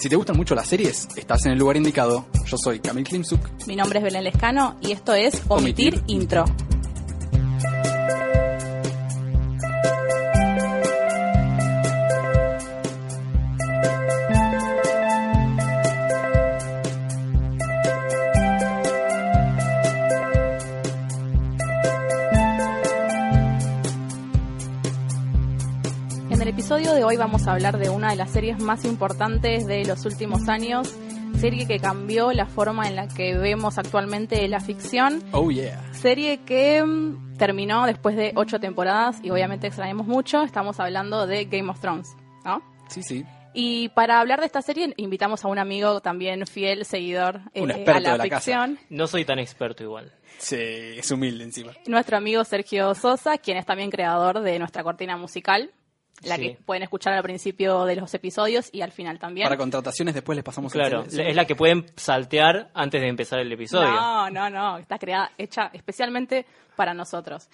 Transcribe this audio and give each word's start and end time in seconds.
Si 0.00 0.08
te 0.08 0.16
gustan 0.16 0.34
mucho 0.34 0.54
las 0.54 0.66
series, 0.66 1.06
estás 1.14 1.44
en 1.44 1.52
el 1.52 1.58
lugar 1.58 1.76
indicado. 1.76 2.24
Yo 2.46 2.56
soy 2.56 2.80
Camil 2.80 3.04
Klimsuk. 3.04 3.66
Mi 3.66 3.76
nombre 3.76 3.98
es 3.98 4.02
Belén 4.02 4.24
Lescano 4.24 4.78
y 4.80 4.92
esto 4.92 5.12
es 5.12 5.42
Omitir, 5.48 5.96
Omitir. 5.96 6.04
Intro. 6.06 6.46
Episodio 26.70 26.94
de 26.94 27.02
hoy 27.02 27.16
vamos 27.16 27.48
a 27.48 27.54
hablar 27.54 27.78
de 27.78 27.90
una 27.90 28.10
de 28.10 28.16
las 28.16 28.30
series 28.30 28.62
más 28.62 28.84
importantes 28.84 29.66
de 29.66 29.84
los 29.84 30.04
últimos 30.04 30.48
años, 30.48 30.94
serie 31.40 31.66
que 31.66 31.80
cambió 31.80 32.30
la 32.32 32.46
forma 32.46 32.86
en 32.86 32.94
la 32.94 33.08
que 33.08 33.36
vemos 33.36 33.76
actualmente 33.76 34.46
la 34.46 34.60
ficción, 34.60 35.20
Oh 35.32 35.50
yeah. 35.50 35.82
serie 35.92 36.44
que 36.44 36.80
mm, 36.80 37.36
terminó 37.38 37.86
después 37.86 38.14
de 38.14 38.30
ocho 38.36 38.60
temporadas 38.60 39.18
y 39.20 39.30
obviamente 39.30 39.66
extrañamos 39.66 40.06
mucho, 40.06 40.44
estamos 40.44 40.78
hablando 40.78 41.26
de 41.26 41.46
Game 41.46 41.68
of 41.68 41.80
Thrones, 41.80 42.14
¿no? 42.44 42.62
Sí, 42.88 43.02
sí. 43.02 43.24
Y 43.52 43.88
para 43.88 44.20
hablar 44.20 44.38
de 44.38 44.46
esta 44.46 44.62
serie 44.62 44.94
invitamos 44.96 45.44
a 45.44 45.48
un 45.48 45.58
amigo 45.58 46.00
también 46.00 46.46
fiel 46.46 46.84
seguidor 46.84 47.40
eh, 47.52 47.64
a 47.64 47.98
la, 47.98 48.12
de 48.12 48.18
la 48.18 48.28
casa. 48.28 48.36
ficción, 48.36 48.78
No 48.90 49.08
soy 49.08 49.24
tan 49.24 49.40
experto 49.40 49.82
igual. 49.82 50.12
Sí, 50.38 50.56
es 50.56 51.10
humilde 51.10 51.42
encima. 51.42 51.72
nuestro 51.88 52.16
amigo 52.16 52.44
Sergio 52.44 52.94
Sosa, 52.94 53.38
quien 53.38 53.56
es 53.56 53.66
también 53.66 53.90
creador 53.90 54.38
de 54.38 54.60
nuestra 54.60 54.84
cortina 54.84 55.16
musical, 55.16 55.72
la 56.22 56.36
Sí. 56.36 56.42
que 56.42 56.58
pueden 56.64 56.82
escuchar 56.82 57.14
al 57.14 57.22
principio 57.22 57.84
de 57.84 57.96
los 57.96 58.12
episodios 58.14 58.68
y 58.72 58.82
al 58.82 58.92
final 58.92 59.18
también. 59.18 59.46
Para 59.46 59.56
contrataciones 59.56 60.14
después 60.14 60.36
les 60.36 60.44
pasamos 60.44 60.74
el 60.74 60.80
Claro, 60.80 61.04
es 61.04 61.36
la 61.36 61.44
que 61.46 61.56
pueden 61.56 61.86
saltear 61.96 62.70
antes 62.74 63.00
de 63.00 63.08
empezar 63.08 63.38
el 63.40 63.52
episodio. 63.52 63.90
No, 63.90 64.30
no, 64.30 64.50
no, 64.50 64.78
está 64.78 64.98
creada, 64.98 65.30
hecha 65.38 65.70
especialmente 65.72 66.46
para 66.76 66.94
nosotros. 66.94 67.48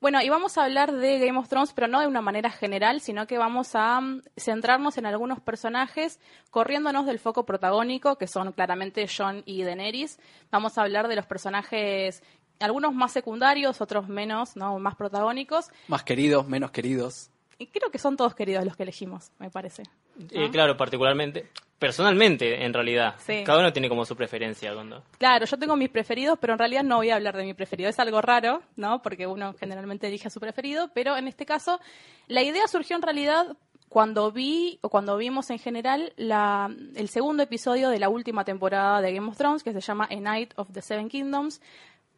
Bueno, 0.00 0.20
y 0.20 0.28
vamos 0.28 0.58
a 0.58 0.64
hablar 0.64 0.92
de 0.92 1.18
Game 1.18 1.38
of 1.38 1.48
Thrones, 1.48 1.72
pero 1.72 1.88
no 1.88 1.98
de 2.00 2.06
una 2.06 2.20
manera 2.20 2.50
general, 2.50 3.00
sino 3.00 3.26
que 3.26 3.38
vamos 3.38 3.74
a 3.74 4.00
mm, 4.02 4.20
centrarnos 4.36 4.98
en 4.98 5.06
algunos 5.06 5.40
personajes, 5.40 6.20
corriéndonos 6.50 7.06
del 7.06 7.18
foco 7.18 7.46
protagónico, 7.46 8.16
que 8.16 8.26
son 8.26 8.52
claramente 8.52 9.06
Jon 9.08 9.42
y 9.46 9.62
Daenerys. 9.62 10.18
Vamos 10.50 10.76
a 10.76 10.82
hablar 10.82 11.08
de 11.08 11.16
los 11.16 11.24
personajes, 11.24 12.22
algunos 12.60 12.92
más 12.92 13.12
secundarios, 13.12 13.80
otros 13.80 14.06
menos, 14.08 14.56
¿no? 14.56 14.78
más 14.78 14.94
protagónicos. 14.94 15.70
Más 15.88 16.02
queridos, 16.02 16.46
menos 16.48 16.70
queridos. 16.70 17.30
Y 17.58 17.66
creo 17.68 17.90
que 17.90 17.98
son 17.98 18.16
todos 18.16 18.34
queridos 18.34 18.64
los 18.64 18.76
que 18.76 18.82
elegimos, 18.82 19.30
me 19.38 19.50
parece. 19.50 19.82
Eh, 20.30 20.50
claro, 20.50 20.76
particularmente. 20.76 21.48
Personalmente, 21.78 22.64
en 22.64 22.72
realidad. 22.72 23.14
Sí. 23.18 23.42
Cada 23.44 23.58
uno 23.58 23.72
tiene 23.72 23.88
como 23.88 24.04
su 24.04 24.16
preferencia. 24.16 24.72
Cuando... 24.72 25.02
Claro, 25.18 25.44
yo 25.44 25.58
tengo 25.58 25.76
mis 25.76 25.90
preferidos, 25.90 26.38
pero 26.40 26.54
en 26.54 26.58
realidad 26.58 26.82
no 26.82 26.96
voy 26.96 27.10
a 27.10 27.16
hablar 27.16 27.36
de 27.36 27.44
mi 27.44 27.52
preferido. 27.52 27.90
Es 27.90 27.98
algo 27.98 28.20
raro, 28.22 28.62
¿no? 28.76 29.02
Porque 29.02 29.26
uno 29.26 29.54
generalmente 29.54 30.06
elige 30.06 30.28
a 30.28 30.30
su 30.30 30.40
preferido, 30.40 30.90
pero 30.94 31.16
en 31.16 31.28
este 31.28 31.44
caso 31.44 31.80
la 32.26 32.42
idea 32.42 32.66
surgió 32.68 32.96
en 32.96 33.02
realidad 33.02 33.56
cuando 33.88 34.32
vi 34.32 34.78
o 34.80 34.88
cuando 34.88 35.16
vimos 35.16 35.50
en 35.50 35.58
general 35.58 36.12
la, 36.16 36.74
el 36.96 37.08
segundo 37.08 37.42
episodio 37.42 37.90
de 37.90 37.98
la 37.98 38.08
última 38.08 38.44
temporada 38.44 39.00
de 39.00 39.12
Game 39.12 39.28
of 39.28 39.36
Thrones, 39.36 39.62
que 39.62 39.72
se 39.72 39.80
llama 39.80 40.08
A 40.10 40.16
Night 40.16 40.52
of 40.56 40.72
the 40.72 40.82
Seven 40.82 41.08
Kingdoms. 41.08 41.60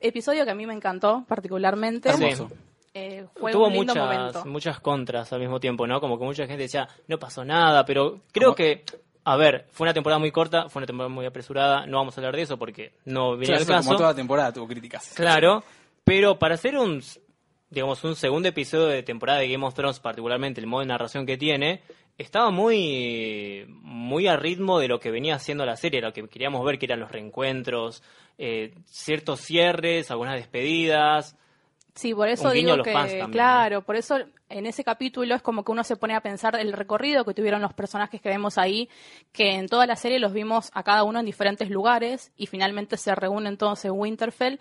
Episodio 0.01 0.45
que 0.45 0.51
a 0.53 0.55
mí 0.55 0.67
me 0.67 0.75
encantó 0.75 1.25
particularmente. 1.27 2.09
Hermoso. 2.09 2.51
Eh, 2.99 3.27
fue 3.35 3.53
Tuvo 3.53 3.67
un 3.67 3.75
lindo 3.75 3.95
muchas, 3.95 4.05
momento. 4.17 4.45
muchas 4.47 4.81
contras 4.81 5.31
al 5.33 5.41
mismo 5.41 5.61
tiempo, 5.61 5.87
¿no? 5.87 6.01
Como 6.01 6.19
que 6.19 6.25
mucha 6.25 6.47
gente 6.47 6.63
decía, 6.63 6.89
no 7.09 7.19
pasó 7.19 7.45
nada, 7.45 7.85
pero 7.85 8.21
creo 8.33 8.55
que, 8.55 8.85
a 9.25 9.37
ver, 9.37 9.67
fue 9.71 9.85
una 9.85 9.93
temporada 9.93 10.19
muy 10.19 10.31
corta, 10.31 10.71
fue 10.71 10.81
una 10.81 10.87
temporada 10.87 11.11
muy 11.15 11.27
apresurada, 11.27 11.85
no 11.87 11.99
vamos 11.99 12.17
a 12.17 12.21
hablar 12.23 12.37
de 12.37 12.43
eso 12.43 12.57
porque 12.59 12.95
no 13.05 13.33
viene 13.37 13.57
Claro, 13.57 13.61
al 13.61 13.67
caso. 13.67 13.89
como 13.89 13.99
toda 13.99 14.15
temporada 14.15 14.53
tuvo 14.53 14.67
críticas. 14.67 15.13
Claro, 15.15 15.63
pero 16.05 16.39
para 16.39 16.55
hacer 16.55 16.79
un, 16.79 17.03
digamos, 17.69 18.03
un 18.03 18.17
segundo 18.17 18.49
episodio 18.49 18.87
de 18.87 19.03
temporada 19.03 19.41
de 19.41 19.49
Game 19.51 19.67
of 19.67 19.75
Thrones, 19.75 20.01
particularmente 20.01 20.61
el 20.63 20.67
modo 20.67 20.81
de 20.81 20.87
narración 20.87 21.27
que 21.27 21.37
tiene, 21.37 21.83
estaba 22.17 22.51
muy, 22.51 23.67
muy 23.83 24.27
a 24.27 24.37
ritmo 24.37 24.79
de 24.79 24.89
lo 24.89 24.99
que 25.01 25.11
venía 25.11 25.35
haciendo 25.35 25.67
la 25.67 25.77
serie, 25.77 26.01
lo 26.01 26.15
que 26.15 26.27
queríamos 26.29 26.65
ver, 26.65 26.79
que 26.79 26.87
eran 26.87 27.01
los 27.01 27.13
reencuentros, 27.13 28.03
eh, 28.39 28.73
ciertos 28.87 29.41
cierres, 29.43 30.11
algunas 30.11 30.37
despedidas. 30.37 31.37
Sí, 31.97 32.15
por 32.15 32.29
eso 32.29 32.51
digo 32.51 32.83
que, 32.83 32.93
también, 32.93 33.31
claro, 33.31 33.81
por 33.81 33.97
eso 33.97 34.19
en 34.51 34.67
ese 34.67 34.85
capítulo 34.85 35.35
es 35.35 35.41
como 35.41 35.65
que 35.65 35.73
uno 35.73 35.83
se 35.83 35.97
pone 35.97 36.15
a 36.15 36.21
pensar 36.21 36.55
el 36.57 36.75
recorrido 36.75 37.25
que 37.25 37.33
tuvieron 37.33 37.63
los 37.63 37.73
personajes 37.73 38.21
que 38.21 38.29
vemos 38.29 38.59
ahí, 38.59 38.91
que 39.33 39.55
en 39.55 39.67
toda 39.67 39.87
la 39.87 39.97
serie 39.97 40.19
los 40.19 40.35
vimos 40.35 40.71
a 40.75 40.83
cada 40.83 41.05
uno 41.05 41.21
en 41.21 41.27
diferentes 41.27 41.71
lugares 41.71 42.33
y 42.37 42.49
finalmente 42.49 42.99
se 42.99 43.15
reúnen 43.15 43.57
todos 43.57 43.83
en 43.87 43.93
Winterfell 43.93 44.61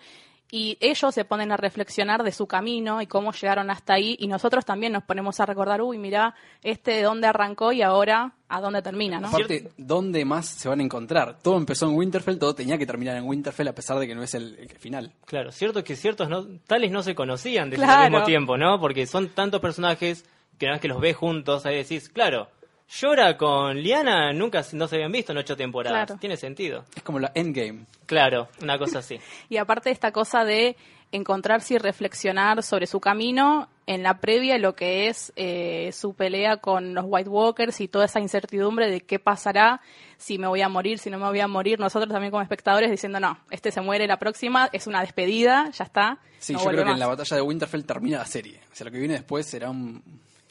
y 0.50 0.78
ellos 0.80 1.12
se 1.14 1.24
ponen 1.24 1.50
a 1.50 1.56
reflexionar 1.56 2.22
de 2.22 2.30
su 2.32 2.46
camino 2.46 3.02
y 3.02 3.06
cómo 3.06 3.32
llegaron 3.32 3.68
hasta 3.70 3.94
ahí 3.94 4.16
y 4.20 4.28
nosotros 4.28 4.64
también 4.64 4.92
nos 4.92 5.02
ponemos 5.02 5.40
a 5.40 5.46
recordar, 5.46 5.82
uy, 5.82 5.98
mira, 5.98 6.34
este 6.62 6.92
de 6.92 7.02
dónde 7.02 7.26
arrancó 7.26 7.72
y 7.72 7.82
ahora 7.82 8.32
a 8.48 8.60
dónde 8.60 8.80
termina, 8.80 9.18
¿no? 9.18 9.28
Aparte, 9.28 9.72
¿dónde 9.76 10.24
más 10.24 10.46
se 10.46 10.68
van 10.68 10.78
a 10.80 10.84
encontrar? 10.84 11.38
Todo 11.42 11.56
empezó 11.56 11.88
en 11.88 11.96
Winterfell, 11.96 12.38
todo 12.38 12.54
tenía 12.54 12.78
que 12.78 12.86
terminar 12.86 13.16
en 13.16 13.24
Winterfell 13.24 13.66
a 13.68 13.74
pesar 13.74 13.98
de 13.98 14.06
que 14.06 14.14
no 14.14 14.22
es 14.22 14.34
el, 14.34 14.56
el 14.58 14.68
final. 14.78 15.12
Claro, 15.24 15.50
cierto 15.50 15.82
que 15.82 15.96
ciertos 15.96 16.28
no, 16.28 16.46
tales 16.66 16.92
no 16.92 17.02
se 17.02 17.14
conocían 17.16 17.70
desde 17.70 17.84
Claro. 17.84 18.04
el 18.04 18.10
mismo 18.12 18.24
tiempo, 18.24 18.56
¿no? 18.56 18.78
Porque 18.80 19.06
son 19.06 19.30
tantos 19.30 19.60
personajes 19.60 20.24
que 20.58 20.66
una 20.66 20.74
vez 20.74 20.80
que 20.80 20.88
los 20.88 21.00
ves 21.00 21.16
juntos, 21.16 21.66
ahí 21.66 21.76
decís, 21.76 22.08
claro, 22.08 22.48
Llora 22.88 23.36
con 23.36 23.76
Liana 23.76 24.32
nunca 24.32 24.64
no 24.72 24.86
se 24.86 24.96
habían 24.96 25.12
visto 25.12 25.32
en 25.32 25.38
ocho 25.38 25.56
temporadas. 25.56 26.06
Claro. 26.06 26.20
Tiene 26.20 26.36
sentido. 26.36 26.84
Es 26.94 27.02
como 27.02 27.18
la 27.18 27.32
endgame. 27.34 27.86
Claro, 28.06 28.48
una 28.62 28.78
cosa 28.78 29.00
así. 29.00 29.18
Y 29.48 29.56
aparte 29.56 29.90
esta 29.90 30.12
cosa 30.12 30.44
de 30.44 30.76
encontrarse 31.12 31.74
y 31.74 31.78
reflexionar 31.78 32.62
sobre 32.62 32.86
su 32.86 33.00
camino 33.00 33.68
en 33.86 34.02
la 34.02 34.18
previa 34.18 34.58
lo 34.58 34.74
que 34.74 35.08
es 35.08 35.32
eh, 35.36 35.90
su 35.92 36.14
pelea 36.14 36.56
con 36.56 36.94
los 36.94 37.04
White 37.06 37.28
Walkers 37.28 37.80
y 37.80 37.88
toda 37.88 38.06
esa 38.06 38.18
incertidumbre 38.18 38.90
de 38.90 39.00
qué 39.00 39.20
pasará, 39.20 39.80
si 40.16 40.38
me 40.38 40.48
voy 40.48 40.62
a 40.62 40.68
morir, 40.68 40.98
si 40.98 41.08
no 41.08 41.18
me 41.18 41.26
voy 41.26 41.40
a 41.40 41.46
morir. 41.46 41.78
Nosotros 41.78 42.12
también 42.12 42.32
como 42.32 42.42
espectadores 42.42 42.90
diciendo, 42.90 43.20
no, 43.20 43.38
este 43.50 43.70
se 43.70 43.80
muere 43.80 44.06
la 44.06 44.18
próxima, 44.18 44.68
es 44.72 44.86
una 44.88 45.00
despedida, 45.00 45.70
ya 45.70 45.84
está. 45.84 46.18
Sí, 46.38 46.54
no 46.54 46.58
yo 46.58 46.70
creo 46.70 46.84
que 46.84 46.90
en 46.90 46.98
la 46.98 47.06
batalla 47.06 47.36
de 47.36 47.42
Winterfell 47.42 47.84
termina 47.84 48.18
la 48.18 48.26
serie. 48.26 48.60
O 48.72 48.74
sea, 48.74 48.86
lo 48.86 48.90
que 48.90 48.98
viene 48.98 49.14
después 49.14 49.46
será 49.46 49.70
un... 49.70 50.02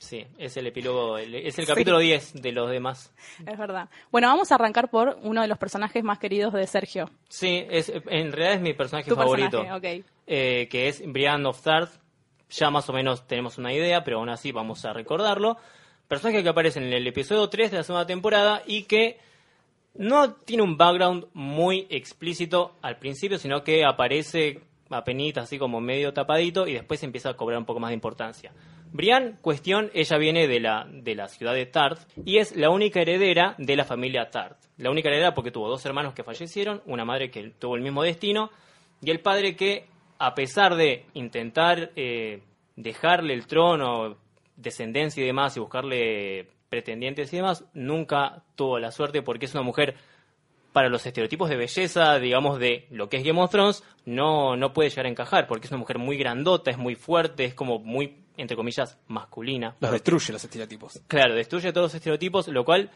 Sí, 0.06 0.24
es 0.38 0.56
el 0.56 0.68
epílogo, 0.68 1.18
es 1.18 1.58
el 1.58 1.66
capítulo 1.66 1.98
10 1.98 2.42
de 2.42 2.52
los 2.52 2.70
demás. 2.70 3.12
Es 3.44 3.58
verdad. 3.58 3.90
Bueno, 4.12 4.28
vamos 4.28 4.52
a 4.52 4.56
arrancar 4.56 4.92
por 4.92 5.18
uno 5.24 5.42
de 5.42 5.48
los 5.48 5.58
personajes 5.58 6.04
más 6.04 6.20
queridos 6.20 6.54
de 6.54 6.68
Sergio. 6.68 7.10
Sí, 7.28 7.66
es, 7.70 7.90
en 7.90 8.32
realidad 8.32 8.54
es 8.54 8.62
mi 8.62 8.74
personaje 8.74 9.10
Tu 9.10 9.16
favorito. 9.16 9.62
personaje, 9.62 10.04
eh, 10.28 10.68
que 10.70 10.88
es 10.90 11.02
Brian 11.12 11.44
of 11.48 11.60
Tarth. 11.60 11.90
Ya 12.52 12.70
más 12.70 12.88
o 12.88 12.94
menos 12.94 13.26
tenemos 13.26 13.58
una 13.58 13.74
idea, 13.74 14.04
pero 14.04 14.20
aún 14.20 14.30
así 14.30 14.52
vamos 14.52 14.86
a 14.86 14.94
recordarlo. 14.94 15.58
Personaje 16.08 16.44
que 16.44 16.50
aparece 16.50 16.78
en 16.78 16.94
el 16.94 17.08
episodio 17.08 17.50
3 17.50 17.72
de 17.72 17.78
la 17.78 17.84
segunda 17.84 18.06
temporada 18.06 18.62
y 18.68 18.84
que 18.84 19.18
no 19.96 20.34
tiene 20.34 20.62
un 20.62 20.78
background 20.78 21.26
muy 21.34 21.88
explícito 21.90 22.76
al 22.84 23.00
principio, 23.00 23.40
sino 23.40 23.64
que 23.64 23.84
aparece 23.84 24.62
apenas 24.92 25.38
así 25.38 25.58
como 25.58 25.82
medio 25.82 26.14
tapadito 26.14 26.68
y 26.68 26.74
después 26.74 27.02
empieza 27.02 27.30
a 27.30 27.34
cobrar 27.36 27.58
un 27.58 27.66
poco 27.66 27.80
más 27.80 27.90
de 27.90 27.96
importancia. 27.96 28.52
Brian, 28.96 29.38
cuestión, 29.42 29.92
ella 29.94 30.18
viene 30.18 30.48
de 30.48 30.62
la, 30.62 30.88
de 30.90 31.16
la 31.16 31.28
ciudad 31.28 31.54
de 31.54 31.66
Tarth 31.66 32.00
y 32.24 32.38
es 32.38 32.56
la 32.56 32.70
única 32.70 33.02
heredera 33.02 33.54
de 33.58 33.76
la 33.76 33.84
familia 33.84 34.30
Tarth. 34.30 34.58
La 34.78 34.90
única 34.90 35.10
heredera 35.10 35.34
porque 35.34 35.52
tuvo 35.52 35.68
dos 35.68 35.86
hermanos 35.86 36.14
que 36.14 36.24
fallecieron, 36.24 36.82
una 36.86 37.04
madre 37.04 37.30
que 37.30 37.50
tuvo 37.60 37.76
el 37.76 37.82
mismo 37.82 38.04
destino 38.04 38.52
y 39.02 39.12
el 39.12 39.20
padre 39.20 39.58
que, 39.58 39.88
a 40.18 40.34
pesar 40.34 40.76
de 40.76 41.08
intentar 41.14 41.92
eh, 41.98 42.42
dejarle 42.78 43.34
el 43.34 43.48
trono, 43.48 44.16
descendencia 44.56 45.22
y 45.22 45.28
demás, 45.28 45.58
y 45.58 45.60
buscarle 45.60 46.48
pretendientes 46.70 47.34
y 47.34 47.36
demás, 47.36 47.66
nunca 47.74 48.44
tuvo 48.56 48.80
la 48.80 48.94
suerte 48.94 49.22
porque 49.22 49.48
es 49.48 49.54
una 49.54 49.64
mujer, 49.64 49.96
para 50.72 50.88
los 50.88 51.06
estereotipos 51.06 51.50
de 51.50 51.58
belleza, 51.58 52.18
digamos, 52.20 52.60
de 52.60 52.88
lo 52.92 53.10
que 53.10 53.18
es 53.18 53.26
Game 53.26 53.42
of 53.42 53.52
Thrones, 53.52 53.84
no, 54.06 54.56
no 54.56 54.72
puede 54.72 54.90
llegar 54.90 55.06
a 55.06 55.10
encajar, 55.10 55.48
porque 55.48 55.68
es 55.68 55.72
una 55.72 55.80
mujer 55.80 56.00
muy 56.00 56.18
grandota, 56.18 56.72
es 56.72 56.78
muy 56.78 56.96
fuerte, 56.96 57.44
es 57.44 57.54
como 57.54 57.80
muy 57.80 58.25
entre 58.38 58.56
comillas, 58.56 58.98
masculina. 59.08 59.76
Los 59.80 59.92
destruye 59.92 60.34
los 60.34 60.44
estereotipos. 60.44 61.02
Claro, 61.08 61.34
destruye 61.36 61.72
todos 61.72 61.86
los 61.86 61.96
estereotipos, 61.96 62.48
lo 62.48 62.64
cual 62.66 62.90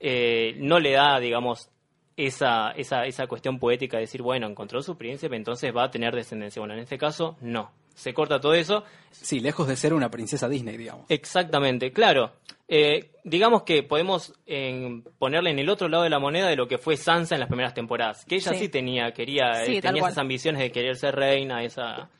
eh, 0.00 0.54
no 0.58 0.78
le 0.78 0.92
da, 0.92 1.18
digamos, 1.20 1.70
esa, 2.16 2.70
esa, 2.72 3.04
esa 3.04 3.26
cuestión 3.26 3.58
poética 3.58 3.96
de 3.98 4.02
decir, 4.02 4.22
bueno, 4.22 4.46
encontró 4.46 4.80
su 4.82 4.96
príncipe, 4.96 5.36
entonces 5.36 5.74
va 5.74 5.84
a 5.84 5.90
tener 5.90 6.14
descendencia. 6.14 6.60
Bueno, 6.60 6.74
en 6.74 6.80
este 6.80 6.98
caso, 6.98 7.36
no. 7.40 7.70
Se 7.94 8.12
corta 8.12 8.38
todo 8.40 8.52
eso. 8.52 8.84
Sí, 9.10 9.40
lejos 9.40 9.66
de 9.68 9.74
ser 9.74 9.94
una 9.94 10.10
princesa 10.10 10.50
Disney, 10.50 10.76
digamos. 10.76 11.06
Exactamente, 11.08 11.92
claro. 11.92 12.32
Eh, 12.68 13.12
digamos 13.24 13.62
que 13.62 13.82
podemos 13.84 14.34
eh, 14.44 15.02
ponerle 15.18 15.50
en 15.50 15.58
el 15.60 15.70
otro 15.70 15.88
lado 15.88 16.02
de 16.02 16.10
la 16.10 16.18
moneda 16.18 16.48
de 16.48 16.56
lo 16.56 16.68
que 16.68 16.76
fue 16.76 16.98
Sansa 16.98 17.36
en 17.36 17.40
las 17.40 17.48
primeras 17.48 17.72
temporadas. 17.72 18.26
Que 18.26 18.34
ella 18.34 18.52
sí, 18.52 18.58
Sí. 18.58 18.68
tenía, 18.68 19.12
quería, 19.12 19.64
Sí, 19.64 19.76
eh, 19.76 19.80
tenía 19.80 20.02
esas 20.02 20.18
ambiciones 20.18 20.60
de 20.60 20.70
querer 20.72 20.96
ser 20.96 21.14
reina, 21.14 21.62
esa 21.64 22.10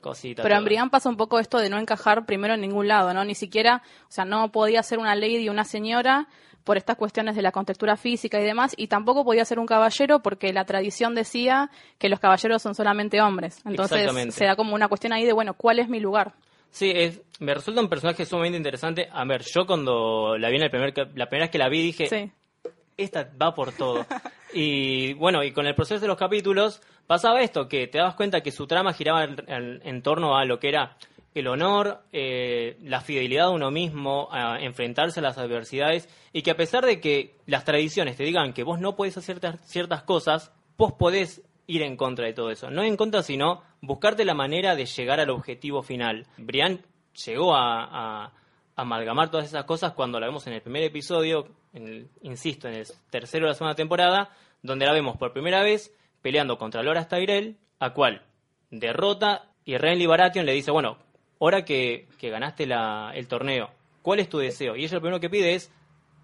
cosita. 0.00 0.42
Pero 0.42 0.56
en. 0.56 0.64
Brienne 0.64 0.90
pasa 0.90 1.08
un 1.08 1.16
poco 1.16 1.38
esto 1.38 1.58
de 1.58 1.70
no 1.70 1.78
encajar 1.78 2.24
primero 2.26 2.54
en 2.54 2.60
ningún 2.60 2.88
lado, 2.88 3.12
¿no? 3.14 3.24
Ni 3.24 3.34
siquiera, 3.34 3.82
o 4.08 4.10
sea, 4.12 4.24
no 4.24 4.50
podía 4.52 4.82
ser 4.82 4.98
una 4.98 5.14
lady, 5.14 5.48
una 5.48 5.64
señora, 5.64 6.28
por 6.64 6.76
estas 6.76 6.96
cuestiones 6.96 7.34
de 7.34 7.42
la 7.42 7.50
contextura 7.50 7.96
física 7.96 8.40
y 8.40 8.44
demás, 8.44 8.74
y 8.76 8.86
tampoco 8.86 9.24
podía 9.24 9.44
ser 9.44 9.58
un 9.58 9.66
caballero 9.66 10.20
porque 10.20 10.52
la 10.52 10.64
tradición 10.64 11.14
decía 11.14 11.70
que 11.98 12.08
los 12.08 12.20
caballeros 12.20 12.62
son 12.62 12.74
solamente 12.74 13.20
hombres. 13.20 13.60
Entonces 13.64 14.34
se 14.34 14.44
da 14.44 14.54
como 14.56 14.74
una 14.74 14.88
cuestión 14.88 15.12
ahí 15.12 15.24
de, 15.24 15.32
bueno, 15.32 15.54
¿cuál 15.54 15.80
es 15.80 15.88
mi 15.88 15.98
lugar? 16.00 16.34
Sí, 16.70 16.90
es, 16.94 17.20
me 17.40 17.52
resulta 17.52 17.80
un 17.80 17.88
personaje 17.88 18.24
sumamente 18.24 18.56
interesante. 18.56 19.08
A 19.12 19.24
ver, 19.24 19.42
yo 19.42 19.66
cuando 19.66 20.38
la 20.38 20.48
vi 20.48 20.56
en 20.56 20.62
el 20.62 20.70
primer, 20.70 20.94
la 21.16 21.26
primera 21.26 21.44
vez 21.44 21.50
que 21.50 21.58
la 21.58 21.68
vi 21.68 21.82
dije, 21.82 22.06
Sí. 22.06 22.30
esta 22.96 23.28
va 23.40 23.54
por 23.54 23.72
todo. 23.72 24.06
y 24.52 25.14
bueno, 25.14 25.42
y 25.44 25.52
con 25.52 25.66
el 25.66 25.74
proceso 25.74 26.00
de 26.00 26.08
los 26.08 26.16
capítulos 26.18 26.80
pasaba 27.06 27.42
esto, 27.42 27.68
que 27.68 27.86
te 27.88 27.98
dabas 27.98 28.14
cuenta 28.14 28.40
que 28.42 28.52
su 28.52 28.66
trama 28.66 28.92
giraba 28.92 29.24
en, 29.24 29.80
en- 29.84 30.02
torno 30.02 30.36
a 30.36 30.44
lo 30.44 30.58
que 30.58 30.68
era 30.68 30.96
el 31.34 31.46
honor, 31.48 32.02
eh, 32.12 32.76
la 32.82 33.00
fidelidad 33.00 33.46
a 33.46 33.50
uno 33.50 33.70
mismo, 33.70 34.28
a 34.30 34.60
enfrentarse 34.60 35.20
a 35.20 35.22
las 35.22 35.38
adversidades, 35.38 36.08
y 36.32 36.42
que 36.42 36.50
a 36.50 36.56
pesar 36.56 36.84
de 36.84 37.00
que 37.00 37.36
las 37.46 37.64
tradiciones 37.64 38.16
te 38.16 38.24
digan 38.24 38.52
que 38.52 38.64
vos 38.64 38.78
no 38.80 38.96
podés 38.96 39.16
hacer 39.16 39.40
ciertas, 39.40 39.60
ciertas 39.68 40.02
cosas, 40.02 40.52
vos 40.76 40.92
podés 40.92 41.42
ir 41.66 41.82
en 41.82 41.96
contra 41.96 42.26
de 42.26 42.34
todo 42.34 42.50
eso. 42.50 42.70
No 42.70 42.82
en 42.82 42.96
contra, 42.96 43.22
sino 43.22 43.62
buscarte 43.80 44.24
la 44.26 44.34
manera 44.34 44.76
de 44.76 44.84
llegar 44.84 45.20
al 45.20 45.30
objetivo 45.30 45.82
final. 45.82 46.26
Brian 46.36 46.82
llegó 47.24 47.54
a, 47.54 48.24
a 48.26 48.32
amalgamar 48.76 49.30
todas 49.30 49.46
esas 49.46 49.64
cosas 49.64 49.92
cuando 49.92 50.18
la 50.20 50.26
vemos 50.26 50.46
en 50.46 50.54
el 50.54 50.62
primer 50.62 50.82
episodio, 50.82 51.48
en 51.72 51.86
el- 51.88 52.08
insisto, 52.22 52.68
en 52.68 52.74
el 52.74 52.86
tercero 53.10 53.46
de 53.46 53.50
la 53.50 53.54
segunda 53.54 53.74
temporada, 53.74 54.30
donde 54.62 54.86
la 54.86 54.92
vemos 54.92 55.16
por 55.16 55.32
primera 55.32 55.62
vez 55.62 55.94
peleando 56.22 56.56
contra 56.58 56.82
Loras 56.82 57.08
Tyrell, 57.08 57.56
a 57.78 57.92
cual 57.92 58.22
derrota 58.70 59.48
y 59.64 59.76
Renly 59.76 60.06
Baratheon 60.06 60.46
le 60.46 60.52
dice, 60.52 60.70
bueno, 60.70 60.96
ahora 61.40 61.64
que, 61.64 62.08
que 62.18 62.30
ganaste 62.30 62.66
la- 62.66 63.12
el 63.14 63.28
torneo, 63.28 63.70
¿cuál 64.02 64.20
es 64.20 64.28
tu 64.28 64.38
deseo? 64.38 64.76
Y 64.76 64.84
ella 64.84 64.94
lo 64.94 65.00
primero 65.00 65.20
que 65.20 65.30
pide 65.30 65.54
es 65.54 65.70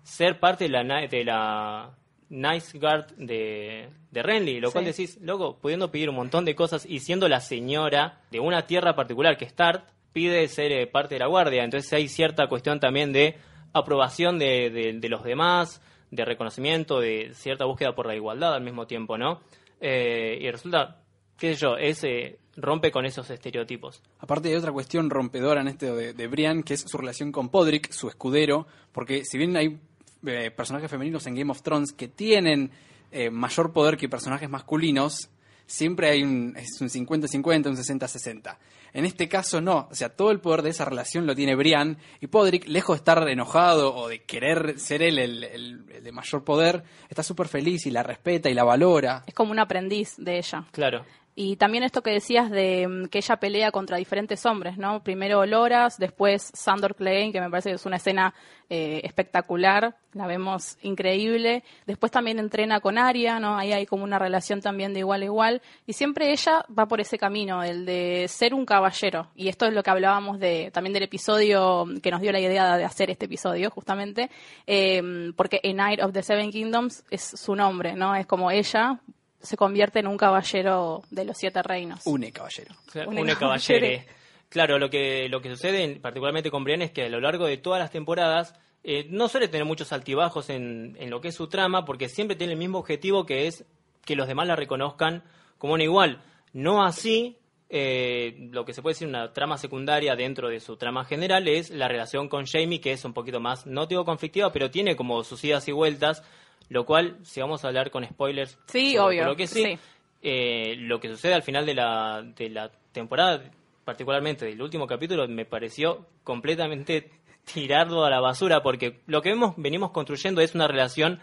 ser 0.02 0.40
parte 0.40 0.64
de 0.64 0.70
la, 0.70 1.06
de 1.06 1.24
la 1.24 1.90
Nice 2.30 2.78
Guard 2.78 3.06
de, 3.16 3.88
de 4.10 4.22
Renly, 4.22 4.60
lo 4.60 4.70
cual 4.72 4.84
decís, 4.84 5.18
loco, 5.20 5.58
pudiendo 5.60 5.90
pedir 5.90 6.08
un 6.10 6.16
montón 6.16 6.44
de 6.44 6.54
cosas 6.54 6.86
y 6.86 7.00
siendo 7.00 7.28
la 7.28 7.40
señora 7.40 8.20
de 8.30 8.40
una 8.40 8.66
tierra 8.66 8.94
particular 8.94 9.36
que 9.36 9.44
es 9.44 9.54
Tart, 9.54 9.84
pide 10.18 10.48
ser 10.48 10.72
eh, 10.72 10.86
parte 10.88 11.14
de 11.14 11.20
la 11.20 11.28
guardia. 11.28 11.62
Entonces 11.62 11.92
hay 11.92 12.08
cierta 12.08 12.48
cuestión 12.48 12.80
también 12.80 13.12
de 13.12 13.36
aprobación 13.72 14.36
de, 14.36 14.68
de- 15.00 15.08
los 15.08 15.22
demás, 15.22 15.80
de 16.10 16.24
reconocimiento, 16.24 16.98
de 16.98 17.30
cierta 17.34 17.66
búsqueda 17.66 17.94
por 17.94 18.06
la 18.06 18.16
igualdad 18.16 18.54
al 18.54 18.64
mismo 18.64 18.88
tiempo, 18.88 19.16
¿no? 19.16 19.40
Eh, 19.80 20.38
y 20.40 20.50
resulta, 20.50 21.02
qué 21.38 21.54
sé 21.54 21.60
yo, 21.60 21.76
ese 21.76 22.38
rompe 22.56 22.90
con 22.90 23.06
esos 23.06 23.30
estereotipos. 23.30 24.02
Aparte 24.18 24.48
hay 24.48 24.56
otra 24.56 24.72
cuestión 24.72 25.08
rompedora 25.08 25.60
en 25.60 25.68
este 25.68 25.92
de, 25.92 26.12
de 26.14 26.26
Brian, 26.26 26.64
que 26.64 26.74
es 26.74 26.80
su 26.84 26.98
relación 26.98 27.30
con 27.30 27.48
Podrick, 27.50 27.92
su 27.92 28.08
escudero, 28.08 28.66
porque 28.90 29.24
si 29.24 29.38
bien 29.38 29.56
hay 29.56 29.78
eh, 30.26 30.50
personajes 30.50 30.90
femeninos 30.90 31.28
en 31.28 31.36
Game 31.36 31.52
of 31.52 31.62
Thrones 31.62 31.92
que 31.92 32.08
tienen 32.08 32.72
eh, 33.12 33.30
mayor 33.30 33.72
poder 33.72 33.96
que 33.96 34.08
personajes 34.08 34.50
masculinos, 34.50 35.30
siempre 35.68 36.08
hay 36.10 36.24
un, 36.24 36.56
es 36.56 36.80
un 36.80 36.88
50-50, 36.88 37.66
un 37.68 37.76
60-60. 37.76 38.56
En 38.94 39.04
este 39.04 39.28
caso 39.28 39.60
no, 39.60 39.86
o 39.90 39.94
sea, 39.94 40.08
todo 40.08 40.30
el 40.30 40.40
poder 40.40 40.62
de 40.62 40.70
esa 40.70 40.86
relación 40.86 41.26
lo 41.26 41.34
tiene 41.36 41.54
Brian 41.54 41.98
y 42.20 42.26
Podrick, 42.26 42.66
lejos 42.66 42.96
de 42.96 42.98
estar 42.98 43.28
enojado 43.28 43.94
o 43.94 44.08
de 44.08 44.22
querer 44.24 44.80
ser 44.80 45.02
él 45.02 45.18
el, 45.18 45.44
el- 45.44 45.84
el 45.94 46.02
de 46.02 46.10
mayor 46.12 46.42
poder, 46.42 46.82
está 47.10 47.22
súper 47.22 47.48
feliz 47.48 47.84
y 47.86 47.90
la 47.90 48.02
respeta 48.02 48.48
y 48.48 48.54
la 48.54 48.64
valora. 48.64 49.24
Es 49.26 49.34
como 49.34 49.52
un 49.52 49.58
aprendiz 49.58 50.14
de 50.16 50.38
ella. 50.38 50.64
Claro. 50.72 51.04
Y 51.40 51.54
también 51.54 51.84
esto 51.84 52.02
que 52.02 52.10
decías 52.10 52.50
de 52.50 52.88
mm, 52.88 53.04
que 53.10 53.18
ella 53.18 53.36
pelea 53.36 53.70
contra 53.70 53.96
diferentes 53.96 54.44
hombres, 54.44 54.76
¿no? 54.76 55.04
Primero 55.04 55.46
Loras, 55.46 55.96
después 55.96 56.50
Sandor 56.52 56.96
Clegane, 56.96 57.30
que 57.30 57.40
me 57.40 57.48
parece 57.48 57.68
que 57.68 57.76
es 57.76 57.86
una 57.86 57.98
escena 57.98 58.34
eh, 58.68 59.02
espectacular, 59.04 59.94
la 60.14 60.26
vemos 60.26 60.78
increíble. 60.82 61.62
Después 61.86 62.10
también 62.10 62.40
entrena 62.40 62.80
con 62.80 62.98
Arya, 62.98 63.38
¿no? 63.38 63.56
Ahí 63.56 63.72
hay 63.72 63.86
como 63.86 64.02
una 64.02 64.18
relación 64.18 64.60
también 64.60 64.92
de 64.92 64.98
igual 64.98 65.22
a 65.22 65.26
igual. 65.26 65.62
Y 65.86 65.92
siempre 65.92 66.32
ella 66.32 66.64
va 66.76 66.88
por 66.88 67.00
ese 67.00 67.18
camino, 67.18 67.62
el 67.62 67.86
de 67.86 68.26
ser 68.26 68.52
un 68.52 68.66
caballero. 68.66 69.28
Y 69.36 69.46
esto 69.46 69.64
es 69.66 69.72
lo 69.72 69.84
que 69.84 69.90
hablábamos 69.90 70.40
de 70.40 70.72
también 70.72 70.92
del 70.92 71.04
episodio 71.04 71.84
que 72.02 72.10
nos 72.10 72.20
dio 72.20 72.32
la 72.32 72.40
idea 72.40 72.76
de 72.76 72.84
hacer 72.84 73.10
este 73.10 73.26
episodio, 73.26 73.70
justamente. 73.70 74.28
eh, 74.66 75.30
porque 75.36 75.60
A 75.62 75.72
Knight 75.72 76.02
of 76.02 76.12
the 76.12 76.22
Seven 76.24 76.50
Kingdoms 76.50 77.04
es 77.12 77.22
su 77.22 77.54
nombre, 77.54 77.94
¿no? 77.94 78.16
Es 78.16 78.26
como 78.26 78.50
ella 78.50 78.98
se 79.40 79.56
convierte 79.56 80.00
en 80.00 80.06
un 80.06 80.16
caballero 80.16 81.02
de 81.10 81.24
los 81.24 81.36
siete 81.36 81.62
reinos. 81.62 82.00
Une 82.06 82.32
caballero. 82.32 82.74
Claro, 82.90 83.10
Une 83.10 83.20
Une 83.22 83.34
caballere. 83.36 83.80
caballere. 83.80 84.06
Claro, 84.50 84.78
lo 84.78 84.88
que, 84.88 85.28
lo 85.28 85.42
que 85.42 85.50
sucede, 85.50 85.84
en- 85.84 86.00
particularmente 86.00 86.50
con 86.50 86.64
Brienne, 86.64 86.86
es 86.86 86.90
que 86.90 87.02
a 87.04 87.08
lo 87.10 87.20
largo 87.20 87.44
de 87.44 87.58
todas 87.58 87.78
las 87.80 87.90
temporadas 87.90 88.54
eh, 88.82 89.06
no 89.10 89.28
suele 89.28 89.48
tener 89.48 89.66
muchos 89.66 89.92
altibajos 89.92 90.48
en, 90.48 90.96
en 90.98 91.10
lo 91.10 91.20
que 91.20 91.28
es 91.28 91.34
su 91.34 91.48
trama, 91.48 91.84
porque 91.84 92.08
siempre 92.08 92.34
tiene 92.34 92.54
el 92.54 92.58
mismo 92.58 92.78
objetivo 92.78 93.26
que 93.26 93.46
es 93.46 93.66
que 94.06 94.16
los 94.16 94.26
demás 94.26 94.46
la 94.46 94.56
reconozcan 94.56 95.22
como 95.58 95.74
una 95.74 95.84
igual. 95.84 96.22
No 96.54 96.82
así, 96.82 97.36
eh, 97.68 98.48
lo 98.50 98.64
que 98.64 98.72
se 98.72 98.80
puede 98.80 98.94
decir 98.94 99.06
una 99.06 99.34
trama 99.34 99.58
secundaria 99.58 100.16
dentro 100.16 100.48
de 100.48 100.60
su 100.60 100.78
trama 100.78 101.04
general 101.04 101.46
es 101.46 101.68
la 101.68 101.86
relación 101.86 102.30
con 102.30 102.46
Jamie, 102.46 102.80
que 102.80 102.92
es 102.92 103.04
un 103.04 103.12
poquito 103.12 103.40
más, 103.40 103.66
no 103.66 103.84
digo 103.84 104.06
conflictiva, 104.06 104.50
pero 104.50 104.70
tiene 104.70 104.96
como 104.96 105.22
sus 105.24 105.44
idas 105.44 105.68
y 105.68 105.72
vueltas, 105.72 106.22
lo 106.68 106.84
cual, 106.84 107.16
si 107.22 107.40
vamos 107.40 107.64
a 107.64 107.68
hablar 107.68 107.90
con 107.90 108.04
spoilers, 108.04 108.58
Sí, 108.66 108.96
obvio, 108.98 109.34
que 109.36 109.46
sí, 109.46 109.62
sí. 109.64 109.78
eh, 110.22 110.76
lo 110.78 111.00
que 111.00 111.08
sucede 111.08 111.34
al 111.34 111.42
final 111.42 111.64
de 111.66 111.74
la, 111.74 112.22
de 112.36 112.50
la 112.50 112.70
temporada, 112.92 113.42
particularmente 113.84 114.44
del 114.46 114.60
último 114.60 114.86
capítulo, 114.86 115.26
me 115.28 115.44
pareció 115.44 116.06
completamente 116.24 117.10
tirarlo 117.52 118.04
a 118.04 118.10
la 118.10 118.20
basura, 118.20 118.62
porque 118.62 119.00
lo 119.06 119.22
que 119.22 119.30
vemos, 119.30 119.54
venimos 119.56 119.90
construyendo 119.92 120.40
es 120.42 120.54
una 120.54 120.68
relación 120.68 121.20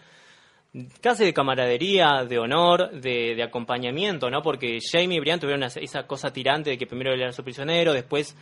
casi 1.00 1.24
de 1.24 1.32
camaradería, 1.32 2.24
de 2.28 2.38
honor, 2.38 2.90
de, 2.90 3.42
acompañamiento, 3.42 4.30
¿no? 4.30 4.42
Porque 4.42 4.78
Jamie 4.80 5.16
y 5.16 5.20
Brian 5.20 5.40
tuvieron 5.40 5.62
esa, 5.62 6.06
cosa 6.06 6.32
tirante 6.32 6.70
de 6.70 6.78
que 6.78 6.86
primero 6.86 7.12
él 7.12 7.20
era 7.20 7.32
su 7.32 7.42
prisionero, 7.42 7.92
después 7.92 8.36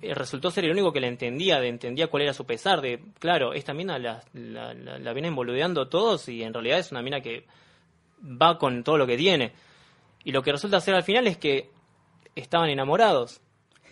eh, 0.00 0.14
resultó 0.14 0.50
ser 0.50 0.64
el 0.64 0.72
único 0.72 0.92
que 0.92 1.00
la 1.00 1.08
entendía, 1.08 1.60
de 1.60 1.68
entendía 1.68 2.06
cuál 2.06 2.24
era 2.24 2.32
su 2.32 2.44
pesar, 2.44 2.80
de, 2.80 3.00
claro, 3.18 3.52
esta 3.52 3.74
mina 3.74 3.98
la, 3.98 4.22
la, 4.32 4.74
la, 4.74 5.86
todos 5.88 6.28
y 6.28 6.42
en 6.42 6.52
realidad 6.52 6.78
es 6.78 6.92
una 6.92 7.02
mina 7.02 7.20
que 7.20 7.44
va 8.22 8.58
con 8.58 8.84
todo 8.84 8.98
lo 8.98 9.06
que 9.06 9.16
tiene. 9.16 9.52
Y 10.24 10.32
lo 10.32 10.42
que 10.42 10.52
resulta 10.52 10.80
ser 10.80 10.94
al 10.94 11.02
final 11.02 11.26
es 11.26 11.36
que 11.36 11.70
estaban 12.36 12.70
enamorados. 12.70 13.40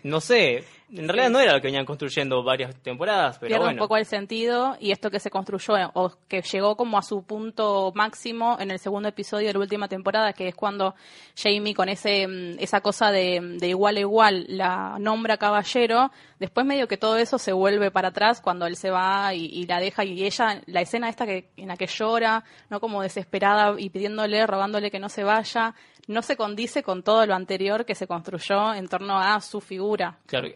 No 0.03 0.21
sé, 0.21 0.65
en 0.93 1.09
realidad 1.09 1.31
no 1.31 1.41
era 1.41 1.53
lo 1.53 1.61
que 1.61 1.69
venían 1.69 1.85
construyendo 1.85 2.43
varias 2.43 2.75
temporadas, 2.83 3.39
pero 3.39 3.49
pierde 3.49 3.65
bueno. 3.65 3.83
un 3.83 3.87
poco 3.87 3.97
el 3.97 4.07
sentido 4.07 4.77
y 4.81 4.91
esto 4.91 5.11
que 5.11 5.21
se 5.21 5.31
construyó 5.31 5.77
eh, 5.77 5.89
o 5.95 6.13
que 6.27 6.43
llegó 6.43 6.77
como 6.77 6.99
a 6.99 7.03
su 7.03 7.23
punto 7.23 7.93
máximo 7.95 8.57
en 8.59 8.73
el 8.73 8.79
segundo 8.81 9.09
episodio 9.09 9.47
de 9.49 9.53
la 9.53 9.61
última 9.61 9.87
temporada, 9.89 10.33
que 10.33 10.49
es 10.49 10.55
cuando 10.55 10.95
Jamie 11.37 11.75
con 11.75 11.89
ese 11.89 12.27
mm, 12.27 12.57
esa 12.59 12.81
cosa 12.81 13.13
de, 13.13 13.41
de 13.59 13.69
igual 13.69 13.99
a 13.99 14.01
igual 14.01 14.47
la 14.49 14.97
nombra 14.99 15.37
caballero, 15.37 16.11
después 16.41 16.67
medio 16.67 16.89
que 16.89 16.97
todo 16.97 17.17
eso 17.17 17.39
se 17.39 17.53
vuelve 17.53 17.93
para 17.93 18.09
atrás 18.09 18.41
cuando 18.41 18.67
él 18.67 18.75
se 18.75 18.91
va 18.91 19.33
y, 19.33 19.47
y 19.47 19.67
la 19.67 19.79
deja 19.79 20.05
y 20.05 20.25
ella, 20.25 20.61
la 20.67 20.81
escena 20.81 21.09
esta 21.09 21.25
que 21.25 21.51
en 21.57 21.69
la 21.69 21.77
que 21.77 21.87
llora, 21.87 22.43
no 22.69 22.81
como 22.81 23.03
desesperada 23.03 23.75
y 23.79 23.91
pidiéndole, 23.91 24.45
rogándole 24.47 24.91
que 24.91 24.99
no 24.99 25.09
se 25.09 25.23
vaya, 25.23 25.75
no 26.11 26.23
se 26.23 26.37
condice 26.37 26.83
con 26.83 27.03
todo 27.03 27.25
lo 27.25 27.35
anterior 27.35 27.85
que 27.85 27.95
se 27.95 28.07
construyó 28.07 28.75
en 28.75 28.89
torno 28.89 29.19
a 29.19 29.41
su 29.41 29.61
figura. 29.61 30.19
Claro, 30.27 30.49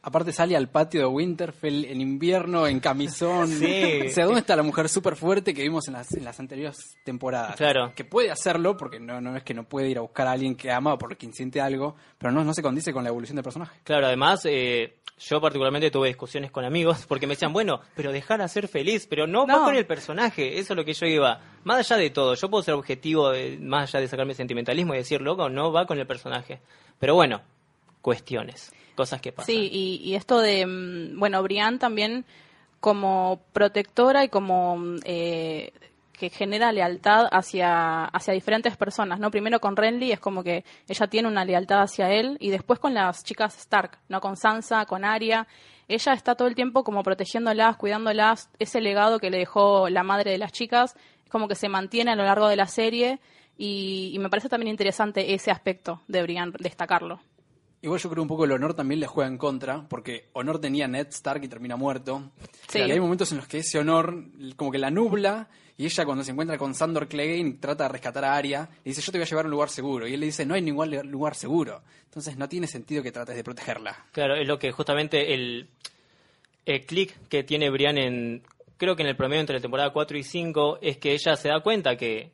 Aparte 0.00 0.32
sale 0.32 0.56
al 0.56 0.68
patio 0.68 1.00
de 1.00 1.06
Winterfell 1.06 1.84
en 1.84 2.00
invierno, 2.00 2.66
en 2.66 2.80
camisón. 2.80 3.48
Sí. 3.48 4.00
O 4.08 4.10
sea, 4.10 4.24
¿dónde 4.24 4.40
está 4.40 4.56
la 4.56 4.62
mujer 4.62 4.88
súper 4.88 5.16
fuerte 5.16 5.52
que 5.52 5.62
vimos 5.62 5.86
en 5.88 5.94
las, 5.94 6.12
en 6.14 6.24
las 6.24 6.38
anteriores 6.40 6.96
temporadas? 7.04 7.56
Claro. 7.56 7.92
Que 7.94 8.04
puede 8.04 8.30
hacerlo, 8.30 8.76
porque 8.76 8.98
no, 8.98 9.20
no 9.20 9.36
es 9.36 9.42
que 9.42 9.54
no 9.54 9.64
puede 9.64 9.90
ir 9.90 9.98
a 9.98 10.00
buscar 10.00 10.26
a 10.26 10.32
alguien 10.32 10.54
que 10.54 10.70
ama 10.70 10.94
o 10.94 10.98
por 10.98 11.16
quien 11.16 11.34
siente 11.34 11.60
algo, 11.60 11.96
pero 12.16 12.32
no, 12.32 12.44
no 12.44 12.54
se 12.54 12.62
condice 12.62 12.92
con 12.92 13.02
la 13.02 13.10
evolución 13.10 13.36
del 13.36 13.44
personaje. 13.44 13.80
Claro, 13.84 14.06
además, 14.06 14.40
eh, 14.44 14.98
yo 15.18 15.40
particularmente 15.40 15.90
tuve 15.90 16.08
discusiones 16.08 16.50
con 16.50 16.64
amigos 16.64 17.04
porque 17.08 17.26
me 17.26 17.34
decían, 17.34 17.52
bueno, 17.52 17.80
pero 17.96 18.12
dejar 18.12 18.46
ser 18.48 18.68
feliz, 18.68 19.06
pero 19.08 19.26
no, 19.26 19.46
No. 19.46 19.58
va 19.58 19.64
con 19.64 19.76
el 19.76 19.86
personaje, 19.86 20.58
eso 20.58 20.72
es 20.72 20.76
lo 20.76 20.84
que 20.84 20.94
yo 20.94 21.06
iba. 21.06 21.40
Más 21.64 21.78
allá 21.78 21.96
de 22.00 22.10
todo, 22.10 22.34
yo 22.34 22.48
puedo 22.50 22.62
ser 22.62 22.74
objetivo, 22.74 23.32
eh, 23.34 23.58
más 23.60 23.90
allá 23.94 24.00
de 24.02 24.08
sacarme 24.08 24.34
sentimentalismo 24.34 24.94
y 24.94 24.98
decir, 24.98 25.20
loco, 25.20 25.48
no 25.48 25.72
va 25.72 25.86
con 25.86 25.98
el 25.98 26.06
personaje. 26.06 26.60
Pero 26.98 27.14
bueno, 27.14 27.40
cuestiones, 28.00 28.72
cosas 28.94 29.20
que 29.20 29.32
pasan. 29.32 29.46
Sí, 29.46 29.68
y, 29.72 30.00
y 30.04 30.14
esto 30.14 30.40
de, 30.40 30.66
mm, 30.66 31.18
bueno, 31.18 31.42
Brian 31.42 31.78
también 31.78 32.24
como 32.80 33.40
protectora 33.52 34.24
y 34.24 34.28
como 34.28 34.76
mm, 34.76 34.96
eh, 35.04 35.72
que 36.18 36.30
genera 36.30 36.72
lealtad 36.72 37.28
hacia, 37.30 38.04
hacia 38.04 38.34
diferentes 38.34 38.76
personas, 38.76 39.20
¿no? 39.20 39.30
Primero 39.30 39.60
con 39.60 39.76
Renly 39.76 40.12
es 40.12 40.20
como 40.20 40.42
que 40.42 40.64
ella 40.88 41.06
tiene 41.06 41.28
una 41.28 41.44
lealtad 41.44 41.80
hacia 41.82 42.10
él 42.10 42.36
y 42.40 42.50
después 42.50 42.78
con 42.78 42.92
las 42.94 43.24
chicas 43.24 43.56
Stark, 43.58 43.98
¿no? 44.08 44.20
Con 44.20 44.36
Sansa, 44.36 44.84
con 44.86 45.04
Arya. 45.04 45.46
Ella 45.86 46.12
está 46.12 46.34
todo 46.34 46.48
el 46.48 46.54
tiempo 46.54 46.84
como 46.84 47.02
protegiéndolas, 47.02 47.76
cuidándolas. 47.76 48.50
Ese 48.58 48.80
legado 48.80 49.20
que 49.20 49.30
le 49.30 49.38
dejó 49.38 49.88
la 49.88 50.02
madre 50.02 50.32
de 50.32 50.38
las 50.38 50.52
chicas 50.52 50.96
es 51.24 51.30
como 51.30 51.48
que 51.48 51.54
se 51.54 51.68
mantiene 51.68 52.10
a 52.10 52.16
lo 52.16 52.24
largo 52.24 52.48
de 52.48 52.56
la 52.56 52.66
serie 52.66 53.20
y, 53.56 54.10
y 54.12 54.18
me 54.18 54.28
parece 54.28 54.48
también 54.48 54.70
interesante 54.70 55.34
ese 55.34 55.50
aspecto 55.50 56.02
de 56.08 56.22
Brian 56.22 56.52
destacarlo. 56.58 57.20
Igual 57.80 58.00
yo 58.00 58.10
creo 58.10 58.22
un 58.22 58.28
poco 58.28 58.44
el 58.44 58.52
honor 58.52 58.74
también 58.74 58.98
le 58.98 59.06
juega 59.06 59.30
en 59.30 59.38
contra, 59.38 59.86
porque 59.88 60.30
honor 60.32 60.60
tenía 60.60 60.88
Ned 60.88 61.08
Stark 61.08 61.44
y 61.44 61.48
termina 61.48 61.76
muerto. 61.76 62.32
Sí. 62.66 62.80
Hay 62.80 62.98
momentos 62.98 63.30
en 63.30 63.38
los 63.38 63.46
que 63.46 63.58
ese 63.58 63.78
honor 63.78 64.24
como 64.56 64.72
que 64.72 64.78
la 64.78 64.90
nubla 64.90 65.48
y 65.80 65.84
ella 65.84 66.04
cuando 66.04 66.24
se 66.24 66.32
encuentra 66.32 66.58
con 66.58 66.74
Sandor 66.74 67.06
Clegane 67.06 67.52
trata 67.60 67.84
de 67.84 67.90
rescatar 67.90 68.24
a 68.24 68.34
Arya, 68.34 68.68
le 68.84 68.90
dice 68.90 69.00
yo 69.00 69.12
te 69.12 69.18
voy 69.18 69.22
a 69.22 69.28
llevar 69.28 69.44
a 69.44 69.46
un 69.46 69.52
lugar 69.52 69.68
seguro. 69.70 70.08
Y 70.08 70.14
él 70.14 70.18
le 70.18 70.26
dice 70.26 70.44
no 70.44 70.54
hay 70.54 70.60
ningún 70.60 70.90
lugar 71.08 71.36
seguro. 71.36 71.82
Entonces 72.04 72.36
no 72.36 72.48
tiene 72.48 72.66
sentido 72.66 73.00
que 73.00 73.12
trates 73.12 73.36
de 73.36 73.44
protegerla. 73.44 74.06
Claro, 74.10 74.34
es 74.34 74.48
lo 74.48 74.58
que 74.58 74.72
justamente 74.72 75.32
el, 75.32 75.68
clic 76.88 77.16
que 77.28 77.44
tiene 77.44 77.70
Brian 77.70 77.96
en, 77.96 78.42
creo 78.76 78.96
que 78.96 79.04
en 79.04 79.08
el 79.08 79.16
promedio 79.16 79.40
entre 79.40 79.54
la 79.54 79.62
temporada 79.62 79.92
4 79.92 80.18
y 80.18 80.24
5, 80.24 80.80
es 80.82 80.98
que 80.98 81.12
ella 81.12 81.36
se 81.36 81.48
da 81.48 81.60
cuenta 81.60 81.96
que 81.96 82.32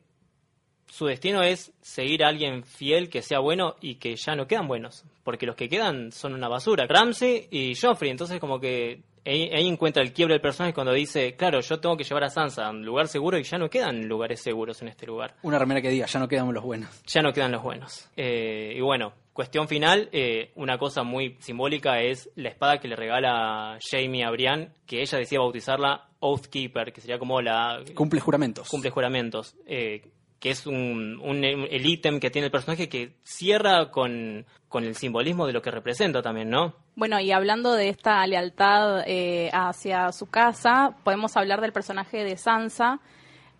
su 0.87 1.05
destino 1.05 1.43
es 1.43 1.71
seguir 1.81 2.23
a 2.23 2.29
alguien 2.29 2.63
fiel 2.63 3.09
que 3.09 3.21
sea 3.21 3.39
bueno 3.39 3.75
y 3.79 3.95
que 3.95 4.15
ya 4.15 4.35
no 4.35 4.47
quedan 4.47 4.67
buenos, 4.67 5.03
porque 5.23 5.45
los 5.45 5.55
que 5.55 5.69
quedan 5.69 6.11
son 6.11 6.33
una 6.33 6.47
basura, 6.47 6.87
Ramsey 6.87 7.47
y 7.51 7.75
Joffrey, 7.75 8.09
entonces 8.09 8.39
como 8.39 8.59
que 8.59 9.03
ahí, 9.25 9.49
ahí 9.53 9.67
encuentra 9.67 10.01
el 10.03 10.13
quiebre 10.13 10.35
del 10.35 10.41
personaje 10.41 10.73
cuando 10.73 10.93
dice, 10.93 11.35
claro, 11.35 11.59
yo 11.61 11.79
tengo 11.79 11.97
que 11.97 12.03
llevar 12.03 12.23
a 12.25 12.29
Sansa 12.29 12.67
a 12.67 12.69
un 12.69 12.85
lugar 12.85 13.07
seguro 13.07 13.37
y 13.37 13.43
ya 13.43 13.57
no 13.57 13.69
quedan 13.69 14.07
lugares 14.07 14.41
seguros 14.41 14.81
en 14.81 14.87
este 14.89 15.05
lugar, 15.05 15.35
Una 15.43 15.59
remera 15.59 15.81
que 15.81 15.89
diga, 15.89 16.05
ya 16.05 16.19
no 16.19 16.27
quedan 16.27 16.53
los 16.53 16.63
buenos. 16.63 17.03
ya 17.05 17.21
no 17.21 17.33
quedan 17.33 17.51
los 17.51 17.63
buenos. 17.63 18.09
Eh, 18.15 18.73
y 18.75 18.81
bueno, 18.81 19.13
cuestión 19.33 19.67
final, 19.67 20.09
eh, 20.11 20.51
una 20.55 20.77
cosa 20.77 21.03
muy 21.03 21.35
simbólica 21.39 22.01
es 22.01 22.29
la 22.35 22.49
espada 22.49 22.79
que 22.79 22.87
le 22.87 22.95
regala 22.95 23.77
Jamie 23.91 24.23
a 24.23 24.31
Brian, 24.31 24.73
que 24.85 25.01
ella 25.01 25.17
decía 25.17 25.39
bautizarla 25.39 26.07
Oathkeeper, 26.19 26.91
que 26.93 27.01
sería 27.01 27.19
como 27.19 27.41
la 27.41 27.81
Cumple 27.93 28.19
juramentos. 28.19 28.69
cumple 28.69 28.89
juramentos, 28.89 29.55
eh, 29.67 30.01
que 30.45 30.51
es 30.51 30.67
un, 30.67 31.19
el 31.43 31.85
ítem 31.87 32.19
que 32.19 32.29
tiene 32.29 32.45
el 32.45 32.51
personaje 32.51 32.87
que 32.87 33.15
cierra 33.23 33.89
con, 33.89 34.45
con 34.67 34.83
el 34.83 34.93
simbolismo 34.93 35.47
de 35.47 35.53
lo 35.53 35.63
que 35.63 35.71
representa 35.71 36.21
también, 36.21 36.51
¿no? 36.51 36.75
Bueno, 36.95 37.19
y 37.19 37.31
hablando 37.31 37.73
de 37.73 37.89
esta 37.89 38.27
lealtad 38.27 39.01
eh, 39.07 39.49
hacia 39.51 40.11
su 40.11 40.27
casa, 40.27 40.97
podemos 41.03 41.35
hablar 41.35 41.61
del 41.61 41.73
personaje 41.73 42.23
de 42.23 42.37
Sansa, 42.37 42.99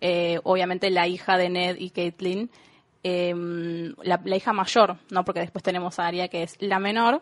eh, 0.00 0.38
obviamente 0.44 0.88
la 0.90 1.08
hija 1.08 1.36
de 1.36 1.48
Ned 1.48 1.76
y 1.80 1.90
Caitlyn, 1.90 2.50
eh, 3.02 3.34
la, 4.04 4.20
hija 4.36 4.52
mayor, 4.52 4.96
no 5.10 5.24
porque 5.24 5.40
después 5.40 5.64
tenemos 5.64 5.98
a 5.98 6.06
Arya 6.06 6.28
que 6.28 6.44
es 6.44 6.54
la 6.60 6.78
menor. 6.78 7.20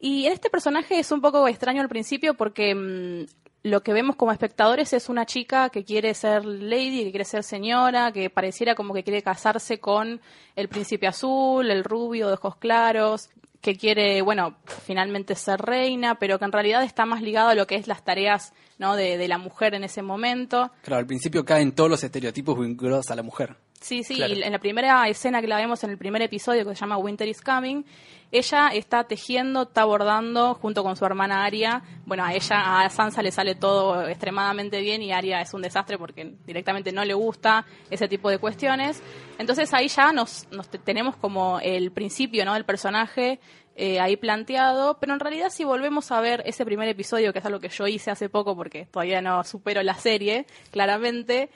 Y 0.00 0.26
este 0.26 0.50
personaje 0.50 0.98
es 0.98 1.12
un 1.12 1.20
poco 1.20 1.46
extraño 1.46 1.80
al 1.80 1.88
principio 1.88 2.34
porque 2.34 2.74
mm, 2.74 3.26
lo 3.62 3.82
que 3.82 3.92
vemos 3.92 4.16
como 4.16 4.32
espectadores 4.32 4.92
es 4.92 5.08
una 5.08 5.26
chica 5.26 5.68
que 5.68 5.84
quiere 5.84 6.14
ser 6.14 6.44
lady, 6.44 7.04
que 7.04 7.10
quiere 7.10 7.24
ser 7.24 7.42
señora, 7.42 8.12
que 8.12 8.30
pareciera 8.30 8.74
como 8.74 8.94
que 8.94 9.02
quiere 9.02 9.22
casarse 9.22 9.78
con 9.80 10.20
el 10.56 10.68
príncipe 10.68 11.06
azul, 11.06 11.70
el 11.70 11.84
rubio 11.84 12.28
de 12.28 12.34
ojos 12.34 12.56
claros, 12.56 13.28
que 13.60 13.76
quiere, 13.76 14.22
bueno, 14.22 14.56
finalmente 14.64 15.34
ser 15.34 15.60
reina, 15.60 16.18
pero 16.18 16.38
que 16.38 16.46
en 16.46 16.52
realidad 16.52 16.82
está 16.82 17.04
más 17.04 17.20
ligado 17.20 17.50
a 17.50 17.54
lo 17.54 17.66
que 17.66 17.74
es 17.74 17.86
las 17.86 18.02
tareas 18.02 18.54
¿no? 18.78 18.96
de, 18.96 19.18
de 19.18 19.28
la 19.28 19.36
mujer 19.36 19.74
en 19.74 19.84
ese 19.84 20.00
momento. 20.00 20.70
Claro, 20.82 21.00
al 21.00 21.06
principio 21.06 21.44
caen 21.44 21.72
todos 21.72 21.90
los 21.90 22.02
estereotipos 22.02 22.58
vinculados 22.58 23.10
a 23.10 23.16
la 23.16 23.22
mujer. 23.22 23.56
Sí, 23.80 24.04
sí, 24.04 24.16
Claro. 24.16 24.34
y 24.34 24.42
en 24.42 24.52
la 24.52 24.58
primera 24.58 25.08
escena 25.08 25.40
que 25.40 25.46
la 25.48 25.56
vemos 25.56 25.82
en 25.84 25.90
el 25.90 25.96
primer 25.98 26.20
episodio 26.20 26.64
que 26.66 26.74
se 26.74 26.80
llama 26.80 26.98
Winter 26.98 27.26
is 27.26 27.40
Coming, 27.40 27.82
ella 28.30 28.68
está 28.68 29.04
tejiendo, 29.04 29.62
está 29.62 29.84
bordando 29.86 30.54
junto 30.54 30.84
con 30.84 30.96
su 30.96 31.04
hermana 31.06 31.44
Aria. 31.44 31.82
Bueno, 32.04 32.22
a 32.24 32.32
ella, 32.34 32.82
a 32.82 32.90
Sansa 32.90 33.22
le 33.22 33.32
sale 33.32 33.54
todo 33.56 34.06
extremadamente 34.06 34.80
bien 34.82 35.02
y 35.02 35.12
Aria 35.12 35.40
es 35.40 35.52
un 35.54 35.62
desastre 35.62 35.96
porque 35.98 36.34
directamente 36.46 36.92
no 36.92 37.04
le 37.04 37.14
gusta 37.14 37.64
ese 37.90 38.06
tipo 38.06 38.28
de 38.30 38.38
cuestiones. 38.38 39.02
Entonces 39.38 39.72
ahí 39.74 39.88
ya 39.88 40.12
nos, 40.12 40.46
nos 40.52 40.68
te- 40.68 40.78
tenemos 40.78 41.16
como 41.16 41.58
el 41.60 41.90
principio 41.90 42.44
¿no? 42.44 42.54
del 42.54 42.64
personaje 42.66 43.40
eh, 43.74 43.98
ahí 43.98 44.16
planteado, 44.16 44.98
pero 45.00 45.14
en 45.14 45.20
realidad 45.20 45.48
si 45.50 45.64
volvemos 45.64 46.12
a 46.12 46.20
ver 46.20 46.42
ese 46.44 46.64
primer 46.66 46.88
episodio, 46.88 47.32
que 47.32 47.38
es 47.38 47.44
algo 47.46 47.58
que 47.60 47.70
yo 47.70 47.86
hice 47.86 48.10
hace 48.10 48.28
poco 48.28 48.54
porque 48.54 48.84
todavía 48.86 49.22
no 49.22 49.42
supero 49.42 49.82
la 49.82 49.94
serie, 49.94 50.44
claramente, 50.70 51.48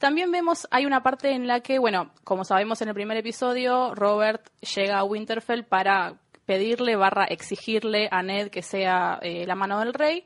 también 0.00 0.30
vemos, 0.30 0.66
hay 0.70 0.86
una 0.86 1.02
parte 1.02 1.30
en 1.32 1.46
la 1.46 1.60
que, 1.60 1.78
bueno, 1.78 2.10
como 2.24 2.44
sabemos 2.44 2.80
en 2.80 2.88
el 2.88 2.94
primer 2.94 3.18
episodio, 3.18 3.94
Robert 3.94 4.48
llega 4.74 4.98
a 4.98 5.04
Winterfell 5.04 5.64
para 5.64 6.14
pedirle 6.46 6.96
barra 6.96 7.26
exigirle 7.26 8.08
a 8.10 8.22
Ned 8.22 8.48
que 8.48 8.62
sea 8.62 9.18
eh, 9.20 9.44
la 9.46 9.54
mano 9.54 9.78
del 9.78 9.92
rey. 9.92 10.24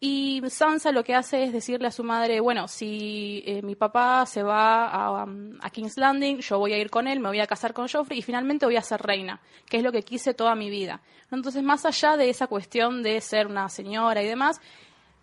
Y 0.00 0.42
Sansa 0.48 0.90
lo 0.90 1.04
que 1.04 1.14
hace 1.14 1.44
es 1.44 1.52
decirle 1.52 1.86
a 1.86 1.92
su 1.92 2.02
madre, 2.02 2.40
bueno, 2.40 2.66
si 2.66 3.44
eh, 3.46 3.62
mi 3.62 3.76
papá 3.76 4.26
se 4.26 4.42
va 4.42 4.88
a, 4.88 5.24
um, 5.24 5.56
a 5.62 5.70
King's 5.70 5.96
Landing, 5.96 6.40
yo 6.40 6.58
voy 6.58 6.72
a 6.72 6.78
ir 6.78 6.90
con 6.90 7.06
él, 7.06 7.20
me 7.20 7.28
voy 7.28 7.40
a 7.40 7.46
casar 7.46 7.72
con 7.72 7.86
Joffrey 7.88 8.18
y 8.18 8.22
finalmente 8.22 8.66
voy 8.66 8.76
a 8.76 8.82
ser 8.82 9.00
reina, 9.00 9.40
que 9.70 9.76
es 9.76 9.84
lo 9.84 9.92
que 9.92 10.02
quise 10.02 10.34
toda 10.34 10.56
mi 10.56 10.68
vida. 10.68 11.00
Entonces, 11.30 11.62
más 11.62 11.86
allá 11.86 12.16
de 12.16 12.28
esa 12.28 12.48
cuestión 12.48 13.04
de 13.04 13.20
ser 13.20 13.46
una 13.46 13.68
señora 13.68 14.20
y 14.22 14.26
demás, 14.26 14.60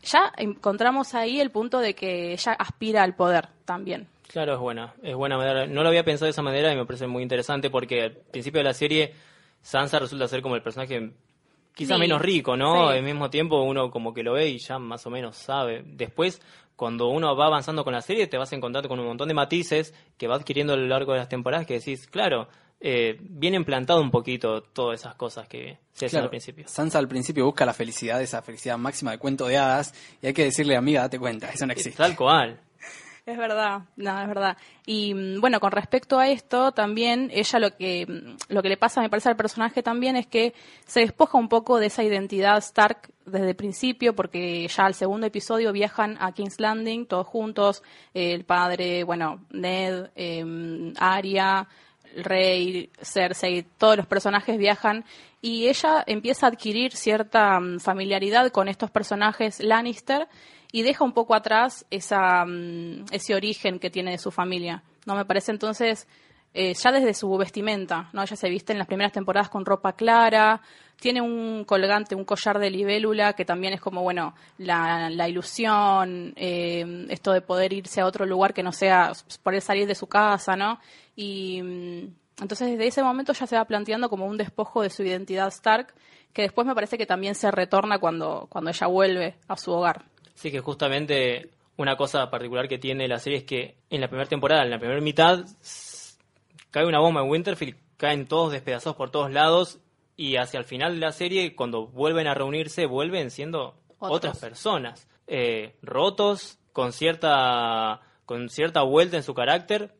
ya 0.03 0.31
encontramos 0.37 1.13
ahí 1.15 1.39
el 1.39 1.51
punto 1.51 1.79
de 1.79 1.95
que 1.95 2.33
ella 2.33 2.53
aspira 2.53 3.03
al 3.03 3.15
poder 3.15 3.49
también. 3.65 4.07
Claro, 4.27 4.53
es 4.53 4.59
buena, 4.59 4.93
es 5.03 5.15
buena 5.15 5.37
manera. 5.37 5.67
No 5.67 5.83
lo 5.83 5.89
había 5.89 6.03
pensado 6.03 6.25
de 6.25 6.31
esa 6.31 6.41
manera 6.41 6.71
y 6.73 6.75
me 6.75 6.85
parece 6.85 7.07
muy 7.07 7.21
interesante 7.23 7.69
porque 7.69 8.01
al 8.03 8.11
principio 8.11 8.59
de 8.59 8.63
la 8.63 8.73
serie 8.73 9.13
Sansa 9.61 9.99
resulta 9.99 10.27
ser 10.27 10.41
como 10.41 10.55
el 10.55 10.63
personaje 10.63 11.11
quizá 11.75 11.95
Sí, 11.95 11.99
menos 11.99 12.21
rico, 12.21 12.57
¿no? 12.57 12.89
sí. 12.91 12.97
Al 12.97 13.03
mismo 13.03 13.29
tiempo 13.29 13.61
uno 13.61 13.91
como 13.91 14.13
que 14.13 14.23
lo 14.23 14.33
ve 14.33 14.49
y 14.49 14.57
ya 14.57 14.79
más 14.79 15.05
o 15.05 15.09
menos 15.09 15.35
sabe. 15.37 15.83
Después, 15.85 16.41
cuando 16.75 17.07
uno 17.09 17.35
va 17.35 17.45
avanzando 17.45 17.83
con 17.83 17.93
la 17.93 18.01
serie, 18.01 18.27
te 18.27 18.37
vas 18.37 18.51
encontrando 18.53 18.89
con 18.89 18.99
un 18.99 19.05
montón 19.05 19.27
de 19.27 19.33
matices 19.35 19.93
que 20.17 20.27
va 20.27 20.35
adquiriendo 20.35 20.73
a 20.73 20.77
lo 20.77 20.87
largo 20.87 21.13
de 21.13 21.19
las 21.19 21.29
temporadas 21.29 21.67
que 21.67 21.75
decís, 21.75 22.07
claro, 22.07 22.47
eh, 22.85 23.17
viene 23.21 23.55
implantado 23.55 24.01
un 24.01 24.11
poquito 24.11 24.61
todas 24.61 24.99
esas 24.99 25.15
cosas 25.15 25.47
que 25.47 25.77
se 25.93 26.07
hacían 26.07 26.19
Claro, 26.19 26.25
al 26.25 26.29
principio. 26.31 26.67
Sansa 26.67 26.99
al 26.99 27.07
principio 27.07 27.45
busca 27.45 27.65
la 27.65 27.73
felicidad, 27.73 28.21
esa 28.21 28.41
felicidad 28.41 28.77
máxima 28.77 29.11
de 29.11 29.19
cuento 29.19 29.47
de 29.47 29.57
hadas, 29.57 29.93
y 30.21 30.27
hay 30.27 30.33
que 30.33 30.43
decirle, 30.43 30.75
amiga, 30.75 30.99
date 30.99 31.17
cuenta, 31.17 31.49
eso 31.49 31.65
no 31.65 31.71
existe. 31.71 31.97
Tal 31.97 32.13
cual. 32.15 32.59
Es 33.25 33.37
verdad, 33.37 33.83
no, 33.95 34.21
es 34.21 34.27
verdad. 34.27 34.57
Y 34.85 35.13
mm, 35.13 35.39
bueno, 35.39 35.61
con 35.61 35.71
respecto 35.71 36.19
a 36.19 36.27
esto, 36.27 36.73
también 36.73 37.31
ella 37.33 37.57
lo 37.57 37.73
que, 37.77 38.05
mm, 38.05 38.53
lo 38.53 38.61
que 38.61 38.67
le 38.67 38.75
pasa, 38.75 38.99
me 38.99 39.09
parece, 39.09 39.29
al 39.29 39.37
personaje 39.37 39.81
también 39.81 40.17
es 40.17 40.27
que 40.27 40.53
se 40.85 40.99
despoja 40.99 41.37
un 41.37 41.47
poco 41.47 41.79
de 41.79 41.85
esa 41.85 42.03
identidad 42.03 42.57
Stark 42.57 43.13
desde 43.25 43.51
el 43.51 43.55
principio, 43.55 44.13
porque 44.13 44.67
ya 44.67 44.83
al 44.83 44.93
segundo 44.93 45.25
episodio 45.25 45.71
viajan 45.71 46.17
a 46.19 46.33
King's 46.33 46.59
Landing 46.59 47.05
todos 47.05 47.25
juntos, 47.25 47.81
eh, 48.13 48.33
el 48.33 48.43
padre, 48.43 49.05
bueno, 49.05 49.45
Ned, 49.51 50.09
eh, 50.17 50.93
Arya, 50.97 51.69
rey, 52.17 52.89
Cersei, 53.01 53.63
todos 53.77 53.97
los 53.97 54.05
personajes 54.05 54.57
viajan 54.57 55.05
y 55.41 55.67
ella 55.67 56.03
empieza 56.07 56.45
a 56.45 56.49
adquirir 56.49 56.95
cierta 56.95 57.59
mm, 57.59 57.79
familiaridad 57.79 58.51
con 58.51 58.67
estos 58.67 58.91
personajes 58.91 59.59
Lannister 59.59 60.27
y 60.71 60.81
deja 60.81 61.03
un 61.03 61.13
poco 61.13 61.35
atrás 61.35 61.85
esa, 61.91 62.45
mm, 62.45 63.05
ese 63.11 63.35
origen 63.35 63.79
que 63.79 63.89
tiene 63.89 64.11
de 64.11 64.17
su 64.17 64.31
familia. 64.31 64.83
No 65.05 65.15
me 65.15 65.25
parece 65.25 65.51
entonces, 65.51 66.07
eh, 66.53 66.73
ya 66.73 66.91
desde 66.91 67.13
su 67.13 67.35
vestimenta, 67.37 68.09
¿no? 68.13 68.21
Ella 68.23 68.35
se 68.35 68.49
viste 68.49 68.73
en 68.73 68.79
las 68.79 68.87
primeras 68.87 69.11
temporadas 69.11 69.49
con 69.49 69.65
ropa 69.65 69.93
clara, 69.93 70.61
tiene 70.99 71.19
un 71.19 71.65
colgante, 71.65 72.15
un 72.15 72.25
collar 72.25 72.59
de 72.59 72.69
libélula, 72.69 73.33
que 73.33 73.43
también 73.43 73.73
es 73.73 73.81
como, 73.81 74.01
bueno, 74.03 74.35
la, 74.57 75.09
la 75.09 75.27
ilusión, 75.27 76.33
eh, 76.37 77.05
esto 77.09 77.33
de 77.33 77.41
poder 77.41 77.73
irse 77.73 78.01
a 78.01 78.05
otro 78.05 78.25
lugar 78.25 78.53
que 78.53 78.63
no 78.63 78.71
sea 78.71 79.11
poder 79.43 79.61
salir 79.61 79.87
de 79.87 79.95
su 79.95 80.07
casa, 80.07 80.55
¿no? 80.55 80.79
Y 81.15 81.61
mm, 81.61 82.15
entonces 82.41 82.71
desde 82.71 82.87
ese 82.87 83.03
momento 83.03 83.33
ya 83.33 83.47
se 83.47 83.55
va 83.55 83.65
planteando 83.65 84.09
como 84.09 84.25
un 84.25 84.37
despojo 84.37 84.81
de 84.81 84.89
su 84.89 85.03
identidad 85.03 85.47
Stark, 85.47 85.93
que 86.33 86.43
después 86.43 86.65
me 86.65 86.75
parece 86.75 86.97
que 86.97 87.05
también 87.05 87.35
se 87.35 87.51
retorna 87.51 87.99
cuando, 87.99 88.47
cuando 88.49 88.71
ella 88.71 88.87
vuelve 88.87 89.35
a 89.47 89.55
su 89.57 89.71
hogar. 89.71 90.05
Sí, 90.33 90.51
que 90.51 90.59
justamente 90.59 91.51
una 91.77 91.95
cosa 91.95 92.29
particular 92.29 92.67
que 92.67 92.77
tiene 92.79 93.07
la 93.07 93.19
serie 93.19 93.39
es 93.39 93.43
que 93.43 93.77
en 93.89 94.01
la 94.01 94.07
primera 94.07 94.27
temporada, 94.27 94.63
en 94.63 94.71
la 94.71 94.79
primera 94.79 95.01
mitad, 95.01 95.45
cae 96.71 96.85
una 96.85 96.99
bomba 96.99 97.21
en 97.21 97.29
Winterfell, 97.29 97.75
caen 97.97 98.27
todos 98.27 98.51
despedazados 98.51 98.95
por 98.95 99.11
todos 99.11 99.31
lados 99.31 99.79
y 100.15 100.37
hacia 100.37 100.59
el 100.59 100.65
final 100.65 100.95
de 100.95 100.99
la 100.99 101.11
serie, 101.11 101.55
cuando 101.55 101.87
vuelven 101.87 102.27
a 102.27 102.33
reunirse, 102.33 102.85
vuelven 102.85 103.31
siendo 103.31 103.75
Otros. 103.99 104.17
otras 104.17 104.39
personas, 104.39 105.07
eh, 105.27 105.75
rotos, 105.81 106.59
con 106.71 106.93
cierta, 106.93 108.01
con 108.25 108.49
cierta 108.49 108.81
vuelta 108.81 109.17
en 109.17 109.23
su 109.23 109.33
carácter, 109.33 109.93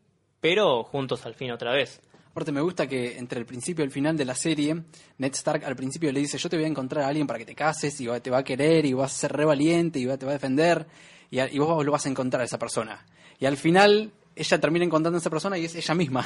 pero 0.44 0.84
juntos 0.84 1.26
al 1.26 1.34
fin 1.36 1.52
otra 1.52 1.72
vez. 1.72 2.02
Aparte 2.32 2.52
me 2.52 2.60
gusta 2.62 2.86
que 2.86 3.18
entre 3.18 3.40
el 3.40 3.46
principio 3.46 3.84
y 3.84 3.88
el 3.88 3.92
final 3.92 4.18
de 4.18 4.26
la 4.26 4.36
serie, 4.36 4.76
Ned 5.20 5.34
Stark 5.34 5.64
al 5.64 5.76
principio 5.78 6.12
le 6.12 6.20
dice, 6.20 6.38
yo 6.38 6.50
te 6.50 6.58
voy 6.58 6.66
a 6.66 6.68
encontrar 6.68 7.06
a 7.06 7.08
alguien 7.08 7.26
para 7.28 7.40
que 7.40 7.46
te 7.46 7.56
cases 7.56 8.00
y 8.02 8.08
te 8.22 8.30
va 8.30 8.40
a 8.40 8.44
querer 8.44 8.86
y 8.86 8.92
vas 8.94 9.14
a 9.14 9.16
ser 9.16 9.32
re 9.32 9.46
valiente 9.46 10.00
y 10.00 10.06
te 10.18 10.26
va 10.26 10.32
a 10.32 10.34
defender 10.34 10.86
y, 11.32 11.40
a- 11.40 11.50
y 11.50 11.60
vos 11.60 11.86
lo 11.86 11.92
vas 11.94 12.06
a 12.06 12.10
encontrar 12.10 12.42
a 12.42 12.46
esa 12.46 12.60
persona. 12.60 13.06
Y 13.40 13.46
al 13.46 13.56
final 13.56 14.12
ella 14.36 14.60
termina 14.60 14.84
encontrando 14.84 15.16
a 15.18 15.22
esa 15.22 15.30
persona 15.30 15.58
y 15.58 15.66
es 15.66 15.76
ella 15.76 15.94
misma. 15.96 16.26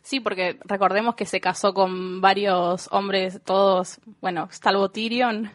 Sí, 0.00 0.20
porque 0.20 0.58
recordemos 0.64 1.14
que 1.14 1.26
se 1.26 1.40
casó 1.40 1.74
con 1.74 2.20
varios 2.22 2.88
hombres, 2.90 3.40
todos, 3.44 4.00
bueno, 4.22 4.48
salvo 4.50 4.90
Tyrion, 4.90 5.50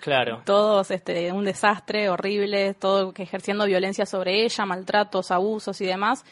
Claro. 0.00 0.42
todos 0.44 0.90
este, 0.90 1.32
un 1.32 1.44
desastre 1.44 2.08
horrible, 2.08 2.74
todo 2.74 3.12
que 3.12 3.22
ejerciendo 3.24 3.64
violencia 3.66 4.06
sobre 4.06 4.44
ella, 4.44 4.64
maltratos, 4.64 5.30
abusos 5.30 5.80
y 5.80 5.86
demás. 5.86 6.24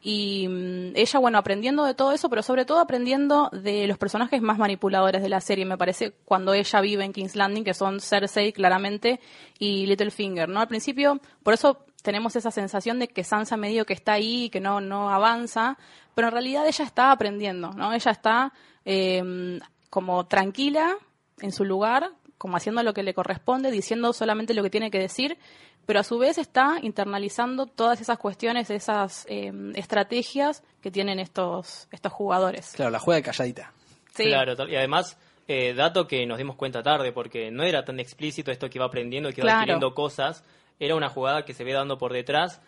Y 0.00 0.46
mm, 0.48 0.92
ella, 0.94 1.18
bueno, 1.18 1.38
aprendiendo 1.38 1.84
de 1.84 1.94
todo 1.94 2.12
eso, 2.12 2.28
pero 2.28 2.42
sobre 2.42 2.64
todo 2.64 2.80
aprendiendo 2.80 3.50
de 3.52 3.86
los 3.86 3.98
personajes 3.98 4.40
más 4.40 4.58
manipuladores 4.58 5.22
de 5.22 5.28
la 5.28 5.40
serie, 5.40 5.64
me 5.64 5.78
parece, 5.78 6.12
cuando 6.24 6.54
ella 6.54 6.80
vive 6.80 7.04
en 7.04 7.12
King's 7.12 7.36
Landing, 7.36 7.64
que 7.64 7.74
son 7.74 8.00
Cersei, 8.00 8.52
claramente, 8.52 9.20
y 9.58 9.86
Littlefinger, 9.86 10.48
¿no? 10.48 10.60
Al 10.60 10.68
principio, 10.68 11.20
por 11.42 11.54
eso 11.54 11.84
tenemos 12.02 12.36
esa 12.36 12.50
sensación 12.50 12.98
de 12.98 13.08
que 13.08 13.24
Sansa 13.24 13.56
medio 13.56 13.84
que 13.84 13.92
está 13.92 14.12
ahí 14.12 14.50
que 14.50 14.60
no, 14.60 14.80
no 14.80 15.10
avanza, 15.10 15.78
pero 16.14 16.28
en 16.28 16.32
realidad 16.32 16.66
ella 16.66 16.84
está 16.84 17.10
aprendiendo, 17.10 17.72
¿no? 17.72 17.92
Ella 17.92 18.10
está 18.10 18.52
eh, 18.84 19.60
como 19.90 20.26
tranquila 20.26 20.96
en 21.40 21.52
su 21.52 21.64
lugar, 21.64 22.10
como 22.38 22.56
haciendo 22.56 22.82
lo 22.82 22.94
que 22.94 23.02
le 23.02 23.12
corresponde, 23.14 23.70
diciendo 23.70 24.12
solamente 24.12 24.54
lo 24.54 24.62
que 24.62 24.70
tiene 24.70 24.90
que 24.90 24.98
decir, 24.98 25.36
pero 25.84 26.00
a 26.00 26.04
su 26.04 26.18
vez 26.18 26.38
está 26.38 26.78
internalizando 26.82 27.66
todas 27.66 28.00
esas 28.00 28.18
cuestiones, 28.18 28.70
esas 28.70 29.26
eh, 29.28 29.52
estrategias 29.74 30.62
que 30.80 30.90
tienen 30.90 31.18
estos, 31.18 31.88
estos 31.90 32.12
jugadores. 32.12 32.72
Claro, 32.76 32.90
la 32.90 32.98
juega 32.98 33.16
de 33.16 33.22
calladita. 33.22 33.72
Sí. 34.14 34.24
Claro, 34.24 34.54
y 34.68 34.76
además, 34.76 35.18
eh, 35.48 35.74
dato 35.74 36.06
que 36.06 36.26
nos 36.26 36.38
dimos 36.38 36.56
cuenta 36.56 36.82
tarde, 36.82 37.12
porque 37.12 37.50
no 37.50 37.62
era 37.64 37.84
tan 37.84 38.00
explícito 38.00 38.50
esto 38.50 38.68
que 38.68 38.78
iba 38.78 38.84
aprendiendo, 38.86 39.30
que 39.30 39.40
iba 39.40 39.46
Claro. 39.46 39.58
adquiriendo 39.58 39.94
cosas, 39.94 40.44
era 40.78 40.94
una 40.94 41.08
jugada 41.08 41.44
que 41.44 41.54
se 41.54 41.64
ve 41.64 41.72
dando 41.72 41.98
por 41.98 42.12
detrás, 42.12 42.60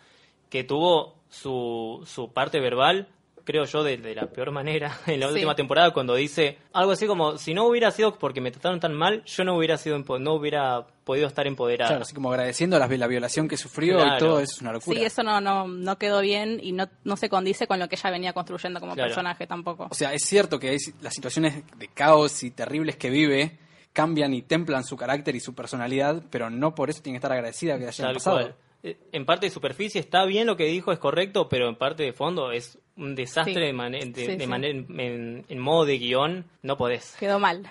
que 0.49 0.63
tuvo 0.63 1.15
su, 1.29 2.03
su 2.05 2.33
parte 2.33 2.59
verbal, 2.59 3.07
creo 3.43 3.65
yo, 3.65 3.83
de, 3.83 3.97
de 3.97 4.15
la 4.15 4.27
peor 4.27 4.51
manera 4.51 4.97
en 5.07 5.19
la 5.19 5.27
Sí. 5.27 5.33
última 5.33 5.55
temporada, 5.55 5.91
cuando 5.91 6.15
dice 6.15 6.57
algo 6.73 6.91
así 6.91 7.07
como, 7.07 7.37
si 7.37 7.53
no 7.53 7.65
hubiera 7.65 7.91
sido 7.91 8.15
porque 8.17 8.41
me 8.41 8.51
trataron 8.51 8.79
tan 8.79 8.93
mal, 8.93 9.23
yo 9.25 9.43
no 9.43 9.55
hubiera, 9.57 9.77
sido, 9.77 9.97
empo- 9.97 10.19
no 10.19 10.33
hubiera 10.33 10.85
podido 11.03 11.27
estar 11.27 11.47
empoderada. 11.47 11.89
Claro, 11.89 12.03
así 12.03 12.13
como 12.13 12.29
agradeciendo 12.31 12.77
la 12.79 12.87
violación 12.87 13.47
que 13.47 13.57
sufrió 13.57 13.95
Claro. 13.97 14.15
y 14.15 14.19
todo 14.19 14.39
eso 14.39 14.53
es 14.55 14.61
una 14.61 14.71
locura. 14.73 14.99
Sí, 14.99 15.05
eso 15.05 15.23
no, 15.23 15.41
no, 15.41 15.67
no 15.67 15.97
quedó 15.97 16.21
bien 16.21 16.59
y 16.61 16.71
no, 16.71 16.87
no 17.03 17.17
se 17.17 17.29
condice 17.29 17.67
con 17.67 17.79
lo 17.79 17.87
que 17.89 17.95
ella 17.95 18.11
venía 18.11 18.33
construyendo 18.33 18.79
como 18.79 18.93
Claro. 18.93 19.09
personaje 19.09 19.47
tampoco. 19.47 19.87
O 19.89 19.93
sea, 19.95 20.13
es 20.13 20.23
cierto 20.23 20.59
que 20.59 20.69
hay 20.69 20.77
las 21.01 21.13
situaciones 21.13 21.63
de 21.77 21.87
caos 21.87 22.43
y 22.43 22.51
terribles 22.51 22.95
que 22.97 23.09
vive 23.09 23.57
cambian 23.93 24.33
y 24.33 24.41
templan 24.41 24.85
su 24.85 24.95
carácter 24.95 25.35
y 25.35 25.41
su 25.41 25.53
personalidad, 25.53 26.23
pero 26.29 26.49
no 26.49 26.73
por 26.73 26.89
eso 26.89 27.01
tiene 27.01 27.15
que 27.15 27.17
estar 27.19 27.33
agradecida 27.33 27.77
que 27.77 27.87
hayan 27.87 28.07
Tal 28.07 28.13
pasado. 28.13 28.37
cual. 28.37 28.55
Eh, 28.83 28.97
En 29.11 29.25
parte 29.25 29.45
de 29.45 29.51
superficie 29.51 29.99
está 30.01 30.25
bien 30.25 30.47
lo 30.47 30.57
que 30.57 30.65
dijo, 30.65 30.91
es 30.91 30.99
correcto, 30.99 31.47
pero 31.49 31.67
en 31.69 31.75
parte 31.75 32.03
de 32.03 32.13
fondo 32.13 32.51
es 32.51 32.79
un 32.97 33.15
desastre 33.15 33.53
Sí. 33.53 33.59
de, 33.59 33.73
mane- 33.73 34.05
de- 34.05 34.25
Sí, 34.25 34.35
de 34.37 34.39
sí. 34.43 34.47
mane- 34.47 34.69
en, 34.71 35.45
en 35.47 35.59
modo 35.59 35.85
de 35.85 35.97
guion, 35.97 36.45
no 36.63 36.77
podés. 36.77 37.15
quedó 37.19 37.39
mal. 37.39 37.67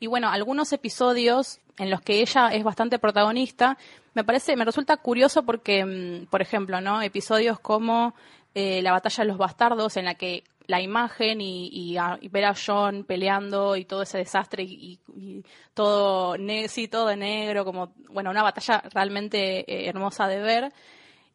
Y 0.00 0.06
bueno, 0.06 0.28
algunos 0.30 0.72
episodios 0.72 1.60
en 1.78 1.90
los 1.90 2.00
que 2.00 2.20
ella 2.20 2.48
es 2.48 2.62
bastante 2.64 2.98
protagonista, 2.98 3.76
me 4.14 4.22
parece, 4.24 4.56
me 4.56 4.64
resulta 4.64 4.96
curioso 4.96 5.42
porque, 5.44 5.84
mm, 5.84 6.26
por 6.26 6.40
ejemplo, 6.42 6.80
¿no? 6.80 7.02
Episodios 7.02 7.58
como 7.60 8.14
eh, 8.56 8.82
la 8.82 8.92
batalla 8.92 9.24
de 9.24 9.28
los 9.28 9.36
bastardos, 9.38 9.96
en 9.96 10.04
la 10.04 10.14
que 10.14 10.44
la 10.66 10.80
imagen 10.80 11.40
y, 11.40 11.68
y 11.68 11.96
a- 11.98 12.18
y 12.20 12.28
ver 12.28 12.46
a 12.46 12.54
John 12.54 13.04
peleando 13.04 13.76
y 13.76 13.84
todo 13.84 14.02
ese 14.02 14.18
desastre 14.18 14.62
y, 14.62 14.98
y- 15.16 15.42
todo, 15.74 16.36
ne 16.38 16.68
sí, 16.68 16.88
todo 16.88 17.06
de 17.08 17.16
negro, 17.16 17.64
como, 17.64 17.92
bueno, 18.10 18.30
una 18.30 18.42
batalla 18.42 18.82
realmente 18.92 19.60
eh, 19.70 19.88
hermosa 19.88 20.26
de 20.28 20.40
ver. 20.40 20.72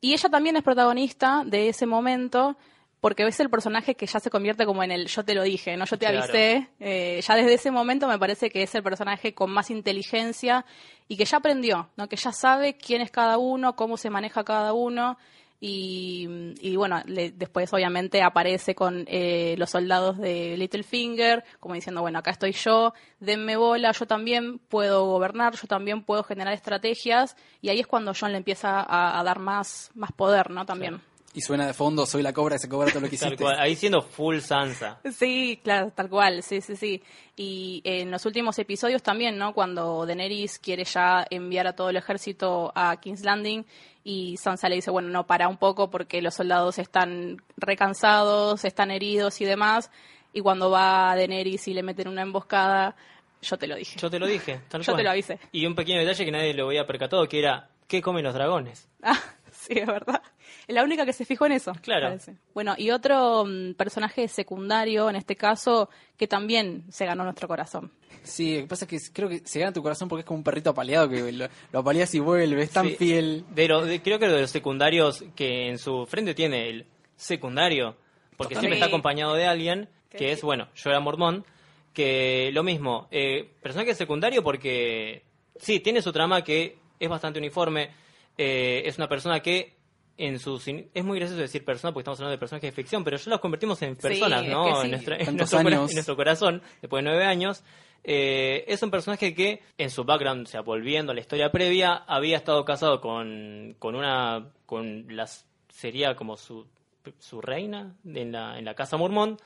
Y 0.02 0.14
ella 0.14 0.30
también 0.30 0.56
es 0.56 0.64
protagonista 0.64 1.44
de 1.46 1.70
ese 1.70 1.86
momento 1.86 2.56
porque 3.02 3.26
es 3.26 3.40
el 3.40 3.50
personaje 3.50 3.96
que 3.96 4.06
ya 4.08 4.20
se 4.20 4.30
convierte 4.30 4.66
como 4.66 4.84
en 4.84 4.92
el 4.92 5.08
yo 5.08 5.24
te 5.24 5.34
lo 5.34 5.44
dije, 5.44 5.78
no 5.78 5.86
yo 5.86 5.98
te 5.98 6.06
Claro. 6.08 6.20
avisé. 6.24 6.68
Eh, 6.80 7.22
ya 7.26 7.36
desde 7.36 7.54
ese 7.54 7.72
momento 7.72 8.08
me 8.08 8.18
parece 8.20 8.50
que 8.50 8.64
es 8.64 8.76
el 8.76 8.84
personaje 8.84 9.34
con 9.34 9.52
más 9.52 9.70
inteligencia 9.70 10.66
y 11.08 11.16
que 11.18 11.24
ya 11.26 11.38
aprendió, 11.38 11.90
¿no? 11.98 12.10
que 12.10 12.16
ya 12.18 12.32
sabe 12.34 12.76
quién 12.76 13.02
es 13.02 13.10
cada 13.12 13.38
uno, 13.38 13.76
cómo 13.76 13.96
se 13.98 14.10
maneja 14.10 14.44
cada 14.44 14.74
uno. 14.74 15.18
Y, 15.62 16.54
y 16.62 16.76
bueno, 16.78 17.02
le- 17.06 17.32
después 17.32 17.74
obviamente 17.74 18.22
aparece 18.22 18.76
con 18.76 19.04
eh, 19.08 19.56
los 19.58 19.70
soldados 19.72 20.18
de 20.18 20.56
Littlefinger, 20.58 21.44
como 21.60 21.76
diciendo, 21.76 22.02
bueno, 22.02 22.20
acá 22.20 22.32
estoy 22.32 22.54
yo, 22.54 22.94
denme 23.20 23.58
bola, 23.58 23.92
yo 23.92 24.06
también 24.08 24.60
puedo 24.60 25.06
gobernar, 25.06 25.56
yo 25.56 25.68
también 25.68 26.04
puedo 26.04 26.24
generar 26.24 26.54
estrategias, 26.54 27.36
y 27.62 27.70
ahí 27.70 27.80
es 27.82 27.88
cuando 27.88 28.14
John 28.18 28.32
le 28.32 28.38
empieza 28.38 28.86
a, 28.88 29.22
dar 29.24 29.40
más, 29.40 29.92
más 29.96 30.12
poder, 30.14 30.50
¿no? 30.50 30.66
También. 30.66 31.02
Y 31.34 31.42
suena 31.42 31.68
de 31.68 31.74
fondo, 31.76 32.06
soy 32.08 32.24
la 32.24 32.34
cobra 32.34 32.56
que 32.56 32.60
se 32.60 32.68
cobra 32.70 32.90
todo 32.90 33.02
lo 33.02 33.10
que 33.10 33.16
Tal 33.18 33.28
hiciste. 33.30 33.44
cual, 33.44 33.60
ahí 33.60 33.76
siendo 33.76 34.02
full 34.02 34.40
Sansa. 34.40 35.00
Sí, 35.16 35.60
claro, 35.64 35.92
tal 35.94 36.10
cual, 36.10 36.42
sí, 36.42 36.60
sí, 36.62 36.76
sí. 36.76 37.04
Y 37.36 37.82
en 37.86 38.10
los 38.10 38.26
últimos 38.26 38.58
episodios 38.58 39.04
también, 39.04 39.38
¿no? 39.38 39.54
Cuando 39.54 40.06
Daenerys 40.08 40.58
quiere 40.58 40.84
ya 40.86 41.26
enviar 41.30 41.68
a 41.68 41.74
todo 41.74 41.92
el 41.92 41.98
ejército 41.98 42.72
a 42.74 42.98
King's 43.00 43.24
Landing 43.24 43.64
y 44.04 44.38
Sansa 44.38 44.70
le 44.70 44.76
dice, 44.76 44.90
bueno, 44.90 45.10
no, 45.10 45.28
para 45.28 45.48
un 45.48 45.58
poco 45.58 45.92
porque 45.92 46.20
los 46.22 46.34
soldados 46.34 46.80
están 46.80 47.38
recansados, 47.58 48.66
están 48.66 48.92
heridos 48.92 49.40
y 49.42 49.46
demás. 49.46 49.90
Y 50.34 50.42
cuando 50.42 50.70
va 50.70 51.16
Daenerys 51.16 51.68
y 51.68 51.74
le 51.74 51.84
meten 51.84 52.08
una 52.08 52.22
emboscada, 52.24 52.96
yo 53.42 53.58
te 53.58 53.68
lo 53.68 53.76
dije. 53.76 54.00
Yo 54.00 54.10
te 54.10 54.20
lo 54.20 54.28
dije, 54.28 54.62
tal 54.68 54.82
Yo 54.84 54.94
cual. 54.94 54.98
te 54.98 55.04
lo 55.04 55.12
avisé. 55.12 55.40
Y 55.52 55.66
un 55.66 55.76
pequeño 55.76 56.00
detalle 56.00 56.26
que 56.26 56.32
nadie 56.32 56.54
lo 56.54 56.68
había 56.68 56.86
percatado, 56.86 57.28
que 57.28 57.40
era, 57.40 57.70
¿qué 57.88 58.02
comen 58.02 58.24
los 58.24 58.34
dragones? 58.34 58.88
Ah, 59.02 59.18
sí, 59.70 59.80
es 59.80 59.88
verdad. 59.88 60.22
Es 60.68 60.76
la 60.76 60.84
única 60.84 61.06
que 61.06 61.14
se 61.14 61.26
fijó 61.26 61.46
en 61.46 61.54
eso. 61.54 61.74
Claro. 61.82 62.08
parece. 62.08 62.36
Bueno, 62.54 62.74
y 62.78 62.92
otro 62.92 63.46
mm, 63.46 63.74
personaje 63.76 64.28
secundario, 64.28 65.10
en 65.10 65.16
este 65.16 65.36
caso, 65.36 65.90
que 66.18 66.28
también 66.28 66.84
se 66.90 67.06
ganó 67.06 67.24
nuestro 67.24 67.48
corazón. 67.48 67.92
Sí, 68.24 68.56
lo 68.56 68.62
que 68.64 68.68
pasa 68.68 68.86
es 68.86 68.90
que 68.90 69.14
creo 69.14 69.30
que 69.30 69.40
se 69.46 69.60
gana 69.60 69.72
tu 69.72 69.82
corazón 69.82 70.10
porque 70.10 70.22
es 70.22 70.26
como 70.26 70.38
un 70.40 70.44
perrito 70.44 70.72
apaleado 70.72 71.08
que 71.10 71.32
lo, 71.32 71.48
lo 71.72 71.80
apaleas 71.80 72.14
y 72.16 72.20
vuelve, 72.20 72.64
es 72.64 72.72
tan 72.72 72.88
Sí. 72.88 72.96
fiel. 72.96 73.46
Lo- 73.56 73.86
de- 73.86 74.02
creo 74.02 74.20
que 74.20 74.28
de 74.28 74.42
los 74.42 74.52
secundarios 74.52 75.24
que 75.36 75.70
en 75.70 75.78
su 75.78 76.06
frente 76.06 76.34
tiene 76.34 76.70
el 76.70 76.86
secundario, 77.16 77.96
porque 78.38 78.56
Sí. 78.56 78.60
siempre 78.60 78.78
está 78.78 78.88
acompañado 78.88 79.34
de 79.36 79.46
alguien, 79.46 79.88
Que 80.10 80.32
es, 80.32 80.42
bueno, 80.42 80.68
yo 80.76 80.90
era 80.90 81.00
mormón, 81.00 81.46
que 81.94 82.50
lo 82.54 82.64
mismo, 82.64 83.08
eh, 83.12 83.48
personaje 83.62 83.94
secundario 83.94 84.42
porque 84.44 85.24
sí, 85.60 85.80
tiene 85.80 86.02
su 86.02 86.12
trama 86.12 86.44
que 86.44 86.78
es 87.00 87.10
bastante 87.10 87.38
uniforme, 87.40 87.92
eh, 88.38 88.84
es 88.86 88.98
una 88.98 89.08
persona 89.08 89.40
que 89.42 89.78
en 90.18 90.38
sus... 90.40 90.68
in- 90.68 90.90
Es 90.94 91.04
muy 91.04 91.18
gracioso 91.20 91.42
decir 91.42 91.64
persona 91.64 91.94
porque 91.94 92.02
estamos 92.02 92.20
hablando 92.20 92.32
de 92.32 92.38
personajes 92.40 92.72
de 92.72 92.76
ficción, 92.76 93.04
pero 93.04 93.18
ya 93.18 93.30
los 93.30 93.40
convertimos 93.40 93.82
en 93.82 93.96
personas, 93.96 94.42
¿no? 94.52 94.66
que 94.66 94.72
sí. 94.76 94.82
En, 94.86 94.92
nuestra- 94.92 95.16
en 95.16 95.26
nuestro, 95.38 95.58
en 95.90 95.96
nuestro 95.96 96.16
corazón, 96.16 96.62
después 96.82 97.04
de 97.04 97.10
nueve 97.10 97.26
años. 97.26 97.64
Eh, 98.04 98.64
es 98.68 98.82
un 98.82 98.92
personaje 98.92 99.34
que 99.34 99.62
en 99.78 99.90
su 99.90 100.06
background, 100.06 100.48
o 100.48 100.50
sea, 100.50 100.62
volviendo 100.62 101.12
a 101.12 101.16
la 101.16 101.22
historia 101.22 101.52
previa, 101.52 101.96
había 101.96 102.38
estado 102.38 102.64
casado 102.64 103.02
con, 103.02 103.76
con 103.78 103.96
una, 103.96 104.52
con 104.66 105.06
las, 105.16 105.46
sería 105.68 106.16
como 106.16 106.38
su, 106.38 106.66
su 107.18 107.42
reina 107.42 107.96
en 108.06 108.32
la, 108.32 108.58
en 108.58 108.64
la 108.66 108.74
casa 108.74 108.96
mormón. 108.96 109.38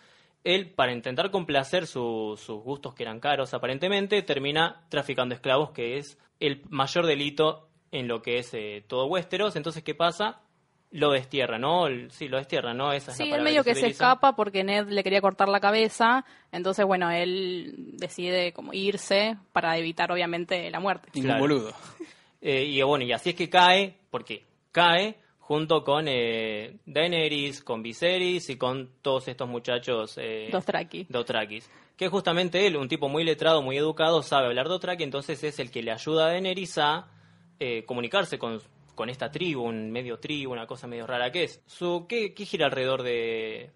Él, 0.43 0.69
para 0.71 0.91
intentar 0.91 1.31
complacer 1.31 1.87
su- 1.87 2.39
sus 2.43 2.61
gustos 2.61 2.93
que 2.93 3.03
eran 3.03 3.19
caros 3.19 3.53
aparentemente, 3.55 4.21
termina 4.21 4.85
traficando 4.89 5.33
esclavos, 5.33 5.71
que 5.71 5.97
es 5.97 6.17
el 6.39 6.61
mayor 6.69 7.05
delito 7.07 7.69
en 7.93 8.07
lo 8.09 8.21
que 8.21 8.39
es 8.39 8.53
eh, 8.53 8.83
todo 8.87 9.05
Westeros. 9.05 9.55
Entonces, 9.55 9.83
¿qué 9.83 9.95
pasa? 9.95 10.41
Lo 10.91 11.11
destierra, 11.11 11.57
¿no? 11.57 11.85
Sí, 12.09 12.27
lo 12.27 12.37
destierra, 12.37 12.73
¿no? 12.73 12.91
Esa 12.91 13.11
es 13.11 13.19
la 13.19 13.25
Sí, 13.25 13.31
él 13.31 13.41
medio 13.41 13.63
que 13.63 13.73
se 13.75 13.87
escapa 13.87 14.35
porque 14.35 14.63
Ned 14.63 14.87
le 14.89 15.03
quería 15.03 15.21
cortar 15.21 15.47
la 15.49 15.59
cabeza, 15.59 16.23
entonces 16.51 16.85
bueno, 16.85 17.09
él 17.09 17.73
decide 17.93 18.51
como 18.53 18.73
irse 18.73 19.37
para 19.53 19.75
evitar 19.77 20.11
obviamente 20.11 20.69
la 20.69 20.79
muerte. 20.79 21.09
Ningún 21.13 21.29
Claro. 21.29 21.41
boludo. 21.41 21.73
Eh, 22.45 22.65
y 22.65 22.81
bueno, 22.81 23.05
y 23.05 23.13
así 23.13 23.29
es 23.29 23.35
que 23.37 23.49
cae, 23.49 23.95
porque 24.11 24.43
cae 24.73 25.15
junto 25.39 25.81
con 25.81 26.07
eh, 26.09 26.75
Daenerys, 26.85 27.63
con 27.63 27.81
Viserys 27.81 28.49
y 28.49 28.57
con 28.57 28.89
todos 29.01 29.29
estos 29.29 29.47
muchachos 29.47 30.17
eh, 30.21 30.49
Dothraki. 30.51 31.05
Dothrakis. 31.07 31.69
Que 31.95 32.09
justamente 32.09 32.67
él, 32.67 32.75
un 32.75 32.89
tipo 32.89 33.07
muy 33.07 33.23
letrado, 33.23 33.61
muy 33.61 33.77
educado, 33.77 34.21
sabe 34.23 34.47
hablar 34.47 34.67
Dothraki, 34.67 35.03
entonces 35.03 35.41
es 35.45 35.57
el 35.59 35.71
que 35.71 35.83
le 35.83 35.91
ayuda 35.93 36.25
a 36.25 36.29
Daenerys 36.31 36.77
a 36.79 37.07
eh, 37.59 37.83
comunicarse 37.85 38.37
con, 38.37 38.59
con 38.95 39.09
esta 39.09 39.29
tribu, 39.31 39.63
un 39.63 39.91
medio 39.91 40.19
tribu, 40.19 40.51
una 40.51 40.67
cosa 40.67 40.87
medio 40.87 41.07
rara 41.07 41.31
que 41.31 41.43
es. 41.45 41.61
Su, 41.65 42.05
¿qué, 42.07 42.33
qué 42.33 42.45
gira 42.45 42.65
alrededor 42.65 43.03
de, 43.03 43.71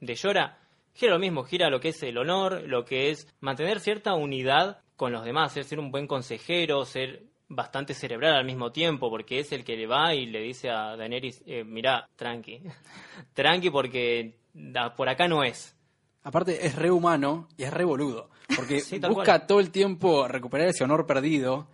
de 0.00 0.14
Yora? 0.14 0.58
Gira 0.94 1.12
lo 1.12 1.18
mismo, 1.18 1.42
gira 1.44 1.70
lo 1.70 1.80
que 1.80 1.88
es 1.88 2.02
el 2.02 2.16
honor, 2.18 2.62
lo 2.66 2.84
que 2.84 3.10
es 3.10 3.26
mantener 3.40 3.80
cierta 3.80 4.14
unidad 4.14 4.80
con 4.96 5.10
los 5.12 5.24
demás, 5.24 5.52
ser, 5.52 5.64
ser 5.64 5.80
un 5.80 5.90
buen 5.90 6.06
consejero, 6.06 6.84
ser 6.84 7.24
bastante 7.48 7.94
cerebral 7.94 8.34
al 8.36 8.44
mismo 8.44 8.70
tiempo, 8.72 9.10
porque 9.10 9.40
es 9.40 9.50
el 9.52 9.64
que 9.64 9.76
le 9.76 9.86
va 9.86 10.14
y 10.14 10.26
le 10.26 10.40
dice 10.40 10.70
a 10.70 10.96
Daenerys, 10.96 11.42
eh, 11.46 11.64
mirá, 11.64 12.08
tranqui, 12.16 12.60
tranqui 13.34 13.70
porque 13.70 14.34
da- 14.52 14.94
por 14.94 15.08
acá 15.08 15.26
no 15.28 15.42
es. 15.42 15.76
Aparte 16.22 16.66
es 16.66 16.74
re 16.76 16.90
humano 16.90 17.48
y 17.56 17.64
es 17.64 17.72
re 17.74 17.84
boludo, 17.84 18.30
porque 18.56 18.80
Sí, 18.80 18.98
busca 19.00 19.24
cual. 19.24 19.46
todo 19.46 19.60
el 19.60 19.70
tiempo 19.70 20.26
recuperar 20.28 20.68
ese 20.68 20.84
honor 20.84 21.06
perdido 21.06 21.66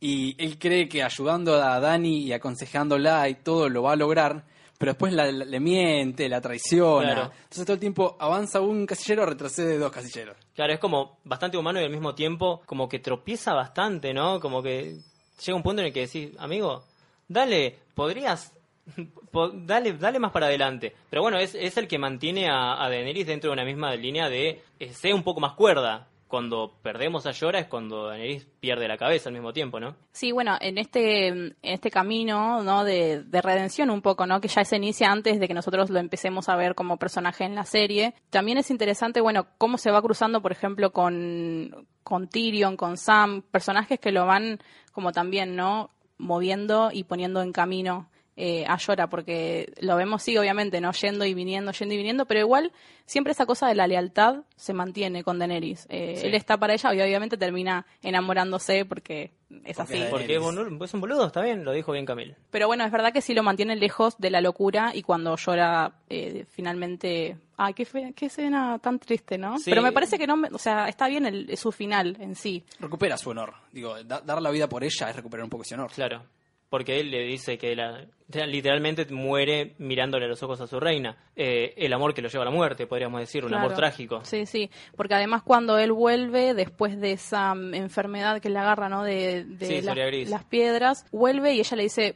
y 0.00 0.34
él 0.42 0.58
cree 0.58 0.88
que 0.88 1.02
ayudando 1.02 1.54
a 1.62 1.78
Dani 1.80 2.22
y 2.24 2.32
aconsejándola 2.32 3.28
y 3.28 3.34
todo 3.36 3.68
lo 3.68 3.82
va 3.82 3.92
a 3.92 3.96
lograr, 3.96 4.44
pero 4.78 4.92
después 4.92 5.12
la- 5.12 5.30
la- 5.30 5.44
le 5.44 5.60
miente, 5.60 6.28
la 6.28 6.40
traiciona. 6.40 7.12
Claro. 7.14 7.32
Entonces 7.34 7.64
todo 7.66 7.74
el 7.74 7.80
tiempo 7.80 8.16
avanza 8.18 8.60
un 8.60 8.86
casillero, 8.86 9.26
retrocede 9.26 9.76
dos 9.78 9.92
casilleros. 9.92 10.36
Claro, 10.54 10.72
es 10.72 10.78
como 10.78 11.18
bastante 11.24 11.58
humano 11.58 11.80
y 11.80 11.84
al 11.84 11.90
mismo 11.90 12.14
tiempo 12.14 12.62
como 12.66 12.88
que 12.88 12.98
tropieza 12.98 13.52
bastante, 13.52 14.14
¿no? 14.14 14.40
Como 14.40 14.62
que 14.62 14.96
llega 15.44 15.56
un 15.56 15.62
punto 15.62 15.82
en 15.82 15.88
el 15.88 15.92
que 15.92 16.00
decís, 16.06 16.30
amigo, 16.38 16.84
dale, 17.28 17.78
podrías, 17.94 18.54
po- 19.30 19.50
dale, 19.50 19.92
dale 19.94 20.18
más 20.18 20.32
para 20.32 20.46
adelante. 20.46 20.94
Pero 21.10 21.20
bueno, 21.22 21.38
es, 21.38 21.54
es 21.54 21.76
el 21.76 21.86
que 21.86 21.98
mantiene 21.98 22.48
a, 22.48 22.82
a 22.82 22.88
Daenerys 22.88 23.26
dentro 23.26 23.50
de 23.50 23.54
una 23.54 23.64
misma 23.64 23.94
línea 23.96 24.28
de 24.30 24.62
eh, 24.78 24.92
ser 24.94 25.12
un 25.14 25.22
poco 25.22 25.40
más 25.40 25.52
cuerda. 25.52 26.06
Cuando 26.30 26.78
perdemos 26.80 27.26
a 27.26 27.32
Llora 27.32 27.58
es 27.58 27.66
cuando 27.66 28.06
Daenerys 28.06 28.46
pierde 28.60 28.86
la 28.86 28.96
cabeza 28.96 29.28
al 29.28 29.32
mismo 29.32 29.52
tiempo, 29.52 29.80
¿no? 29.80 29.96
Sí, 30.12 30.30
bueno, 30.30 30.56
en 30.60 30.78
este, 30.78 31.26
en 31.26 31.56
este 31.60 31.90
camino, 31.90 32.62
¿no? 32.62 32.84
De, 32.84 33.24
de 33.24 33.42
redención 33.42 33.90
un 33.90 34.00
poco, 34.00 34.26
¿no? 34.26 34.40
Que 34.40 34.46
ya 34.46 34.64
se 34.64 34.76
inicia 34.76 35.10
antes 35.10 35.40
de 35.40 35.48
que 35.48 35.54
nosotros 35.54 35.90
lo 35.90 35.98
empecemos 35.98 36.48
a 36.48 36.54
ver 36.54 36.76
como 36.76 36.98
personaje 36.98 37.42
en 37.42 37.56
la 37.56 37.64
serie. 37.64 38.14
También 38.30 38.58
es 38.58 38.70
interesante, 38.70 39.20
bueno, 39.20 39.48
cómo 39.58 39.76
se 39.76 39.90
va 39.90 40.00
cruzando, 40.00 40.40
por 40.40 40.52
ejemplo, 40.52 40.92
con, 40.92 41.88
con 42.04 42.28
Tyrion, 42.28 42.76
con 42.76 42.96
Sam, 42.96 43.42
personajes 43.42 43.98
que 43.98 44.12
lo 44.12 44.24
van 44.24 44.60
como 44.92 45.10
también, 45.10 45.56
¿no? 45.56 45.90
Moviendo 46.16 46.90
y 46.92 47.02
poniendo 47.02 47.42
en 47.42 47.50
camino 47.50 48.08
eh, 48.36 48.64
a 48.66 48.76
Llora, 48.78 49.08
porque 49.08 49.72
lo 49.80 49.96
vemos, 49.96 50.22
sí, 50.22 50.36
obviamente, 50.38 50.80
¿no? 50.80 50.92
Yendo 50.92 51.24
y 51.24 51.34
viniendo, 51.34 51.72
yendo 51.72 51.94
y 51.94 51.98
viniendo, 51.98 52.24
pero 52.26 52.40
igual 52.40 52.72
siempre 53.04 53.32
esa 53.32 53.44
cosa 53.44 53.66
de 53.68 53.74
la 53.74 53.86
lealtad 53.86 54.44
se 54.56 54.72
mantiene 54.72 55.22
con 55.24 55.38
Daenerys. 55.38 55.86
Eh, 55.90 56.14
Sí. 56.16 56.26
Él 56.28 56.34
está 56.34 56.56
para 56.56 56.72
ella 56.74 56.94
y 56.94 57.00
obviamente 57.02 57.36
termina 57.36 57.84
enamorándose 58.02 58.84
porque 58.84 59.32
es 59.64 59.76
Porque 59.76 59.82
así. 59.82 59.92
Daenerys. 59.94 60.10
Porque 60.10 60.36
es 60.36 60.40
boludo- 60.42 60.84
es 60.84 60.94
un 60.94 61.00
boludo, 61.00 61.26
está 61.26 61.42
bien, 61.42 61.64
lo 61.64 61.72
dijo 61.72 61.92
bien 61.92 62.06
Camil. 62.06 62.36
Pero 62.50 62.66
bueno, 62.66 62.84
es 62.84 62.92
verdad 62.92 63.12
que 63.12 63.20
sí 63.20 63.34
lo 63.34 63.42
mantiene 63.42 63.76
lejos 63.76 64.16
de 64.18 64.30
la 64.30 64.40
locura 64.40 64.92
y 64.94 65.02
cuando 65.02 65.36
llora 65.36 65.92
eh, 66.08 66.44
finalmente... 66.50 67.36
Ay, 67.62 67.74
qué, 67.74 67.84
fe- 67.84 68.14
qué 68.16 68.26
escena 68.26 68.78
tan 68.78 68.98
triste, 68.98 69.36
¿no? 69.36 69.58
Sí. 69.58 69.68
Pero 69.68 69.82
me 69.82 69.92
parece 69.92 70.16
que 70.18 70.26
no, 70.26 70.34
me- 70.36 70.48
o 70.48 70.56
sea, 70.58 70.88
está 70.88 71.08
bien 71.08 71.26
el, 71.26 71.54
su 71.58 71.72
final 71.72 72.16
en 72.20 72.34
sí. 72.34 72.64
Recupera 72.78 73.18
su 73.18 73.28
honor. 73.30 73.52
Digo, 73.70 74.02
da- 74.04 74.20
dar 74.22 74.40
la 74.40 74.50
vida 74.50 74.66
por 74.66 74.82
ella 74.82 75.10
es 75.10 75.16
recuperar 75.16 75.44
un 75.44 75.50
poco 75.50 75.64
ese 75.64 75.74
honor. 75.74 75.90
Claro, 75.92 76.22
porque 76.70 77.00
él 77.00 77.10
le 77.10 77.24
dice 77.24 77.58
que 77.58 77.76
la- 77.76 78.06
literalmente 78.46 79.04
muere 79.12 79.74
mirándole 79.78 80.24
a 80.26 80.28
los 80.28 80.42
ojos 80.42 80.60
a 80.60 80.66
su 80.68 80.78
reina. 80.80 81.16
Eh, 81.36 81.74
el 81.76 81.92
amor 81.92 82.14
que 82.14 82.22
lo 82.22 82.28
lleva 82.28 82.42
a 82.42 82.44
la 82.46 82.50
muerte, 82.52 82.86
podríamos 82.86 83.20
decir, 83.20 83.44
un 83.44 83.52
amor 83.52 83.74
trágico. 83.74 84.24
Sí, 84.24 84.46
sí, 84.46 84.70
porque 84.96 85.14
además 85.14 85.42
cuando 85.42 85.76
él 85.78 85.90
vuelve, 85.92 86.54
después 86.54 86.98
de 87.00 87.12
esa 87.12 87.54
mm, 87.54 87.74
enfermedad 87.74 88.40
que 88.40 88.48
le 88.48 88.58
agarra, 88.60 88.88
¿no? 88.88 89.02
De, 89.02 89.44
de 89.44 89.66
Sí, 89.66 89.74
las- 89.82 89.84
Soria 89.86 90.06
Gris. 90.06 90.30
las 90.30 90.44
piedras, 90.44 91.04
vuelve 91.10 91.54
y 91.54 91.58
ella 91.60 91.76
le 91.76 91.82
dice, 91.82 92.14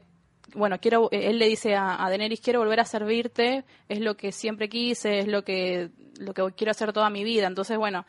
bueno, 0.54 0.78
quiero, 0.80 1.08
eh, 1.10 1.30
él 1.30 1.38
le 1.40 1.48
dice 1.48 1.74
a, 1.74 2.04
a 2.04 2.08
Daenerys, 2.08 2.40
quiero 2.40 2.60
volver 2.60 2.78
a 2.78 2.84
servirte, 2.84 3.64
es 3.88 3.98
lo 4.00 4.16
que 4.16 4.30
siempre 4.30 4.68
quise, 4.68 5.18
es 5.18 5.26
lo 5.26 5.42
que, 5.42 5.88
lo 6.20 6.32
que 6.32 6.44
quiero 6.56 6.70
hacer 6.70 6.92
toda 6.92 7.10
mi 7.10 7.24
vida. 7.24 7.48
Entonces, 7.48 7.76
bueno, 7.76 8.06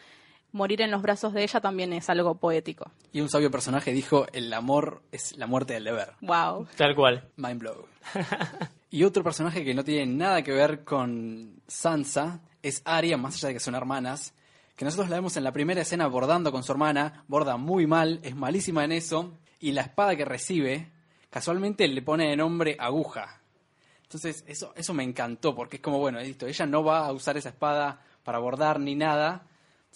morir 0.56 0.82
en 0.82 0.90
los 0.90 1.02
brazos 1.02 1.34
de 1.34 1.44
ella 1.44 1.60
también 1.60 1.92
es 1.94 2.10
algo 2.10 2.36
poético. 2.36 2.90
Y 3.12 3.20
un 3.20 3.30
sabio 3.30 3.52
personaje 3.52 3.92
dijo, 3.92 4.26
el 4.32 4.52
amor 4.54 5.02
es 5.12 5.38
la 5.38 5.48
muerte 5.48 5.74
del 5.74 5.84
deber. 5.84 6.14
Wow. 6.22 6.68
Tal 6.78 6.96
cual. 6.96 7.28
Mind 7.36 7.60
blow. 7.60 7.86
y 8.90 9.04
otro 9.04 9.22
personaje 9.22 9.66
que 9.66 9.74
no 9.74 9.84
tiene 9.84 10.06
nada 10.06 10.42
que 10.42 10.54
ver 10.54 10.86
con 10.86 11.62
Sansa 11.68 12.40
es 12.64 12.82
Arya, 12.86 13.18
más 13.18 13.36
allá 13.36 13.50
de 13.50 13.56
que 13.56 13.60
son 13.60 13.76
hermanas, 13.76 14.34
que 14.78 14.86
nosotros 14.86 15.10
la 15.10 15.18
vemos 15.18 15.36
en 15.36 15.44
la 15.44 15.52
primera 15.52 15.82
escena 15.82 16.08
bordando 16.08 16.54
con 16.54 16.64
su 16.64 16.72
hermana, 16.72 17.26
borda 17.28 17.58
muy 17.58 17.86
mal, 17.86 18.22
es 18.24 18.36
malísima 18.36 18.86
en 18.86 18.94
eso, 18.94 19.34
y 19.60 19.74
la 19.74 19.82
espada 19.82 20.16
que 20.16 20.24
recibe, 20.24 20.90
casualmente 21.30 21.86
le 21.88 22.02
pone 22.02 22.30
de 22.30 22.38
nombre 22.38 22.78
aguja. 22.80 23.42
Entonces, 24.04 24.46
eso, 24.48 24.74
eso 24.76 24.94
me 24.94 25.04
encantó, 25.04 25.54
porque 25.54 25.78
es 25.78 25.82
como, 25.82 26.00
bueno, 26.00 26.20
listo, 26.22 26.48
ella 26.48 26.66
no 26.66 26.82
va 26.84 27.06
a 27.06 27.12
usar 27.12 27.36
esa 27.36 27.50
espada 27.50 28.02
para 28.24 28.40
bordar 28.40 28.80
ni 28.80 28.96
nada, 28.96 29.48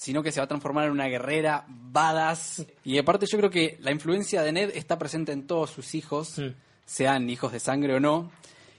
sino 0.02 0.24
que 0.24 0.32
se 0.32 0.40
va 0.40 0.46
a 0.46 0.48
transformar 0.48 0.86
en 0.86 0.92
una 0.92 1.08
guerrera 1.08 1.66
badass. 1.68 2.66
Y 2.86 2.98
aparte 2.98 3.26
yo 3.30 3.38
creo 3.38 3.50
que 3.50 3.76
la 3.82 3.92
influencia 3.92 4.42
de 4.44 4.54
Ned 4.54 4.72
está 4.74 4.98
presente 4.98 5.34
en 5.34 5.46
todos 5.46 5.72
sus 5.72 5.94
hijos, 5.94 6.40
Mm. 6.40 6.54
sean 6.86 7.30
hijos 7.30 7.52
de 7.52 7.60
sangre 7.60 7.96
o 7.96 8.00
no, 8.00 8.32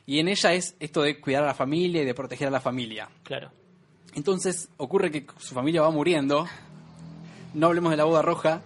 y 0.06 0.18
en 0.18 0.28
ella 0.28 0.54
es 0.54 0.74
esto 0.80 1.02
de 1.02 1.20
cuidar 1.20 1.42
a 1.42 1.48
la 1.48 1.54
familia 1.54 2.00
y 2.00 2.06
de 2.06 2.14
proteger 2.14 2.48
a 2.48 2.50
la 2.50 2.60
familia. 2.60 3.10
Claro. 3.22 3.52
Entonces 4.14 4.70
ocurre 4.78 5.10
que 5.10 5.26
su 5.38 5.54
familia 5.54 5.82
va 5.82 5.90
muriendo, 5.90 6.46
no 7.52 7.66
hablemos 7.66 7.90
de 7.90 7.98
la 7.98 8.04
boda 8.04 8.22
roja, 8.22 8.62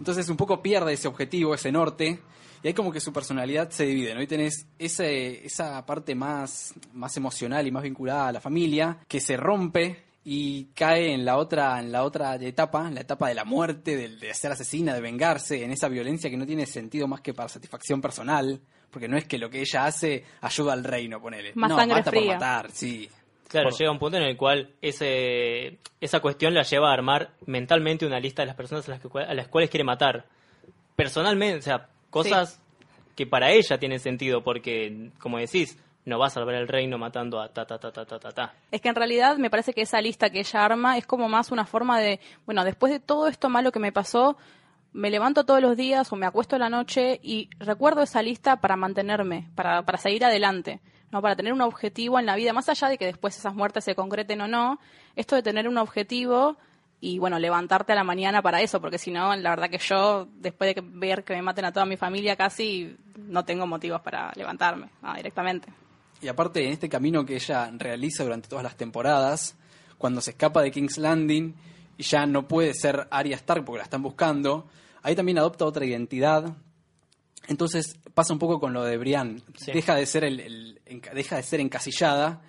entonces 0.00 0.28
un 0.28 0.36
poco 0.36 0.60
pierde 0.60 0.92
ese 0.92 1.06
objetivo, 1.06 1.54
ese 1.54 1.70
norte, 1.70 2.18
y 2.64 2.66
ahí 2.66 2.74
como 2.74 2.90
que 2.90 2.98
su 3.00 3.12
personalidad 3.12 3.70
se 3.70 3.86
divide, 3.86 4.12
¿no? 4.12 4.20
Y 4.22 4.26
tenés 4.26 4.66
ese, 4.76 5.46
esa 5.46 5.86
parte 5.86 6.16
más, 6.16 6.74
más 6.94 7.16
emocional 7.16 7.64
y 7.64 7.70
más 7.70 7.84
vinculada 7.84 8.26
a 8.26 8.32
la 8.32 8.40
familia, 8.40 8.98
que 9.06 9.20
se 9.20 9.36
rompe 9.36 10.05
y 10.28 10.64
cae 10.74 11.12
en 11.14 11.24
la 11.24 11.36
otra, 11.36 11.78
en 11.78 11.92
la 11.92 12.02
otra 12.02 12.34
etapa, 12.34 12.88
en 12.88 12.96
la 12.96 13.02
etapa 13.02 13.28
de 13.28 13.36
la 13.36 13.44
muerte, 13.44 13.96
del- 13.96 14.18
de, 14.18 14.34
ser 14.34 14.50
asesina, 14.50 14.92
de 14.92 15.00
vengarse, 15.00 15.62
en 15.62 15.70
esa 15.70 15.88
violencia 15.88 16.28
que 16.28 16.36
no 16.36 16.44
tiene 16.44 16.66
sentido 16.66 17.06
más 17.06 17.20
que 17.20 17.32
para 17.32 17.48
satisfacción 17.48 18.00
personal, 18.00 18.60
porque 18.90 19.06
no 19.06 19.16
es 19.16 19.24
que 19.26 19.38
lo 19.38 19.48
que 19.48 19.60
ella 19.60 19.84
hace 19.86 20.24
ayuda 20.40 20.72
al 20.72 20.82
reino, 20.82 21.20
ponele. 21.20 21.52
Más 21.54 21.70
no, 21.70 21.76
sangre 21.76 21.98
mata 21.98 22.10
por 22.10 22.20
fría. 22.20 22.32
matar, 22.34 22.70
sí. 22.72 23.08
Claro, 23.46 23.68
Por- 23.70 23.78
llega 23.78 23.92
un 23.92 23.98
punto 24.00 24.16
en 24.16 24.24
el 24.24 24.36
cual 24.36 24.74
ese, 24.82 25.78
esa 26.00 26.18
cuestión 26.18 26.54
la 26.54 26.62
lleva 26.64 26.90
a 26.90 26.94
armar 26.94 27.30
mentalmente 27.46 28.04
una 28.04 28.18
lista 28.18 28.42
de 28.42 28.46
las 28.46 28.56
personas 28.56 28.88
a 28.88 28.90
las, 28.90 29.00
que, 29.00 29.08
a 29.20 29.32
las 29.34 29.46
cuales 29.46 29.70
quiere 29.70 29.84
matar. 29.84 30.26
Personalmente, 30.96 31.58
o 31.58 31.62
sea, 31.62 31.88
cosas 32.10 32.60
que 33.14 33.26
para 33.26 33.52
ella 33.52 33.78
tienen 33.78 34.00
sentido, 34.00 34.42
porque, 34.42 35.10
como 35.20 35.38
decís, 35.38 35.78
no 36.06 36.18
va 36.20 36.28
a 36.28 36.30
salvar 36.30 36.54
el 36.54 36.68
reino 36.68 36.98
matando 36.98 37.40
a 37.40 37.48
ta 37.48 37.66
ta 37.66 37.78
ta 37.78 37.92
ta 37.92 38.06
ta 38.06 38.18
ta 38.18 38.30
ta. 38.30 38.54
Es 38.70 38.80
que 38.80 38.88
en 38.88 38.94
realidad 38.94 39.36
me 39.36 39.50
parece 39.50 39.74
que 39.74 39.82
esa 39.82 40.00
lista 40.00 40.30
que 40.30 40.38
ella 40.38 40.64
arma 40.64 40.96
es 40.96 41.04
como 41.04 41.28
más 41.28 41.50
una 41.50 41.66
forma 41.66 41.98
de, 42.00 42.20
bueno, 42.46 42.64
después 42.64 42.92
de 42.92 43.00
todo 43.00 43.26
esto 43.26 43.48
malo 43.48 43.72
que 43.72 43.80
me 43.80 43.92
pasó, 43.92 44.36
me 44.92 45.10
levanto 45.10 45.44
todos 45.44 45.60
los 45.60 45.76
días 45.76 46.10
o 46.12 46.16
me 46.16 46.24
acuesto 46.24 46.56
a 46.56 46.58
la 46.60 46.70
noche 46.70 47.18
y 47.22 47.50
recuerdo 47.58 48.02
esa 48.02 48.22
lista 48.22 48.60
para 48.60 48.76
mantenerme, 48.76 49.50
para, 49.56 49.82
para 49.82 49.98
seguir 49.98 50.24
adelante, 50.24 50.80
¿no? 51.10 51.20
Para 51.20 51.34
tener 51.34 51.52
un 51.52 51.60
objetivo 51.60 52.20
en 52.20 52.26
la 52.26 52.36
vida, 52.36 52.52
más 52.52 52.68
allá 52.68 52.88
de 52.88 52.98
que 52.98 53.06
después 53.06 53.36
esas 53.36 53.54
muertes 53.54 53.82
se 53.84 53.96
concreten 53.96 54.40
o 54.40 54.48
no, 54.48 54.78
esto 55.16 55.34
de 55.34 55.42
tener 55.42 55.68
un 55.68 55.76
objetivo 55.76 56.56
y 57.00 57.18
bueno, 57.18 57.40
levantarte 57.40 57.92
a 57.92 57.96
la 57.96 58.04
mañana 58.04 58.42
para 58.42 58.62
eso, 58.62 58.80
porque 58.80 58.98
si 58.98 59.10
no, 59.10 59.34
la 59.34 59.50
verdad 59.50 59.68
que 59.68 59.78
yo, 59.78 60.28
después 60.36 60.72
de 60.72 60.82
ver 60.82 61.24
que 61.24 61.34
me 61.34 61.42
maten 61.42 61.64
a 61.64 61.72
toda 61.72 61.84
mi 61.84 61.96
familia 61.96 62.36
casi, 62.36 62.96
no 63.16 63.44
tengo 63.44 63.66
motivos 63.66 64.00
para 64.00 64.32
levantarme, 64.36 64.88
directamente. 65.16 65.68
Y 66.22 66.28
aparte, 66.28 66.64
en 66.64 66.72
este 66.72 66.88
camino 66.88 67.24
que 67.26 67.34
ella 67.34 67.70
realiza 67.76 68.24
durante 68.24 68.48
todas 68.48 68.64
las 68.64 68.76
temporadas, 68.76 69.54
cuando 69.98 70.20
se 70.20 70.30
escapa 70.30 70.62
de 70.62 70.70
King's 70.70 70.98
Landing 70.98 71.54
y 71.98 72.02
ya 72.02 72.26
no 72.26 72.46
puede 72.48 72.72
ser 72.74 73.06
Arya 73.10 73.36
Stark 73.36 73.64
porque 73.64 73.78
la 73.78 73.84
están 73.84 74.02
buscando, 74.02 74.66
ahí 75.02 75.14
también 75.14 75.38
adopta 75.38 75.64
otra 75.64 75.84
identidad. 75.84 76.54
Entonces 77.48 77.96
pasa 78.14 78.32
un 78.32 78.38
poco 78.38 78.58
con 78.58 78.72
lo 78.72 78.82
de. 78.84 78.98
Sí. 79.56 79.72
Deja 79.72 79.94
de 79.94 80.06
ser 80.06 80.24
el, 80.24 80.40
el- 80.40 80.80
deja 81.14 81.36
de 81.36 81.42
ser 81.42 81.60
encasillada 81.60 82.42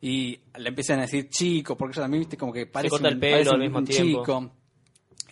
y 0.00 0.38
le 0.56 0.68
empiezan 0.68 0.98
a 0.98 1.02
decir 1.02 1.28
chico, 1.28 1.76
porque 1.76 1.92
ella 1.94 2.02
también 2.02 2.20
viste 2.20 2.36
como 2.36 2.52
que 2.52 2.66
parece 2.66 2.90
corta 2.90 3.08
el 3.08 3.14
un- 3.14 3.20
pelo 3.20 3.32
parece 3.36 3.50
al 3.50 3.56
un- 3.56 3.62
mismo 3.62 3.78
un 3.78 3.84
tiempo. 3.84 4.20
chico. 4.20 4.50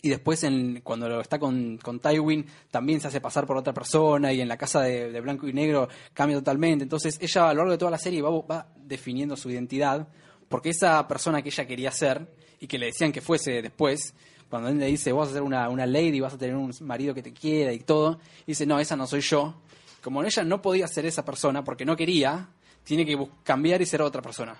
Y 0.04 0.08
después, 0.08 0.42
en, 0.42 0.80
cuando 0.80 1.20
está 1.20 1.38
con, 1.38 1.78
con 1.78 2.00
Tywin, 2.00 2.44
también 2.72 3.00
se 3.00 3.06
hace 3.06 3.20
pasar 3.20 3.46
por 3.46 3.56
otra 3.56 3.72
persona. 3.72 4.32
Y 4.32 4.40
en 4.40 4.48
la 4.48 4.56
casa 4.56 4.80
de, 4.80 5.12
de 5.12 5.20
Blanco 5.20 5.46
y 5.46 5.52
Negro 5.52 5.88
cambia 6.12 6.36
totalmente. 6.38 6.82
Entonces, 6.82 7.18
ella 7.20 7.48
a 7.48 7.54
lo 7.54 7.58
largo 7.58 7.72
de 7.72 7.78
toda 7.78 7.92
la 7.92 7.98
serie 7.98 8.20
va, 8.20 8.30
va 8.40 8.66
definiendo 8.76 9.36
su 9.36 9.48
identidad. 9.48 10.08
Porque 10.48 10.70
esa 10.70 11.06
persona 11.06 11.40
que 11.40 11.50
ella 11.50 11.66
quería 11.66 11.92
ser 11.92 12.26
y 12.58 12.66
que 12.66 12.78
le 12.78 12.86
decían 12.86 13.12
que 13.12 13.20
fuese 13.20 13.62
después, 13.62 14.12
cuando 14.50 14.68
él 14.68 14.78
le 14.78 14.86
dice, 14.86 15.12
vas 15.12 15.30
a 15.30 15.32
ser 15.32 15.42
una, 15.42 15.68
una 15.68 15.86
lady, 15.86 16.20
vas 16.20 16.34
a 16.34 16.38
tener 16.38 16.56
un 16.56 16.72
marido 16.82 17.14
que 17.14 17.22
te 17.22 17.32
quiera 17.32 17.72
y 17.72 17.78
todo, 17.78 18.20
dice, 18.46 18.66
no, 18.66 18.78
esa 18.78 18.96
no 18.96 19.06
soy 19.06 19.20
yo. 19.20 19.54
Como 20.02 20.22
ella 20.22 20.44
no 20.44 20.60
podía 20.60 20.86
ser 20.88 21.06
esa 21.06 21.24
persona 21.24 21.64
porque 21.64 21.84
no 21.84 21.96
quería, 21.96 22.48
tiene 22.84 23.06
que 23.06 23.16
cambiar 23.44 23.80
y 23.80 23.86
ser 23.86 24.02
otra 24.02 24.20
persona. 24.20 24.54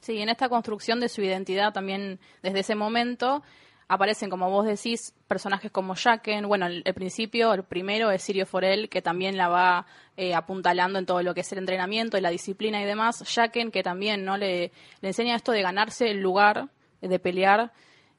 Sí, 0.00 0.18
en 0.18 0.28
esta 0.28 0.48
construcción 0.48 1.00
de 1.00 1.08
su 1.08 1.20
identidad 1.22 1.72
también 1.72 2.20
desde 2.42 2.60
ese 2.60 2.74
momento 2.76 3.42
aparecen, 3.88 4.30
como 4.30 4.50
vos 4.50 4.66
decís, 4.66 5.14
personajes 5.28 5.70
como 5.70 5.94
Jaqen. 5.94 6.46
Bueno, 6.48 6.66
el, 6.66 6.82
principio, 6.94 7.52
el 7.54 7.64
primero 7.64 8.10
es 8.10 8.22
Sirio 8.22 8.46
Forel, 8.46 8.88
que 8.88 9.02
también 9.02 9.36
la 9.36 9.48
va 9.48 9.86
eh, 10.16 10.34
apuntalando 10.34 10.98
en 10.98 11.06
todo 11.06 11.22
lo 11.22 11.34
que 11.34 11.40
es 11.40 11.52
el 11.52 11.58
entrenamiento 11.58 12.18
y 12.18 12.20
la 12.20 12.30
disciplina 12.30 12.82
y 12.82 12.84
demás. 12.84 13.22
Jaqen, 13.26 13.70
que 13.70 13.82
también 13.82 14.24
no 14.24 14.36
le, 14.36 14.72
le 15.00 15.08
enseña 15.08 15.36
esto 15.36 15.52
de 15.52 15.62
ganarse 15.62 16.10
el 16.10 16.20
lugar, 16.20 16.68
de 17.00 17.18
pelear. 17.18 17.72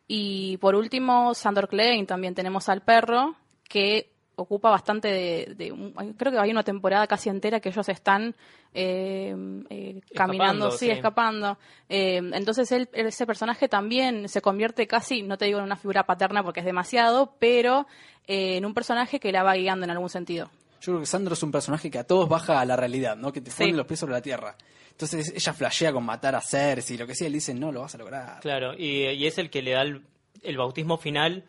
Y 0.07 0.57
por 0.57 0.75
último, 0.75 1.33
Sandor 1.33 1.67
Klein, 1.67 2.05
también 2.05 2.33
tenemos 2.33 2.69
al 2.69 2.81
perro, 2.81 3.35
que 3.67 4.16
ocupa 4.37 4.69
bastante 4.69 5.09
de, 5.09 5.53
de 5.57 5.71
un- 5.71 5.91
creo 6.17 6.31
que 6.31 6.39
hay 6.39 6.51
una 6.51 6.63
temporada 6.63 7.05
casi 7.07 7.27
entera 7.29 7.59
que 7.59 7.69
ellos 7.69 7.89
están 7.89 8.33
eh, 8.73 9.35
eh, 9.69 10.01
caminando, 10.13 10.67
Escapando, 10.67 10.71
sí, 10.71 10.85
sí. 10.85 10.91
escapando. 10.91 11.57
Eh, 11.89 12.17
entonces 12.33 12.71
él, 12.71 12.87
ese 12.93 13.25
personaje 13.25 13.67
también 13.67 14.29
se 14.29 14.41
convierte 14.41 14.87
casi, 14.87 15.23
no 15.23 15.37
te 15.37 15.45
digo 15.45 15.59
en 15.59 15.65
una 15.65 15.75
figura 15.75 16.05
paterna 16.05 16.43
porque 16.43 16.59
es 16.61 16.65
demasiado, 16.65 17.33
pero 17.39 17.87
eh, 18.27 18.57
en 18.57 18.65
un 18.65 18.73
personaje 18.73 19.19
que 19.19 19.31
la 19.31 19.43
va 19.43 19.55
guiando 19.55 19.83
en 19.85 19.91
algún 19.91 20.09
sentido. 20.09 20.49
Yo 20.81 20.93
creo 20.93 20.99
que 20.99 21.05
Sandro 21.07 21.33
es 21.33 21.41
un 21.43 21.51
personaje 21.51 21.89
que 21.89 21.97
a 21.99 22.03
todos 22.05 22.29
baja 22.29 22.59
a 22.61 22.65
la 22.65 22.75
realidad, 22.75 23.15
¿no? 23.17 23.33
Que 23.33 23.41
te 23.41 23.49
Sí. 23.51 23.63
pone 23.63 23.73
los 23.75 23.87
pies 23.87 23.99
sobre 23.99 24.13
la 24.13 24.21
tierra. 24.21 24.55
Entonces 24.91 25.33
ella 25.35 25.53
flashea 25.53 25.91
con 25.91 26.03
matar 26.05 26.35
a 26.35 26.41
Cersei 26.41 26.95
y 26.95 26.99
lo 26.99 27.07
que 27.07 27.15
sea, 27.15 27.27
y 27.27 27.31
le 27.31 27.35
dicen, 27.37 27.59
no, 27.59 27.71
lo 27.71 27.81
vas 27.81 27.95
a 27.95 27.97
lograr. 27.97 28.39
Claro, 28.41 28.73
y, 28.77 29.05
y 29.07 29.25
es 29.27 29.37
el 29.39 29.49
que 29.49 29.61
le 29.63 29.71
da 29.71 29.81
el, 29.81 30.03
el 30.43 30.57
bautismo 30.57 30.97
final 30.97 31.43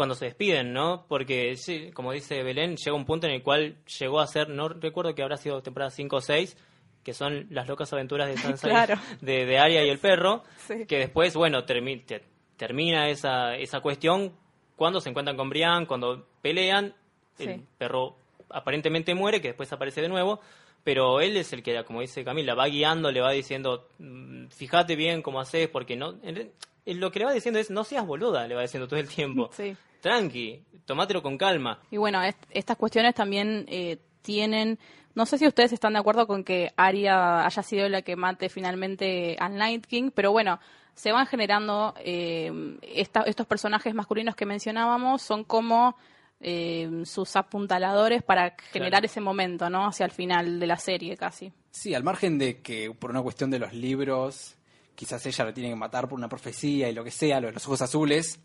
cuando 0.00 0.14
se 0.14 0.24
despiden, 0.24 0.72
¿no? 0.72 1.04
Porque, 1.06 1.56
sí, 1.56 1.90
como 1.92 2.12
dice 2.12 2.42
Belén, 2.42 2.76
llega 2.76 2.96
un 2.96 3.04
punto 3.04 3.26
en 3.26 3.34
el 3.34 3.42
cual 3.42 3.76
llegó 4.00 4.18
a 4.20 4.26
ser, 4.26 4.48
no 4.48 4.70
recuerdo 4.70 5.14
que 5.14 5.22
habrá 5.22 5.36
sido 5.36 5.60
temporada 5.62 5.90
5 5.90 6.16
o 6.16 6.20
6, 6.22 6.56
que 7.04 7.12
son 7.12 7.48
las 7.50 7.68
locas 7.68 7.92
aventuras 7.92 8.26
de 8.28 8.36
Sansa 8.56 8.66
Claro. 8.68 8.94
de, 9.20 9.44
de 9.44 9.58
Arya 9.58 9.84
y 9.84 9.90
el 9.90 9.98
perro, 9.98 10.42
Sí. 10.66 10.86
que 10.86 10.96
después, 10.96 11.34
bueno, 11.36 11.66
termi- 11.66 12.02
te- 12.06 12.22
termina 12.56 13.10
esa, 13.10 13.56
esa 13.56 13.80
cuestión 13.80 14.32
cuando 14.74 15.02
se 15.02 15.10
encuentran 15.10 15.36
con 15.36 15.50
Brian, 15.50 15.84
cuando 15.84 16.26
pelean, 16.40 16.94
el 17.38 17.62
perro 17.76 18.16
aparentemente 18.48 19.14
muere, 19.14 19.42
que 19.42 19.48
después 19.48 19.70
aparece 19.72 20.00
de 20.00 20.08
nuevo, 20.08 20.40
pero 20.82 21.20
él 21.20 21.36
es 21.36 21.52
el 21.52 21.62
que, 21.62 21.84
como 21.84 22.00
dice 22.00 22.24
Camila, 22.24 22.54
va 22.54 22.66
guiando, 22.68 23.10
le 23.12 23.20
va 23.20 23.32
diciendo, 23.32 23.86
"Mm, 23.98 24.46
fíjate 24.48 24.96
bien 24.96 25.20
cómo 25.20 25.40
haces, 25.40 25.68
porque 25.68 25.94
no... 25.96 26.14
en 26.22 26.50
lo 26.86 27.10
que 27.12 27.18
le 27.18 27.26
va 27.26 27.32
diciendo 27.32 27.60
es, 27.60 27.70
no 27.70 27.84
seas 27.84 28.06
boluda, 28.06 28.48
le 28.48 28.54
va 28.54 28.62
diciendo 28.62 28.88
todo 28.88 28.98
el 28.98 29.06
tiempo. 29.08 29.50
Sí. 29.56 29.76
Tranqui, 30.00 30.62
tomátelo 30.84 31.22
con 31.22 31.36
calma. 31.38 31.80
Y 31.90 31.96
bueno, 31.96 32.22
est- 32.22 32.42
estas 32.50 32.76
cuestiones 32.76 33.14
también 33.14 33.64
eh, 33.68 33.98
tienen. 34.22 34.78
No 35.14 35.26
sé 35.26 35.38
si 35.38 35.46
ustedes 35.46 35.72
están 35.72 35.92
de 35.94 35.98
acuerdo 35.98 36.26
con 36.26 36.44
que 36.44 36.72
Arya 36.76 37.44
haya 37.44 37.62
sido 37.62 37.88
la 37.88 38.02
que 38.02 38.16
mate 38.16 38.48
finalmente 38.48 39.36
al 39.38 39.56
Night 39.56 39.86
King, 39.86 40.10
pero 40.14 40.30
bueno, 40.32 40.60
se 40.94 41.12
van 41.12 41.26
generando 41.26 41.94
eh, 41.98 42.50
esta- 42.82 43.22
estos 43.22 43.46
personajes 43.46 43.94
masculinos 43.94 44.34
que 44.36 44.46
mencionábamos, 44.46 45.22
son 45.22 45.44
como 45.44 45.96
eh, 46.42 47.02
sus 47.04 47.36
apuntaladores 47.36 48.22
para 48.22 48.54
generar 48.72 49.04
ese 49.04 49.20
momento, 49.20 49.68
¿no? 49.68 49.86
Hacia 49.86 50.06
el 50.06 50.12
final 50.12 50.58
de 50.58 50.66
la 50.66 50.76
serie 50.78 51.16
casi. 51.16 51.52
Sí, 51.70 51.94
al 51.94 52.02
margen 52.02 52.38
de 52.38 52.60
que 52.62 52.90
por 52.98 53.10
una 53.10 53.20
cuestión 53.22 53.50
de 53.50 53.58
los 53.58 53.74
libros, 53.74 54.56
quizás 54.94 55.24
ella 55.26 55.44
lo 55.44 55.52
tiene 55.52 55.68
que 55.70 55.76
matar 55.76 56.08
por 56.08 56.18
una 56.18 56.28
profecía 56.28 56.88
y 56.88 56.94
lo 56.94 57.04
que 57.04 57.10
sea, 57.10 57.40
lo 57.40 57.48
de 57.48 57.52
los 57.52 57.66
ojos 57.66 57.82
azules, 57.82 58.40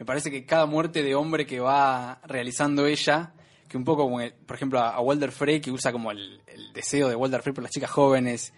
me 0.00 0.04
parece 0.06 0.30
que 0.30 0.44
cada 0.46 0.66
muerte 0.66 1.02
de 1.04 1.14
hombre 1.14 1.46
que 1.46 1.60
va 1.60 2.20
realizando 2.24 2.86
ella, 2.86 3.32
que 3.68 3.76
un 3.76 3.84
poco 3.84 4.02
como, 4.04 4.20
el- 4.20 4.32
por 4.32 4.56
ejemplo, 4.56 4.80
a, 4.80 4.94
a 4.94 5.00
Walder 5.00 5.30
Frey, 5.30 5.60
que 5.60 5.70
usa 5.70 5.92
como 5.92 6.10
el, 6.10 6.40
el 6.48 6.72
deseo 6.72 7.08
de 7.08 7.14
Walder 7.14 7.42
Frey 7.42 7.54
por 7.54 7.62
las 7.62 7.70
chicas 7.70 7.90
jóvenes, 7.90 8.52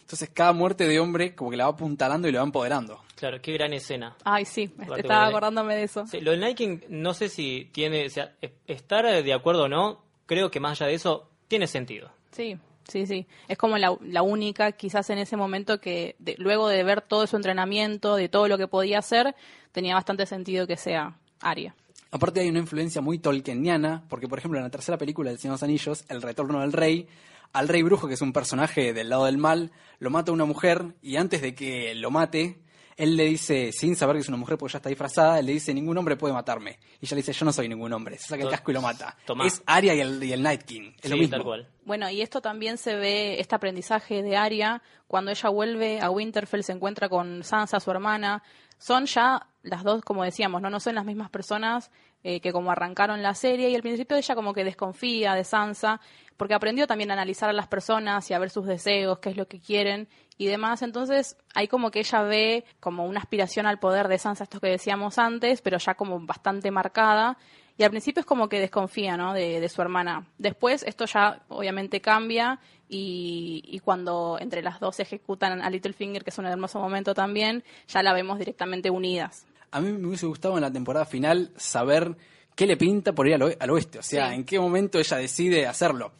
entonces 0.00 0.30
cada 0.32 0.52
muerte 0.54 0.88
de 0.88 0.98
hombre 0.98 1.34
como 1.36 1.50
que 1.50 1.56
la 1.58 1.64
va 1.66 1.72
apuntalando 1.72 2.26
y 2.26 2.32
la 2.32 2.40
va 2.40 2.46
empoderando. 2.46 3.02
Claro, 3.14 3.40
qué 3.42 3.52
gran 3.52 3.72
escena. 3.74 4.16
Ay, 4.24 4.44
sí, 4.46 4.72
Aparte, 4.78 5.02
estaba 5.02 5.26
acordándome 5.26 5.76
de 5.76 5.82
eso. 5.82 6.06
Sí, 6.06 6.20
lo 6.22 6.30
del 6.30 6.40
Night 6.40 6.56
King, 6.56 6.78
no 6.88 7.12
sé 7.12 7.28
si 7.28 7.68
tiene, 7.72 8.06
o 8.06 8.10
sea, 8.10 8.32
estar 8.66 9.04
de 9.22 9.32
acuerdo 9.34 9.64
o 9.64 9.68
no, 9.68 10.02
creo 10.24 10.50
que 10.50 10.58
más 10.60 10.80
allá 10.80 10.88
de 10.88 10.94
eso, 10.94 11.28
tiene 11.48 11.66
sentido. 11.66 12.10
Sí, 12.32 12.56
sí, 12.88 13.06
sí. 13.06 13.26
Es 13.46 13.56
como 13.56 13.78
la, 13.78 13.96
la 14.02 14.22
única, 14.22 14.72
quizás 14.72 15.08
en 15.10 15.18
ese 15.18 15.36
momento, 15.36 15.80
que 15.80 16.16
de- 16.18 16.34
luego 16.38 16.68
de 16.68 16.82
ver 16.82 17.02
todo 17.02 17.26
su 17.26 17.36
entrenamiento, 17.36 18.16
de 18.16 18.28
todo 18.28 18.48
lo 18.48 18.58
que 18.58 18.66
podía 18.66 18.98
hacer, 18.98 19.34
tenía 19.72 19.94
bastante 19.94 20.26
sentido 20.26 20.66
que 20.66 20.76
sea 20.76 21.16
Aria. 21.40 21.74
Aparte 22.10 22.40
hay 22.40 22.48
una 22.48 22.58
influencia 22.60 23.00
muy 23.02 23.18
tolkieniana, 23.18 24.04
porque 24.08 24.26
por 24.28 24.38
ejemplo 24.38 24.58
en 24.58 24.64
la 24.64 24.70
tercera 24.70 24.96
película 24.98 25.30
del 25.30 25.38
de 25.38 25.48
los 25.50 25.62
Anillos, 25.62 26.04
El 26.08 26.22
Retorno 26.22 26.60
del 26.62 26.72
Rey, 26.72 27.06
al 27.52 27.68
Rey 27.68 27.82
Brujo, 27.82 28.08
que 28.08 28.14
es 28.14 28.22
un 28.22 28.32
personaje 28.32 28.92
del 28.92 29.10
lado 29.10 29.26
del 29.26 29.38
mal, 29.38 29.70
lo 29.98 30.10
mata 30.10 30.32
una 30.32 30.44
mujer 30.46 30.94
y 31.02 31.16
antes 31.16 31.42
de 31.42 31.54
que 31.54 31.94
lo 31.94 32.10
mate, 32.10 32.58
él 32.98 33.16
le 33.16 33.26
dice, 33.26 33.70
sin 33.70 33.94
saber 33.94 34.16
que 34.16 34.22
es 34.22 34.28
una 34.28 34.36
mujer 34.36 34.58
porque 34.58 34.72
ya 34.72 34.78
está 34.78 34.88
disfrazada, 34.88 35.38
él 35.38 35.46
le 35.46 35.52
dice, 35.52 35.72
ningún 35.72 35.96
hombre 35.96 36.16
puede 36.16 36.34
matarme. 36.34 36.80
Y 37.00 37.06
ella 37.06 37.14
le 37.14 37.22
dice, 37.22 37.32
yo 37.32 37.44
no 37.44 37.52
soy 37.52 37.68
ningún 37.68 37.92
hombre. 37.92 38.18
Se 38.18 38.26
saca 38.26 38.42
el 38.42 38.50
casco 38.50 38.72
y 38.72 38.74
lo 38.74 38.82
mata. 38.82 39.16
Tomá. 39.24 39.46
Es 39.46 39.62
Arya 39.66 39.94
y 39.94 40.00
el, 40.00 40.22
y 40.22 40.32
el 40.32 40.42
Night 40.42 40.64
King. 40.64 40.92
Es 41.00 41.08
lo 41.08 41.16
mismo. 41.16 41.36
tal 41.36 41.44
cual. 41.44 41.68
Bueno, 41.84 42.10
y 42.10 42.20
esto 42.22 42.40
también 42.40 42.76
se 42.76 42.96
ve, 42.96 43.38
este 43.38 43.54
aprendizaje 43.54 44.24
de 44.24 44.36
Aria, 44.36 44.82
cuando 45.06 45.30
ella 45.30 45.48
vuelve 45.48 46.00
a 46.00 46.10
Winterfell, 46.10 46.64
se 46.64 46.72
encuentra 46.72 47.08
con 47.08 47.44
Sansa, 47.44 47.78
su 47.78 47.90
hermana. 47.92 48.42
Son 48.78 49.06
ya 49.06 49.46
las 49.62 49.82
dos, 49.84 50.02
como 50.02 50.24
decíamos, 50.24 50.62
no, 50.62 50.70
no 50.70 50.80
son 50.80 50.94
las 50.94 51.04
mismas 51.04 51.30
personas 51.30 51.90
eh, 52.24 52.40
que 52.40 52.52
como 52.52 52.70
arrancaron 52.70 53.22
la 53.22 53.34
serie. 53.34 53.68
Y 53.70 53.74
al 53.74 53.82
principio 53.82 54.16
ella 54.16 54.34
como 54.34 54.52
que 54.52 54.64
desconfía 54.64 55.34
de 55.34 55.44
Sansa, 55.44 56.00
porque 56.36 56.54
aprendió 56.54 56.86
también 56.86 57.10
a 57.10 57.14
analizar 57.14 57.48
a 57.48 57.52
las 57.52 57.68
personas 57.68 58.28
y 58.30 58.34
a 58.34 58.38
ver 58.38 58.50
sus 58.50 58.66
deseos, 58.66 59.18
qué 59.18 59.30
es 59.30 59.36
lo 59.36 59.46
que 59.46 59.60
quieren 59.60 60.08
y 60.36 60.46
demás. 60.46 60.82
Entonces, 60.82 61.36
hay 61.54 61.68
como 61.68 61.90
que 61.90 62.00
ella 62.00 62.22
ve 62.22 62.64
como 62.80 63.04
una 63.04 63.20
aspiración 63.20 63.66
al 63.66 63.78
poder 63.78 64.08
de 64.08 64.18
Sansa, 64.18 64.44
esto 64.44 64.60
que 64.60 64.68
decíamos 64.68 65.18
antes, 65.18 65.60
pero 65.62 65.78
ya 65.78 65.94
como 65.94 66.20
bastante 66.20 66.70
marcada. 66.70 67.36
Y 67.78 67.84
al 67.84 67.90
principio 67.90 68.20
es 68.20 68.26
como 68.26 68.48
que 68.48 68.58
desconfía, 68.60 69.16
¿no? 69.16 69.32
De, 69.32 69.60
de 69.60 69.68
su 69.68 69.80
hermana. 69.80 70.26
Después 70.36 70.82
esto 70.82 71.04
ya 71.06 71.42
obviamente 71.48 72.00
cambia 72.00 72.58
y, 72.88 73.62
y 73.64 73.78
cuando 73.78 74.36
entre 74.40 74.62
las 74.62 74.80
dos 74.80 74.98
ejecutan 75.00 75.62
a 75.62 75.70
Littlefinger, 75.70 76.24
que 76.24 76.30
es 76.30 76.38
un 76.38 76.46
hermoso 76.46 76.80
momento 76.80 77.14
también, 77.14 77.62
ya 77.86 78.02
la 78.02 78.12
vemos 78.12 78.38
directamente 78.38 78.90
unidas. 78.90 79.46
A 79.70 79.80
mí 79.80 79.92
me 79.92 80.08
hubiese 80.08 80.26
gustado 80.26 80.56
en 80.56 80.62
la 80.62 80.72
temporada 80.72 81.04
final 81.06 81.52
saber 81.56 82.16
qué 82.56 82.66
le 82.66 82.76
pinta 82.76 83.12
por 83.12 83.28
ir 83.28 83.34
al, 83.34 83.56
al 83.60 83.70
oeste. 83.70 84.00
O 84.00 84.02
sea, 84.02 84.30
Sí. 84.30 84.34
en 84.34 84.44
qué 84.44 84.58
momento 84.58 84.98
ella 84.98 85.16
decide 85.18 85.66
hacerlo. 85.68 86.10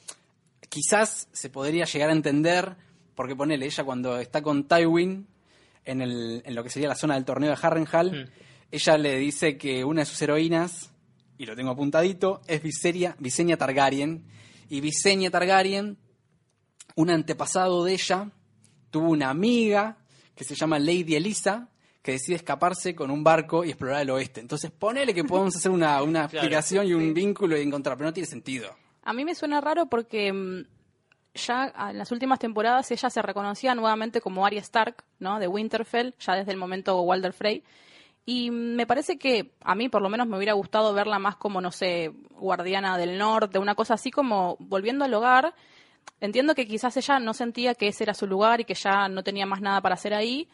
Quizás 0.68 1.28
se 1.32 1.48
podría 1.50 1.84
llegar 1.86 2.10
a 2.10 2.12
entender, 2.12 2.76
porque 3.14 3.34
ponele, 3.34 3.66
ella 3.66 3.84
cuando 3.84 4.18
está 4.18 4.42
con 4.42 4.64
Tywin 4.68 5.26
en, 5.84 6.02
el, 6.02 6.42
en 6.44 6.54
lo 6.54 6.62
que 6.62 6.70
sería 6.70 6.88
la 6.88 6.94
zona 6.94 7.14
del 7.14 7.24
torneo 7.24 7.50
de 7.50 7.58
Harrenhal, 7.60 8.30
ella 8.70 8.98
le 8.98 9.16
dice 9.16 9.56
que 9.56 9.82
una 9.84 10.02
de 10.02 10.06
sus 10.06 10.20
heroínas, 10.20 10.92
y 11.38 11.46
lo 11.46 11.54
tengo 11.54 11.70
apuntadito, 11.70 12.42
es 12.46 12.62
Viseria, 12.62 13.14
Visenya 13.18 13.56
Targaryen. 13.56 14.24
Y 14.68 14.80
Visenya 14.80 15.30
Targaryen, 15.30 15.96
un 16.96 17.10
antepasado 17.10 17.84
de 17.84 17.92
ella, 17.94 18.30
tuvo 18.90 19.10
una 19.10 19.30
amiga 19.30 19.96
que 20.34 20.44
se 20.44 20.54
llama 20.54 20.78
Lady 20.78 21.14
Elisa, 21.14 21.68
que 22.02 22.12
decide 22.12 22.36
escaparse 22.36 22.94
con 22.94 23.10
un 23.10 23.22
barco 23.24 23.64
y 23.64 23.68
explorar 23.70 24.02
el 24.02 24.10
oeste. 24.10 24.40
Entonces, 24.40 24.70
ponele 24.70 25.14
que 25.14 25.24
podemos 25.24 25.54
hacer 25.56 25.70
una, 25.70 26.02
una 26.02 26.28
Claro, 26.28 26.46
explicación 26.46 26.86
y 26.86 26.94
un 26.94 27.14
vínculo 27.14 27.56
y 27.58 27.62
encontrar, 27.62 27.96
pero 27.96 28.08
no 28.08 28.12
tiene 28.14 28.26
sentido. 28.26 28.70
A 29.02 29.12
mí 29.12 29.24
me 29.24 29.34
suena 29.34 29.60
raro 29.60 29.86
porque 29.86 30.32
mm, 30.32 30.64
ya 31.34 31.72
en 31.90 31.98
las 31.98 32.10
últimas 32.12 32.38
temporadas 32.38 32.90
ella 32.90 33.10
se 33.10 33.22
reconocía 33.22 33.74
nuevamente 33.74 34.20
como 34.20 34.44
Arya 34.44 34.60
Stark, 34.60 35.04
¿no? 35.18 35.38
De 35.38 35.48
Winterfell, 35.48 36.14
ya 36.18 36.34
desde 36.34 36.52
el 36.52 36.58
momento 36.58 37.00
Walder 37.02 37.32
Frey. 37.32 37.62
Y 38.24 38.50
me 38.50 38.86
parece 38.86 39.18
que 39.18 39.52
a 39.62 39.74
mí 39.74 39.88
por 39.88 40.02
lo 40.02 40.08
menos 40.10 40.26
me 40.26 40.36
hubiera 40.36 40.52
gustado 40.52 40.92
verla 40.92 41.18
más 41.18 41.36
como, 41.36 41.60
no 41.60 41.72
sé, 41.72 42.12
guardiana 42.32 42.98
del 42.98 43.16
norte, 43.18 43.58
una 43.58 43.74
cosa 43.74 43.94
así 43.94 44.10
como 44.10 44.56
volviendo 44.60 45.04
al 45.04 45.14
hogar. 45.14 45.54
Entiendo 46.20 46.54
que 46.54 46.66
quizás 46.66 46.96
ella 46.96 47.20
no 47.20 47.32
sentía 47.32 47.74
que 47.74 47.88
ese 47.88 48.04
era 48.04 48.12
su 48.14 48.26
lugar 48.26 48.60
y 48.60 48.64
que 48.64 48.74
ya 48.74 49.08
no 49.08 49.22
tenía 49.22 49.46
más 49.46 49.60
nada 49.60 49.80
para 49.80 49.94
hacer 49.94 50.12
ahí, 50.14 50.48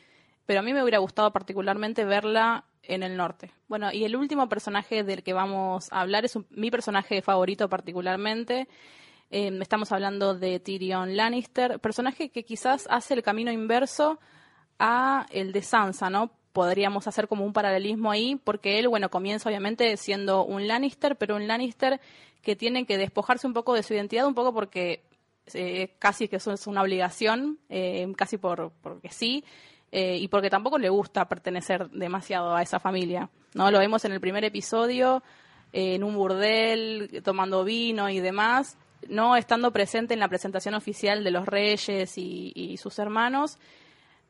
pero 0.46 0.60
a 0.60 0.62
mí 0.62 0.72
me 0.72 0.82
hubiera 0.82 0.98
gustado 0.98 1.32
particularmente 1.32 2.04
verla 2.04 2.64
en 2.82 3.02
el 3.02 3.16
norte. 3.16 3.50
Bueno, 3.66 3.90
y 3.92 4.04
el 4.04 4.14
último 4.14 4.48
personaje 4.48 5.02
del 5.02 5.22
que 5.22 5.32
vamos 5.32 5.90
a 5.90 6.00
hablar 6.02 6.24
es 6.24 6.36
un- 6.36 6.46
mi 6.50 6.70
personaje 6.70 7.22
favorito 7.22 7.68
particularmente. 7.68 8.68
Eh, 9.30 9.50
estamos 9.60 9.90
hablando 9.90 10.34
de 10.34 10.60
Tyrion 10.60 11.16
Lannister, 11.16 11.80
personaje 11.80 12.28
que 12.30 12.44
quizás 12.44 12.86
hace 12.90 13.14
el 13.14 13.22
camino 13.22 13.50
inverso 13.50 14.20
a 14.78 15.26
el 15.30 15.52
de 15.52 15.62
Sansa, 15.62 16.10
¿no? 16.10 16.30
Podríamos 16.54 17.06
hacer 17.06 17.28
como 17.28 17.44
un 17.44 17.52
paralelismo 17.52 18.10
ahí, 18.10 18.40
porque 18.42 18.78
él, 18.78 18.88
bueno, 18.88 19.10
comienza 19.10 19.50
obviamente 19.50 19.98
siendo 19.98 20.42
un 20.46 20.66
Lannister, 20.66 21.16
pero 21.16 21.36
un 21.36 21.46
Lannister 21.46 22.00
que 22.40 22.56
tiene 22.56 22.86
que 22.86 22.96
despojarse 22.96 23.46
un 23.46 23.52
poco 23.52 23.74
de 23.74 23.82
su 23.82 23.92
identidad, 23.92 24.26
un 24.26 24.34
poco 24.34 24.54
porque 24.54 25.02
eh, 25.52 25.90
casi 25.98 26.28
que 26.28 26.36
eso 26.36 26.52
es 26.52 26.66
una 26.66 26.80
obligación, 26.80 27.58
eh, 27.68 28.10
casi 28.16 28.38
por 28.38 28.72
porque 28.80 29.10
sí, 29.10 29.44
eh, 29.96 30.18
y 30.18 30.26
porque 30.26 30.50
tampoco 30.50 30.76
le 30.76 30.88
gusta 30.88 31.28
pertenecer 31.28 31.88
demasiado 31.90 32.56
a 32.56 32.62
esa 32.62 32.80
familia. 32.80 33.30
¿no? 33.54 33.70
Lo 33.70 33.78
vemos 33.78 34.04
en 34.04 34.10
el 34.10 34.20
primer 34.20 34.44
episodio, 34.44 35.22
eh, 35.72 35.94
en 35.94 36.02
un 36.02 36.16
burdel, 36.16 37.22
tomando 37.22 37.62
vino 37.62 38.10
y 38.10 38.18
demás, 38.18 38.76
no 39.08 39.36
estando 39.36 39.72
presente 39.72 40.14
en 40.14 40.18
la 40.20 40.26
presentación 40.26 40.74
oficial 40.74 41.22
de 41.22 41.30
los 41.30 41.46
reyes 41.46 42.18
y, 42.18 42.52
y 42.56 42.76
sus 42.76 42.98
hermanos. 42.98 43.58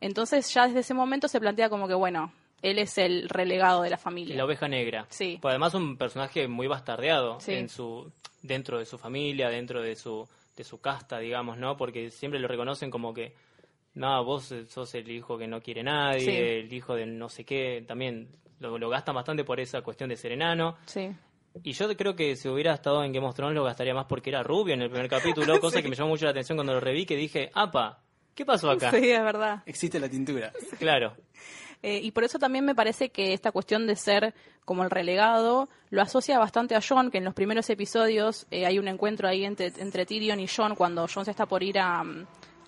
Entonces 0.05 0.53
ya 0.53 0.67
desde 0.67 0.81
ese 0.81 0.93
momento 0.95 1.29
se 1.29 1.41
plantea 1.41 1.69
como 1.71 1.89
que, 1.89 1.95
bueno, 1.95 2.33
él 2.61 2.79
es 2.79 2.99
el 2.99 3.29
relegado 3.29 3.83
de 3.83 3.91
la 3.91 3.97
familia. 3.97 4.37
La 4.37 4.45
oveja 4.45 4.69
negra. 4.69 5.07
Sí. 5.09 5.39
Pues 5.41 5.53
además 5.53 5.73
un 5.75 5.97
personaje 5.97 6.47
muy 6.47 6.67
bastardeado 6.67 7.41
Sí. 7.41 7.53
en 7.55 7.69
su 7.69 8.13
dentro 8.43 8.79
de 8.79 8.85
su 8.85 8.99
familia, 8.99 9.49
dentro 9.49 9.81
de 9.83 9.97
su 9.97 10.29
de 10.57 10.63
su 10.63 10.81
casta, 10.81 11.19
digamos, 11.19 11.57
¿no? 11.59 11.77
Porque 11.77 12.11
siempre 12.11 12.39
lo 12.39 12.47
reconocen 12.47 12.91
como 12.91 13.13
que 13.15 13.35
no, 13.95 14.23
vos 14.25 14.53
sos 14.69 14.95
el 14.95 15.11
hijo 15.11 15.37
que 15.39 15.47
no 15.49 15.61
quiere 15.61 15.83
nadie, 15.83 16.21
Sí. 16.21 16.31
el 16.31 16.73
hijo 16.73 16.95
de 16.95 17.07
no 17.07 17.29
sé 17.29 17.45
qué, 17.45 17.83
también 17.89 18.29
lo, 18.61 18.79
lo 18.79 18.89
gastan 18.91 19.15
bastante 19.15 19.43
por 19.43 19.59
esa 19.59 19.81
cuestión 19.83 20.11
de 20.11 20.17
ser 20.17 20.33
enano. 20.33 20.77
Sí. 20.87 21.11
Y 21.63 21.73
yo 21.73 21.89
creo 21.97 22.15
que 22.15 22.37
si 22.37 22.49
hubiera 22.49 22.75
estado 22.75 23.03
en 23.05 23.13
Game 23.13 23.27
of 23.27 23.35
Thrones 23.35 23.55
lo 23.57 23.65
gastaría 23.65 23.95
más 23.95 24.07
porque 24.07 24.31
era 24.31 24.43
rubio 24.43 24.75
en 24.75 24.83
el 24.83 24.91
primer 24.91 25.09
capítulo, 25.49 25.59
cosa 25.61 25.81
que 25.83 25.89
me 25.89 25.97
llamó 25.97 26.11
mucho 26.11 26.25
la 26.27 26.31
atención 26.33 26.57
cuando 26.57 26.75
lo 26.75 26.81
reví, 26.81 27.05
que 27.07 27.17
dije, 27.17 27.51
apa, 27.55 28.01
¿qué 28.35 28.45
pasó 28.45 28.71
acá? 28.71 28.91
Sí, 28.91 29.11
es 29.11 29.23
verdad. 29.23 29.63
Existe 29.67 29.99
la 29.99 30.09
tintura. 30.09 30.53
Claro. 30.79 31.15
Eh, 31.83 32.01
y 32.03 32.13
por 32.13 32.25
eso 32.25 32.39
también 32.39 32.65
me 32.65 32.75
parece 32.75 33.11
que 33.11 33.35
esta 33.35 33.53
cuestión 33.53 33.87
de 33.87 33.95
ser 33.95 34.35
como 34.65 34.85
el 34.85 34.91
relegado 34.91 35.69
lo 35.91 36.01
asocia 36.01 36.39
bastante 36.39 36.75
a 36.75 36.81
John, 36.81 37.11
que 37.11 37.19
en 37.19 37.25
los 37.25 37.35
primeros 37.35 37.69
episodios 37.69 38.47
eh, 38.51 38.65
hay 38.65 38.79
un 38.79 38.89
encuentro 38.89 39.29
ahí 39.29 39.45
entre, 39.45 39.67
entre 39.77 40.07
Tyrion 40.07 40.41
y 40.41 40.47
John 40.49 40.75
cuando 40.77 41.07
John 41.13 41.27
se 41.27 41.33
está 41.33 41.45
por 41.45 41.63
ir 41.63 41.79
a, 41.79 42.03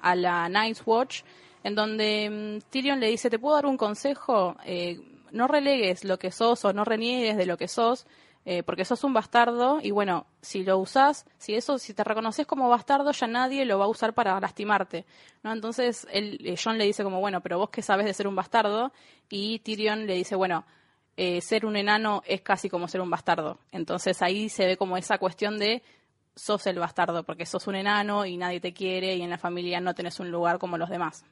a 0.01 0.15
la 0.15 0.51
Night's 0.51 0.83
Watch, 0.85 1.23
en 1.65 1.75
donde 1.75 2.61
mm, 2.61 2.71
Tyrion 2.71 3.01
le 3.01 3.09
dice, 3.09 3.31
¿te 3.31 3.39
puedo 3.39 3.55
dar 3.55 3.65
un 3.65 3.79
consejo? 3.79 4.55
Eh, 4.67 5.01
no 5.33 5.49
relegues 5.49 6.05
lo 6.05 6.19
que 6.19 6.31
sos 6.31 6.65
o 6.67 6.73
no 6.75 6.85
reniegues 6.85 7.39
de 7.39 7.47
lo 7.47 7.57
que 7.57 7.69
sos, 7.69 8.07
eh, 8.49 8.63
porque 8.63 8.85
sos 8.85 9.03
un 9.03 9.13
bastardo 9.13 9.81
y 9.83 9.91
bueno, 9.91 10.25
si 10.41 10.63
lo 10.63 10.79
usás, 10.79 11.27
si 11.37 11.57
eso, 11.57 11.79
si 11.79 11.95
te 11.95 12.05
reconoces 12.05 12.47
como 12.47 12.69
bastardo, 12.69 13.11
ya 13.11 13.27
nadie 13.27 13.65
lo 13.65 13.77
va 13.81 13.87
a 13.87 13.89
usar 13.89 14.15
para 14.15 14.39
lastimarte, 14.39 15.05
¿no? 15.43 15.53
Entonces 15.53 16.07
él, 16.13 16.39
eh, 16.45 16.55
John 16.63 16.79
le 16.79 16.85
dice 16.85 17.03
como, 17.03 17.19
bueno, 17.19 17.41
pero 17.41 17.59
vos 17.59 17.71
qué 17.71 17.83
sabes 17.83 18.07
de 18.07 18.15
ser 18.15 18.29
un 18.29 18.37
bastardo 18.37 18.93
y 19.29 19.59
Tyrion 19.59 20.07
le 20.07 20.15
dice, 20.15 20.37
bueno, 20.37 20.65
eh, 21.17 21.41
ser 21.41 21.67
un 21.67 21.77
enano 21.77 22.23
es 22.25 22.41
casi 22.43 22.71
como 22.71 22.87
ser 22.87 23.01
un 23.01 23.11
bastardo. 23.11 23.59
Entonces 23.73 24.23
ahí 24.23 24.49
se 24.49 24.65
ve 24.65 24.77
como 24.77 24.97
esa 24.97 25.19
cuestión 25.19 25.59
de 25.59 25.83
sos 26.37 26.69
el 26.69 26.79
bastardo, 26.79 27.25
porque 27.25 27.47
sos 27.47 27.67
un 27.67 27.75
enano 27.75 28.27
y 28.27 28.37
nadie 28.37 28.61
te 28.61 28.73
quiere 28.73 29.17
y 29.17 29.23
en 29.23 29.31
la 29.31 29.39
familia 29.39 29.81
no 29.81 29.93
tenés 29.93 30.21
un 30.21 30.31
lugar 30.31 30.61
como 30.61 30.79
los 30.79 30.89
demás. 30.89 31.25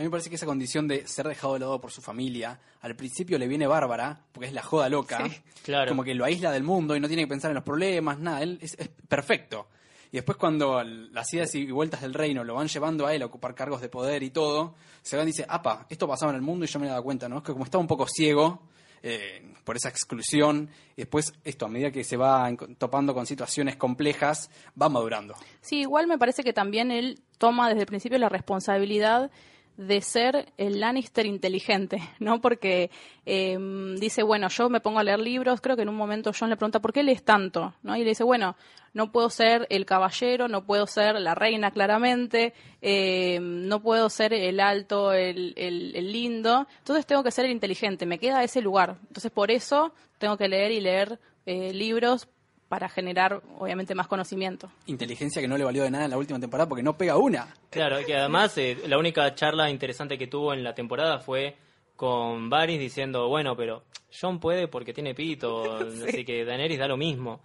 A 0.00 0.02
mí 0.02 0.06
me 0.06 0.12
parece 0.12 0.30
que 0.30 0.36
esa 0.36 0.46
condición 0.46 0.88
de 0.88 1.06
ser 1.06 1.28
dejado 1.28 1.52
de 1.52 1.60
lado 1.60 1.78
por 1.78 1.92
su 1.92 2.00
familia, 2.00 2.58
al 2.80 2.96
principio 2.96 3.38
le 3.38 3.46
viene 3.46 3.66
bárbara, 3.66 4.18
porque 4.32 4.46
es 4.46 4.54
la 4.54 4.62
joda 4.62 4.88
loca, 4.88 5.28
claro. 5.62 5.90
como 5.90 6.02
que 6.02 6.14
lo 6.14 6.24
aísla 6.24 6.50
del 6.52 6.62
mundo 6.62 6.96
y 6.96 7.00
no 7.00 7.06
tiene 7.06 7.24
que 7.24 7.28
pensar 7.28 7.50
en 7.50 7.56
los 7.56 7.64
problemas, 7.64 8.18
nada, 8.18 8.42
él 8.42 8.58
es, 8.62 8.78
es 8.78 8.88
perfecto. 8.88 9.68
Y 10.10 10.16
después 10.16 10.38
cuando 10.38 10.82
las 10.82 11.30
idas 11.34 11.54
y 11.54 11.70
vueltas 11.70 12.00
del 12.00 12.14
reino 12.14 12.44
lo 12.44 12.54
van 12.54 12.68
llevando 12.68 13.06
a 13.06 13.14
él 13.14 13.20
a 13.20 13.26
ocupar 13.26 13.54
cargos 13.54 13.82
de 13.82 13.90
poder 13.90 14.22
y 14.22 14.30
todo, 14.30 14.74
se 15.02 15.18
va 15.18 15.22
y 15.22 15.26
dice, 15.26 15.44
apa, 15.46 15.84
esto 15.90 16.08
pasaba 16.08 16.32
en 16.32 16.36
el 16.36 16.42
mundo 16.42 16.64
y 16.64 16.68
yo 16.68 16.80
me 16.80 16.86
he 16.86 16.88
dado 16.88 17.02
cuenta, 17.02 17.28
¿no? 17.28 17.36
Es 17.36 17.42
que 17.42 17.52
como 17.52 17.66
estaba 17.66 17.82
un 17.82 17.88
poco 17.88 18.06
ciego 18.08 18.62
eh, 19.02 19.52
por 19.64 19.76
esa 19.76 19.90
exclusión, 19.90 20.70
y 20.96 21.02
después 21.02 21.34
esto, 21.44 21.66
a 21.66 21.68
medida 21.68 21.90
que 21.90 22.04
se 22.04 22.16
va 22.16 22.50
topando 22.78 23.12
con 23.12 23.26
situaciones 23.26 23.76
complejas, 23.76 24.50
va 24.80 24.88
madurando. 24.88 25.34
Sí, 25.60 25.80
igual 25.80 26.06
me 26.06 26.16
parece 26.16 26.42
que 26.42 26.54
también 26.54 26.90
él 26.90 27.20
toma 27.36 27.68
desde 27.68 27.82
el 27.82 27.86
principio 27.86 28.16
la 28.16 28.30
responsabilidad 28.30 29.30
de 29.76 30.00
ser 30.02 30.52
el 30.58 30.80
Lannister 30.80 31.24
inteligente, 31.26 31.98
¿no? 32.18 32.40
Porque 32.40 32.90
eh, 33.26 33.58
dice, 33.98 34.22
bueno, 34.22 34.48
yo 34.48 34.68
me 34.68 34.80
pongo 34.80 34.98
a 34.98 35.04
leer 35.04 35.18
libros, 35.20 35.60
creo 35.60 35.76
que 35.76 35.82
en 35.82 35.88
un 35.88 35.96
momento 35.96 36.32
John 36.38 36.50
le 36.50 36.56
pregunta, 36.56 36.80
¿por 36.80 36.92
qué 36.92 37.02
lees 37.02 37.24
tanto? 37.24 37.74
¿no? 37.82 37.96
Y 37.96 38.00
le 38.04 38.10
dice, 38.10 38.24
bueno, 38.24 38.56
no 38.92 39.12
puedo 39.12 39.30
ser 39.30 39.66
el 39.70 39.86
caballero, 39.86 40.48
no 40.48 40.64
puedo 40.66 40.86
ser 40.86 41.14
la 41.20 41.34
reina 41.34 41.70
claramente, 41.70 42.52
eh, 42.82 43.38
no 43.40 43.80
puedo 43.80 44.10
ser 44.10 44.32
el 44.34 44.58
alto, 44.60 45.12
el, 45.12 45.54
el- 45.56 45.92
el 45.94 46.12
lindo, 46.12 46.66
entonces 46.78 47.06
tengo 47.06 47.22
que 47.22 47.30
ser 47.30 47.44
el 47.44 47.52
inteligente, 47.52 48.04
me 48.06 48.18
queda 48.18 48.42
ese 48.44 48.60
lugar. 48.60 48.96
Entonces 49.08 49.30
por 49.30 49.50
eso 49.50 49.92
tengo 50.18 50.36
que 50.36 50.48
leer 50.48 50.72
y 50.72 50.80
leer 50.80 51.18
eh, 51.46 51.72
libros 51.72 52.28
para 52.70 52.88
generar, 52.88 53.42
obviamente, 53.58 53.96
más 53.96 54.06
conocimiento. 54.06 54.70
Inteligencia 54.86 55.42
que 55.42 55.48
no 55.48 55.58
le 55.58 55.64
valió 55.64 55.82
de 55.82 55.90
nada 55.90 56.04
en 56.04 56.10
la 56.12 56.16
última 56.18 56.38
temporada 56.38 56.68
porque 56.68 56.84
no 56.84 56.96
pega 56.96 57.16
una. 57.16 57.52
Claro, 57.68 58.00
y 58.00 58.04
que 58.04 58.14
además 58.16 58.56
eh, 58.58 58.78
la 58.86 58.96
única 58.96 59.34
charla 59.34 59.68
interesante 59.68 60.16
que 60.16 60.28
tuvo 60.28 60.54
en 60.54 60.62
la 60.62 60.72
temporada 60.72 61.18
fue 61.18 61.56
con 61.96 62.48
Varys 62.48 62.78
diciendo, 62.78 63.26
bueno, 63.28 63.56
pero 63.56 63.82
John 64.18 64.38
puede 64.38 64.68
porque 64.68 64.94
tiene 64.94 65.16
pito, 65.16 65.74
así 66.08 66.24
que 66.24 66.44
Daenerys 66.44 66.78
da 66.78 66.86
lo 66.86 66.96
mismo. 66.96 67.40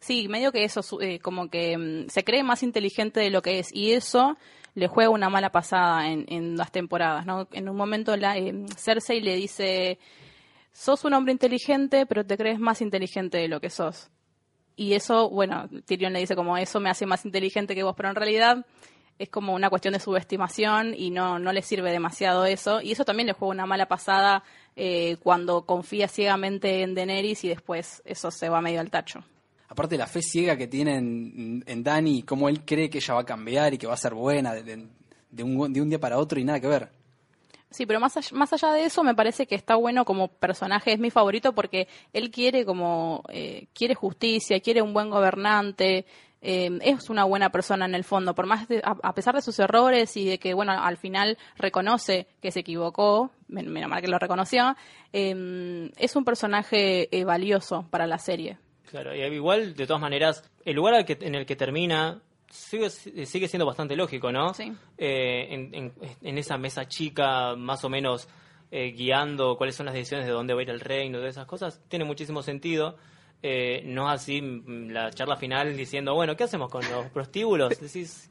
Sí, 0.00 0.26
medio 0.26 0.50
que 0.52 0.64
eso, 0.64 0.82
su- 0.82 1.02
eh, 1.02 1.18
como 1.20 1.50
que 1.50 1.76
mm, 1.76 2.08
se 2.08 2.24
cree 2.24 2.42
más 2.42 2.62
inteligente 2.62 3.20
de 3.20 3.28
lo 3.28 3.42
que 3.42 3.58
es, 3.58 3.68
y 3.74 3.92
eso 3.92 4.38
le 4.74 4.88
juega 4.88 5.10
una 5.10 5.28
mala 5.28 5.52
pasada 5.52 6.08
en, 6.08 6.24
en 6.28 6.56
las 6.56 6.72
temporadas, 6.72 7.26
¿no? 7.26 7.46
En 7.52 7.68
un 7.68 7.76
momento 7.76 8.16
la, 8.16 8.38
eh, 8.38 8.54
Cersei 8.74 9.20
le 9.20 9.36
dice, 9.36 9.98
sos 10.72 11.04
un 11.04 11.12
hombre 11.12 11.32
inteligente, 11.32 12.06
pero 12.06 12.24
te 12.24 12.38
crees 12.38 12.58
más 12.58 12.80
inteligente 12.80 13.36
de 13.36 13.48
lo 13.48 13.60
que 13.60 13.68
sos. 13.68 14.08
Y 14.76 14.94
eso, 14.94 15.28
bueno, 15.30 15.68
Tyrion 15.84 16.12
le 16.12 16.20
dice 16.20 16.34
como, 16.36 16.56
eso 16.56 16.80
me 16.80 16.90
hace 16.90 17.06
más 17.06 17.24
inteligente 17.24 17.74
que 17.74 17.82
vos, 17.82 17.94
pero 17.96 18.08
en 18.08 18.14
realidad 18.14 18.64
es 19.18 19.28
como 19.28 19.54
una 19.54 19.68
cuestión 19.70 19.92
de 19.94 20.00
subestimación 20.00 20.94
y 20.96 21.10
no, 21.10 21.38
no 21.38 21.52
le 21.52 21.62
sirve 21.62 21.92
demasiado 21.92 22.44
eso. 22.46 22.80
Y 22.80 22.92
eso 22.92 23.04
también 23.04 23.26
le 23.26 23.34
juega 23.34 23.52
una 23.52 23.66
mala 23.66 23.86
pasada 23.86 24.42
eh, 24.74 25.16
cuando 25.22 25.66
confía 25.66 26.08
ciegamente 26.08 26.82
en 26.82 26.94
Daenerys 26.94 27.44
y 27.44 27.48
después 27.48 28.02
eso 28.04 28.30
se 28.30 28.48
va 28.48 28.60
medio 28.60 28.80
al 28.80 28.90
tacho. 28.90 29.22
Aparte 29.68 29.96
la 29.96 30.06
fe 30.06 30.22
ciega 30.22 30.56
que 30.56 30.66
tiene 30.66 30.96
en, 30.96 31.62
en 31.66 31.82
Dani 31.82 32.22
cómo 32.24 32.48
él 32.48 32.64
cree 32.64 32.90
que 32.90 32.98
ella 32.98 33.14
va 33.14 33.20
a 33.20 33.26
cambiar 33.26 33.72
y 33.74 33.78
que 33.78 33.86
va 33.86 33.94
a 33.94 33.98
ser 33.98 34.14
buena 34.14 34.54
de- 34.54 34.86
de 35.30 35.42
un, 35.42 35.72
de 35.72 35.80
un 35.80 35.88
día 35.88 35.98
para 36.00 36.18
otro 36.18 36.38
y 36.40 36.44
nada 36.44 36.60
que 36.60 36.66
ver. 36.66 36.90
Sí, 37.72 37.86
pero 37.86 37.98
más 38.00 38.16
allá, 38.16 38.28
más 38.32 38.52
allá 38.52 38.72
de 38.72 38.84
eso, 38.84 39.02
me 39.02 39.14
parece 39.14 39.46
que 39.46 39.54
está 39.54 39.74
bueno 39.76 40.04
como 40.04 40.28
personaje, 40.28 40.92
es 40.92 40.98
mi 40.98 41.10
favorito 41.10 41.52
porque 41.54 41.88
él 42.12 42.30
quiere 42.30 42.64
como, 42.64 43.22
eh, 43.30 43.66
quiere 43.74 43.94
justicia, 43.94 44.60
quiere 44.60 44.82
un 44.82 44.92
buen 44.94 45.10
gobernante, 45.10 46.04
eh, 46.44 46.70
es 46.82 47.08
una 47.08 47.24
buena 47.24 47.50
persona 47.50 47.84
en 47.84 47.94
el 47.94 48.02
fondo, 48.04 48.34
por 48.34 48.46
más 48.46 48.66
de- 48.68 48.82
a, 48.84 49.14
pesar 49.14 49.34
de 49.34 49.42
sus 49.42 49.58
errores 49.60 50.16
y 50.16 50.24
de 50.26 50.38
que, 50.38 50.54
bueno, 50.54 50.72
al 50.72 50.96
final 50.96 51.38
reconoce 51.56 52.26
que 52.40 52.50
se 52.50 52.60
equivocó, 52.60 53.30
men- 53.48 53.68
menos 53.72 53.88
mal 53.88 54.00
que 54.02 54.08
lo 54.08 54.18
reconoció, 54.18 54.74
eh, 55.12 55.90
es 55.96 56.16
un 56.16 56.24
personaje 56.24 57.08
eh, 57.16 57.24
valioso 57.24 57.86
para 57.90 58.06
la 58.06 58.18
serie. 58.18 58.58
Claro, 58.90 59.14
y 59.14 59.20
igual, 59.22 59.74
de 59.74 59.86
todas 59.86 60.02
maneras, 60.02 60.42
el 60.64 60.76
lugar 60.76 60.94
al 60.94 61.04
que- 61.04 61.16
en 61.20 61.34
el 61.34 61.46
que 61.46 61.56
termina 61.56 62.20
sigue, 62.52 62.90
sigue 62.90 63.48
siendo 63.48 63.64
bastante 63.66 63.96
lógico, 63.96 64.30
¿no? 64.30 64.52
Sí. 64.52 64.72
Eh, 64.98 65.46
en, 65.50 65.74
en- 65.74 65.92
en 66.20 66.38
esa 66.38 66.58
mesa 66.58 66.86
chica, 66.86 67.56
más 67.56 67.82
o 67.84 67.88
menos 67.88 68.28
eh, 68.70 68.92
guiando 68.92 69.56
cuáles 69.56 69.74
son 69.74 69.86
las 69.86 69.94
decisiones 69.94 70.26
de 70.26 70.32
dónde 70.32 70.52
va 70.54 70.60
a 70.60 70.62
ir 70.62 70.70
el 70.70 70.80
reino, 70.80 71.18
de 71.20 71.28
esas 71.28 71.46
cosas, 71.46 71.80
tiene 71.88 72.04
muchísimo 72.04 72.42
sentido. 72.42 72.96
Eh, 73.42 73.82
no 73.86 74.08
así 74.08 74.40
mm, 74.42 74.90
la 74.90 75.10
charla 75.10 75.36
final 75.36 75.76
diciendo, 75.76 76.14
bueno, 76.14 76.36
¿qué 76.36 76.44
hacemos 76.44 76.70
con 76.70 76.82
los 76.90 77.06
prostíbulos? 77.06 77.80
Decís, 77.80 78.30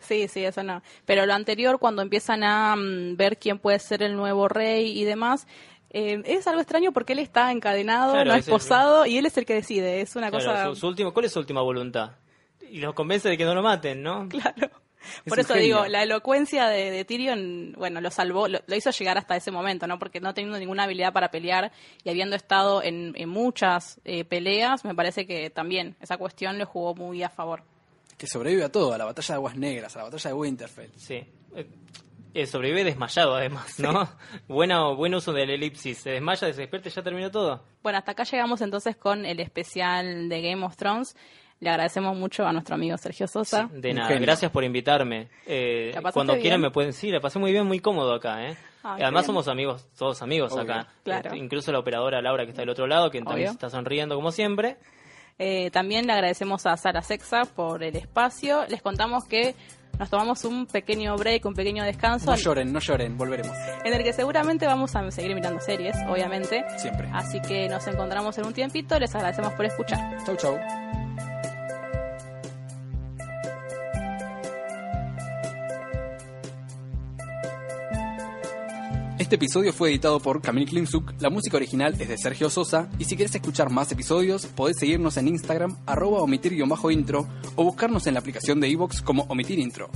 Sí, 0.00 0.26
sí, 0.26 0.44
eso 0.44 0.64
no. 0.64 0.82
Pero 1.06 1.24
lo 1.26 1.32
anterior, 1.32 1.78
cuando 1.78 2.02
empiezan 2.02 2.42
a 2.42 2.74
mm, 2.76 3.16
ver 3.16 3.38
quién 3.38 3.58
puede 3.60 3.78
ser 3.78 4.02
el 4.02 4.16
nuevo 4.16 4.48
rey 4.48 4.98
y 4.98 5.04
demás, 5.04 5.46
eh, 5.90 6.20
es 6.24 6.46
algo 6.48 6.60
extraño 6.60 6.92
porque 6.92 7.12
él 7.12 7.20
está 7.20 7.52
encadenado, 7.52 8.12
Claro, 8.14 8.32
no 8.32 8.36
es 8.36 8.46
el- 8.48 8.54
esposado, 8.54 9.06
y 9.06 9.18
él 9.18 9.26
es 9.26 9.36
el 9.38 9.46
que 9.46 9.54
decide. 9.54 10.00
Es 10.00 10.16
una 10.16 10.30
claro, 10.30 10.44
cosa. 10.44 10.68
su, 10.74 10.76
su 10.80 10.88
último, 10.88 11.12
¿cuál 11.14 11.26
es 11.26 11.32
su 11.32 11.38
última 11.38 11.62
voluntad? 11.62 12.12
Y 12.72 12.78
los 12.78 12.94
convence 12.94 13.28
de 13.28 13.36
que 13.36 13.44
no 13.44 13.54
lo 13.54 13.62
maten, 13.62 14.02
¿no? 14.02 14.28
Claro. 14.30 14.70
Por 15.28 15.40
eso 15.40 15.54
genio. 15.54 15.62
digo, 15.64 15.86
la 15.88 16.04
elocuencia 16.04 16.68
de, 16.68 16.92
de 16.92 17.04
Tyrion, 17.04 17.74
bueno, 17.76 18.00
lo 18.00 18.08
salvó, 18.10 18.46
lo, 18.46 18.60
lo 18.64 18.76
hizo 18.76 18.90
llegar 18.90 19.18
hasta 19.18 19.34
ese 19.34 19.50
momento, 19.50 19.88
¿no? 19.88 19.98
Porque 19.98 20.20
no 20.20 20.32
teniendo 20.32 20.60
ninguna 20.60 20.84
habilidad 20.84 21.12
para 21.12 21.32
pelear 21.32 21.72
y 22.04 22.08
habiendo 22.08 22.36
estado 22.36 22.82
en, 22.84 23.12
en 23.16 23.28
muchas 23.28 24.00
eh, 24.04 24.24
peleas, 24.24 24.84
me 24.84 24.94
parece 24.94 25.26
que 25.26 25.50
también 25.50 25.96
esa 26.00 26.18
cuestión 26.18 26.56
le 26.56 26.64
jugó 26.64 26.94
muy 26.94 27.22
a 27.24 27.30
favor. 27.30 27.64
Que 28.16 28.28
sobrevive 28.28 28.62
a 28.62 28.70
todo, 28.70 28.92
a 28.92 28.98
la 28.98 29.04
batalla 29.04 29.34
de 29.34 29.36
Aguas 29.36 29.56
Negras, 29.56 29.96
a 29.96 29.98
la 29.98 30.04
batalla 30.04 30.30
de 30.30 30.34
Winterfell. 30.34 30.90
Sí. 30.96 31.26
Eh, 31.56 31.66
eh, 32.34 32.46
sobrevive 32.46 32.84
desmayado, 32.84 33.34
además, 33.34 33.78
¿no? 33.78 34.08
Buena, 34.48 34.86
buen 34.90 35.14
uso 35.14 35.32
del 35.32 35.50
elipsis. 35.50 35.98
Se 35.98 36.10
desmaya, 36.10 36.52
se 36.52 36.60
despierta 36.60 36.88
y 36.88 36.92
ya 36.92 37.02
terminó 37.02 37.30
todo. 37.30 37.62
Bueno, 37.82 37.98
hasta 37.98 38.12
acá 38.12 38.22
llegamos 38.24 38.62
entonces 38.62 38.96
con 38.96 39.26
el 39.26 39.40
especial 39.40 40.28
de 40.28 40.40
Game 40.40 40.64
of 40.64 40.76
Thrones. 40.76 41.14
Le 41.62 41.70
agradecemos 41.70 42.16
mucho 42.16 42.44
a 42.44 42.52
nuestro 42.52 42.74
amigo 42.74 42.96
Sergio 42.98 43.28
Sosa. 43.28 43.68
De 43.72 43.94
nada, 43.94 44.12
gracias 44.18 44.50
por 44.50 44.64
invitarme. 44.64 45.28
Eh, 45.46 45.92
¿La 45.94 46.00
pasaste 46.00 46.14
cuando 46.14 46.36
quieran 46.38 46.60
me 46.60 46.72
pueden... 46.72 46.92
Sí, 46.92 47.08
la 47.08 47.20
pasé 47.20 47.38
muy 47.38 47.52
bien, 47.52 47.64
muy 47.68 47.78
cómodo 47.78 48.12
acá, 48.14 48.44
¿eh? 48.48 48.56
Ah, 48.82 48.96
Además 49.00 49.26
somos 49.26 49.46
amigos, 49.46 49.86
todos 49.96 50.22
amigos 50.22 50.50
Obvio. 50.50 50.62
acá. 50.62 50.88
Claro. 51.04 51.32
Eh, 51.32 51.38
incluso 51.38 51.70
la 51.70 51.78
operadora 51.78 52.20
Laura 52.20 52.42
que 52.44 52.50
está 52.50 52.62
del 52.62 52.70
otro 52.70 52.88
lado, 52.88 53.12
que 53.12 53.22
también 53.22 53.50
está 53.50 53.70
sonriendo 53.70 54.16
como 54.16 54.32
siempre. 54.32 54.76
Eh, 55.38 55.70
también 55.70 56.04
le 56.08 56.12
agradecemos 56.14 56.66
a 56.66 56.76
Sara 56.76 57.00
Sexa 57.00 57.42
por 57.44 57.84
el 57.84 57.94
espacio. 57.94 58.66
Les 58.68 58.82
contamos 58.82 59.24
que 59.26 59.54
nos 60.00 60.10
tomamos 60.10 60.44
un 60.44 60.66
pequeño 60.66 61.14
break, 61.14 61.46
un 61.46 61.54
pequeño 61.54 61.84
descanso, 61.84 62.28
No 62.28 62.36
lloren, 62.36 62.72
no 62.72 62.80
lloren, 62.80 63.16
volveremos. 63.16 63.56
en 63.84 63.94
el 63.94 64.02
que 64.02 64.12
seguramente 64.12 64.66
vamos 64.66 64.96
a 64.96 65.08
seguir 65.12 65.32
mirando 65.32 65.60
series, 65.60 65.94
obviamente. 66.08 66.64
Siempre. 66.76 67.08
Así 67.12 67.40
que 67.40 67.68
nos 67.68 67.86
encontramos 67.86 68.36
en 68.38 68.46
un 68.46 68.52
tiempito. 68.52 68.98
Les 68.98 69.14
agradecemos 69.14 69.52
por 69.54 69.64
escuchar. 69.64 70.00
Chau, 70.26 70.34
chau. 70.34 70.58
Este 79.32 79.46
episodio 79.46 79.72
fue 79.72 79.88
editado 79.88 80.20
por 80.20 80.42
Camille 80.42 80.66
Klimsuk, 80.66 81.14
la 81.18 81.30
música 81.30 81.56
original 81.56 81.96
es 81.98 82.06
de 82.06 82.18
Sergio 82.18 82.50
Sosa, 82.50 82.90
y 82.98 83.06
si 83.06 83.16
quieres 83.16 83.34
escuchar 83.34 83.70
más 83.70 83.90
episodios, 83.90 84.44
podés 84.44 84.76
seguirnos 84.78 85.16
en 85.16 85.26
Instagram, 85.26 85.78
arroba 85.86 86.20
omitir-intro, 86.20 87.26
o 87.56 87.64
buscarnos 87.64 88.06
en 88.06 88.12
la 88.12 88.20
aplicación 88.20 88.60
de 88.60 88.68
iVoox 88.68 89.00
como 89.00 89.22
Omitir 89.30 89.58
Intro. 89.58 89.88